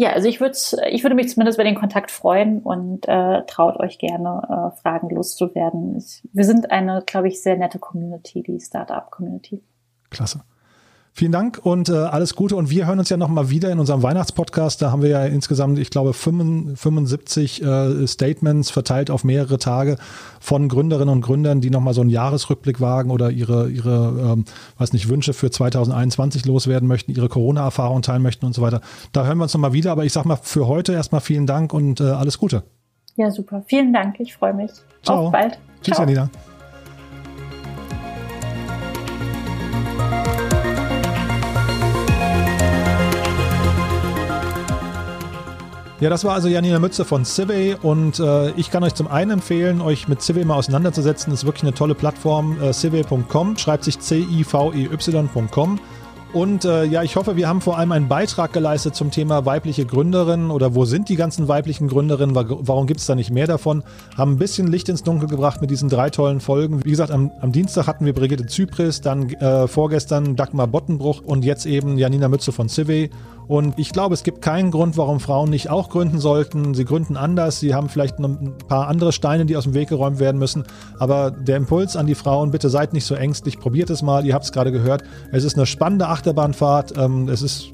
Ja, 0.00 0.12
also 0.12 0.28
ich 0.28 0.40
würde 0.40 0.56
ich 0.90 1.04
würde 1.04 1.14
mich 1.14 1.28
zumindest 1.28 1.58
über 1.58 1.64
den 1.64 1.74
Kontakt 1.74 2.10
freuen 2.10 2.60
und 2.60 3.06
äh, 3.06 3.44
traut 3.46 3.78
euch 3.80 3.98
gerne, 3.98 4.72
äh, 4.74 4.80
Fragen 4.80 5.10
loszuwerden. 5.10 5.98
Ich, 5.98 6.26
wir 6.32 6.44
sind 6.44 6.70
eine, 6.70 7.02
glaube 7.04 7.28
ich, 7.28 7.42
sehr 7.42 7.56
nette 7.56 7.78
Community, 7.78 8.42
die 8.42 8.58
Startup-Community. 8.58 9.62
Klasse. 10.08 10.40
Vielen 11.12 11.32
Dank 11.32 11.60
und 11.62 11.88
äh, 11.88 11.92
alles 11.92 12.36
Gute. 12.36 12.54
Und 12.56 12.70
wir 12.70 12.86
hören 12.86 12.98
uns 12.98 13.08
ja 13.08 13.16
nochmal 13.16 13.50
wieder 13.50 13.70
in 13.72 13.80
unserem 13.80 14.02
Weihnachtspodcast. 14.02 14.80
Da 14.80 14.92
haben 14.92 15.02
wir 15.02 15.10
ja 15.10 15.24
insgesamt, 15.24 15.78
ich 15.78 15.90
glaube, 15.90 16.12
75 16.12 17.62
äh, 17.62 18.06
Statements 18.06 18.70
verteilt 18.70 19.10
auf 19.10 19.24
mehrere 19.24 19.58
Tage 19.58 19.96
von 20.38 20.68
Gründerinnen 20.68 21.12
und 21.12 21.20
Gründern, 21.20 21.60
die 21.60 21.70
nochmal 21.70 21.94
so 21.94 22.00
einen 22.00 22.10
Jahresrückblick 22.10 22.80
wagen 22.80 23.10
oder 23.10 23.30
ihre, 23.30 23.68
ihre 23.68 24.34
ähm, 24.34 24.44
weiß 24.78 24.92
nicht, 24.92 25.08
Wünsche 25.08 25.32
für 25.32 25.50
2021 25.50 26.46
loswerden 26.46 26.88
möchten, 26.88 27.10
ihre 27.10 27.28
Corona-Erfahrungen 27.28 28.02
teilen 28.02 28.22
möchten 28.22 28.46
und 28.46 28.54
so 28.54 28.62
weiter. 28.62 28.80
Da 29.12 29.26
hören 29.26 29.38
wir 29.38 29.44
uns 29.44 29.54
nochmal 29.54 29.72
wieder. 29.72 29.90
Aber 29.90 30.04
ich 30.04 30.12
sag 30.12 30.24
mal 30.24 30.36
für 30.36 30.68
heute 30.68 30.92
erstmal 30.92 31.20
vielen 31.20 31.46
Dank 31.46 31.74
und 31.74 32.00
äh, 32.00 32.04
alles 32.04 32.38
Gute. 32.38 32.62
Ja, 33.16 33.30
super. 33.30 33.64
Vielen 33.66 33.92
Dank. 33.92 34.20
Ich 34.20 34.34
freue 34.34 34.54
mich. 34.54 34.70
Ciao. 35.02 35.26
Auf 35.26 35.32
bald. 35.32 35.58
Tschüss, 35.82 35.96
Ciao. 35.96 36.06
Janina. 36.06 36.30
Ja, 46.00 46.08
das 46.08 46.24
war 46.24 46.32
also 46.32 46.48
Janina 46.48 46.78
Mütze 46.78 47.04
von 47.04 47.26
Civey 47.26 47.76
und 47.82 48.20
äh, 48.20 48.52
ich 48.52 48.70
kann 48.70 48.82
euch 48.82 48.94
zum 48.94 49.06
einen 49.06 49.32
empfehlen, 49.32 49.82
euch 49.82 50.08
mit 50.08 50.22
Civey 50.22 50.46
mal 50.46 50.54
auseinanderzusetzen. 50.54 51.30
Das 51.30 51.40
ist 51.40 51.44
wirklich 51.44 51.64
eine 51.64 51.74
tolle 51.74 51.94
Plattform. 51.94 52.58
Äh, 52.58 52.72
Civey.com 52.72 53.58
schreibt 53.58 53.84
sich 53.84 54.00
C-I-V-E-Y.com. 54.00 55.78
Und 56.32 56.64
äh, 56.64 56.84
ja, 56.84 57.02
ich 57.02 57.16
hoffe, 57.16 57.36
wir 57.36 57.48
haben 57.48 57.60
vor 57.60 57.76
allem 57.76 57.92
einen 57.92 58.08
Beitrag 58.08 58.52
geleistet 58.54 58.94
zum 58.94 59.10
Thema 59.10 59.44
weibliche 59.44 59.84
Gründerinnen 59.84 60.50
oder 60.50 60.74
wo 60.74 60.86
sind 60.86 61.08
die 61.08 61.16
ganzen 61.16 61.48
weiblichen 61.48 61.88
Gründerinnen, 61.88 62.34
warum 62.34 62.86
gibt 62.86 63.00
es 63.00 63.06
da 63.06 63.14
nicht 63.14 63.30
mehr 63.30 63.48
davon? 63.48 63.82
Haben 64.16 64.32
ein 64.32 64.38
bisschen 64.38 64.68
Licht 64.68 64.88
ins 64.88 65.02
Dunkel 65.02 65.28
gebracht 65.28 65.60
mit 65.60 65.70
diesen 65.70 65.88
drei 65.88 66.08
tollen 66.08 66.40
Folgen. 66.40 66.84
Wie 66.84 66.90
gesagt, 66.90 67.10
am, 67.10 67.32
am 67.40 67.52
Dienstag 67.52 67.88
hatten 67.88 68.06
wir 68.06 68.14
Brigitte 68.14 68.46
Zypris, 68.46 69.00
dann 69.00 69.28
äh, 69.28 69.66
vorgestern 69.66 70.36
Dagmar 70.36 70.68
Bottenbruch 70.68 71.20
und 71.20 71.44
jetzt 71.44 71.66
eben 71.66 71.98
Janina 71.98 72.28
Mütze 72.28 72.52
von 72.52 72.68
Civey. 72.68 73.10
Und 73.50 73.80
ich 73.80 73.90
glaube, 73.90 74.14
es 74.14 74.22
gibt 74.22 74.42
keinen 74.42 74.70
Grund, 74.70 74.96
warum 74.96 75.18
Frauen 75.18 75.50
nicht 75.50 75.70
auch 75.70 75.90
gründen 75.90 76.20
sollten. 76.20 76.72
Sie 76.72 76.84
gründen 76.84 77.16
anders, 77.16 77.58
sie 77.58 77.74
haben 77.74 77.88
vielleicht 77.88 78.20
ein 78.20 78.54
paar 78.68 78.86
andere 78.86 79.10
Steine, 79.10 79.44
die 79.44 79.56
aus 79.56 79.64
dem 79.64 79.74
Weg 79.74 79.88
geräumt 79.88 80.20
werden 80.20 80.38
müssen. 80.38 80.62
Aber 81.00 81.32
der 81.32 81.56
Impuls 81.56 81.96
an 81.96 82.06
die 82.06 82.14
Frauen, 82.14 82.52
bitte 82.52 82.70
seid 82.70 82.92
nicht 82.92 83.04
so 83.04 83.16
ängstlich, 83.16 83.58
probiert 83.58 83.90
es 83.90 84.02
mal, 84.02 84.24
ihr 84.24 84.34
habt 84.34 84.44
es 84.44 84.52
gerade 84.52 84.70
gehört. 84.70 85.02
Es 85.32 85.42
ist 85.42 85.56
eine 85.56 85.66
spannende 85.66 86.06
Achterbahnfahrt. 86.06 86.96
Ähm, 86.96 87.28
es 87.28 87.42
ist, 87.42 87.70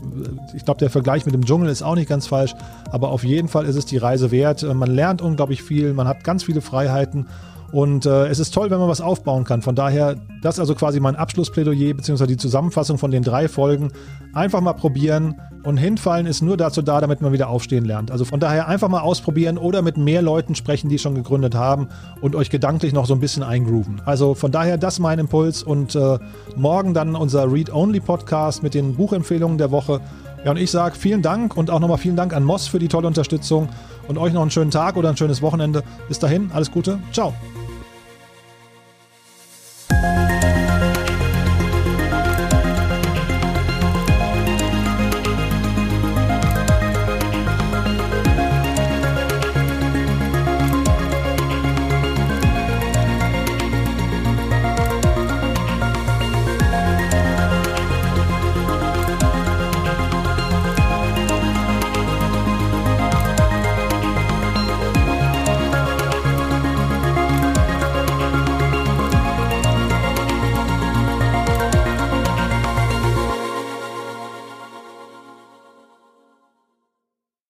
ich 0.54 0.64
glaube, 0.64 0.78
der 0.78 0.88
Vergleich 0.88 1.26
mit 1.26 1.34
dem 1.34 1.44
Dschungel 1.44 1.68
ist 1.68 1.82
auch 1.82 1.94
nicht 1.94 2.08
ganz 2.08 2.26
falsch, 2.26 2.54
aber 2.90 3.10
auf 3.10 3.22
jeden 3.22 3.48
Fall 3.48 3.66
ist 3.66 3.76
es 3.76 3.84
die 3.84 3.98
Reise 3.98 4.30
wert. 4.30 4.62
Äh, 4.62 4.72
man 4.72 4.90
lernt 4.90 5.20
unglaublich 5.20 5.62
viel, 5.62 5.92
man 5.92 6.08
hat 6.08 6.24
ganz 6.24 6.42
viele 6.44 6.62
Freiheiten 6.62 7.26
Und 7.72 8.06
äh, 8.06 8.26
es 8.28 8.38
ist 8.38 8.52
toll, 8.54 8.70
wenn 8.70 8.78
man 8.78 8.88
was 8.88 9.00
aufbauen 9.00 9.44
kann. 9.44 9.62
Von 9.62 9.74
daher, 9.74 10.16
das 10.42 10.56
ist 10.56 10.60
also 10.60 10.74
quasi 10.74 11.00
mein 11.00 11.16
Abschlussplädoyer 11.16 11.94
beziehungsweise 11.94 12.28
die 12.28 12.36
Zusammenfassung 12.36 12.98
von 12.98 13.10
den 13.10 13.22
drei 13.22 13.48
Folgen. 13.48 13.90
Einfach 14.32 14.60
mal 14.60 14.74
probieren 14.74 15.34
und 15.64 15.76
hinfallen 15.78 16.26
ist 16.26 16.42
nur 16.42 16.56
dazu 16.56 16.80
da, 16.80 17.00
damit 17.00 17.20
man 17.20 17.32
wieder 17.32 17.48
aufstehen 17.48 17.84
lernt. 17.84 18.10
Also 18.10 18.24
von 18.24 18.38
daher 18.38 18.68
einfach 18.68 18.88
mal 18.88 19.00
ausprobieren 19.00 19.58
oder 19.58 19.82
mit 19.82 19.96
mehr 19.96 20.22
Leuten 20.22 20.54
sprechen, 20.54 20.88
die 20.88 20.98
schon 20.98 21.14
gegründet 21.14 21.54
haben 21.54 21.88
und 22.20 22.36
euch 22.36 22.50
gedanklich 22.50 22.92
noch 22.92 23.06
so 23.06 23.14
ein 23.14 23.20
bisschen 23.20 23.42
eingrooven. 23.42 24.00
Also 24.04 24.34
von 24.34 24.52
daher 24.52 24.78
das 24.78 24.98
mein 25.00 25.18
Impuls 25.18 25.62
und 25.62 25.96
äh, 25.96 26.18
morgen 26.54 26.94
dann 26.94 27.16
unser 27.16 27.50
Read-Only-Podcast 27.52 28.62
mit 28.62 28.74
den 28.74 28.94
Buchempfehlungen 28.94 29.58
der 29.58 29.70
Woche. 29.70 30.00
Ja, 30.46 30.52
und 30.52 30.58
ich 30.58 30.70
sage 30.70 30.94
vielen 30.94 31.22
Dank 31.22 31.56
und 31.56 31.72
auch 31.72 31.80
nochmal 31.80 31.98
vielen 31.98 32.14
Dank 32.14 32.32
an 32.32 32.44
Moss 32.44 32.68
für 32.68 32.78
die 32.78 32.86
tolle 32.86 33.08
Unterstützung 33.08 33.68
und 34.06 34.16
euch 34.16 34.32
noch 34.32 34.42
einen 34.42 34.52
schönen 34.52 34.70
Tag 34.70 34.96
oder 34.96 35.08
ein 35.08 35.16
schönes 35.16 35.42
Wochenende. 35.42 35.82
Bis 36.06 36.20
dahin, 36.20 36.52
alles 36.54 36.70
Gute, 36.70 37.00
ciao. 37.10 37.34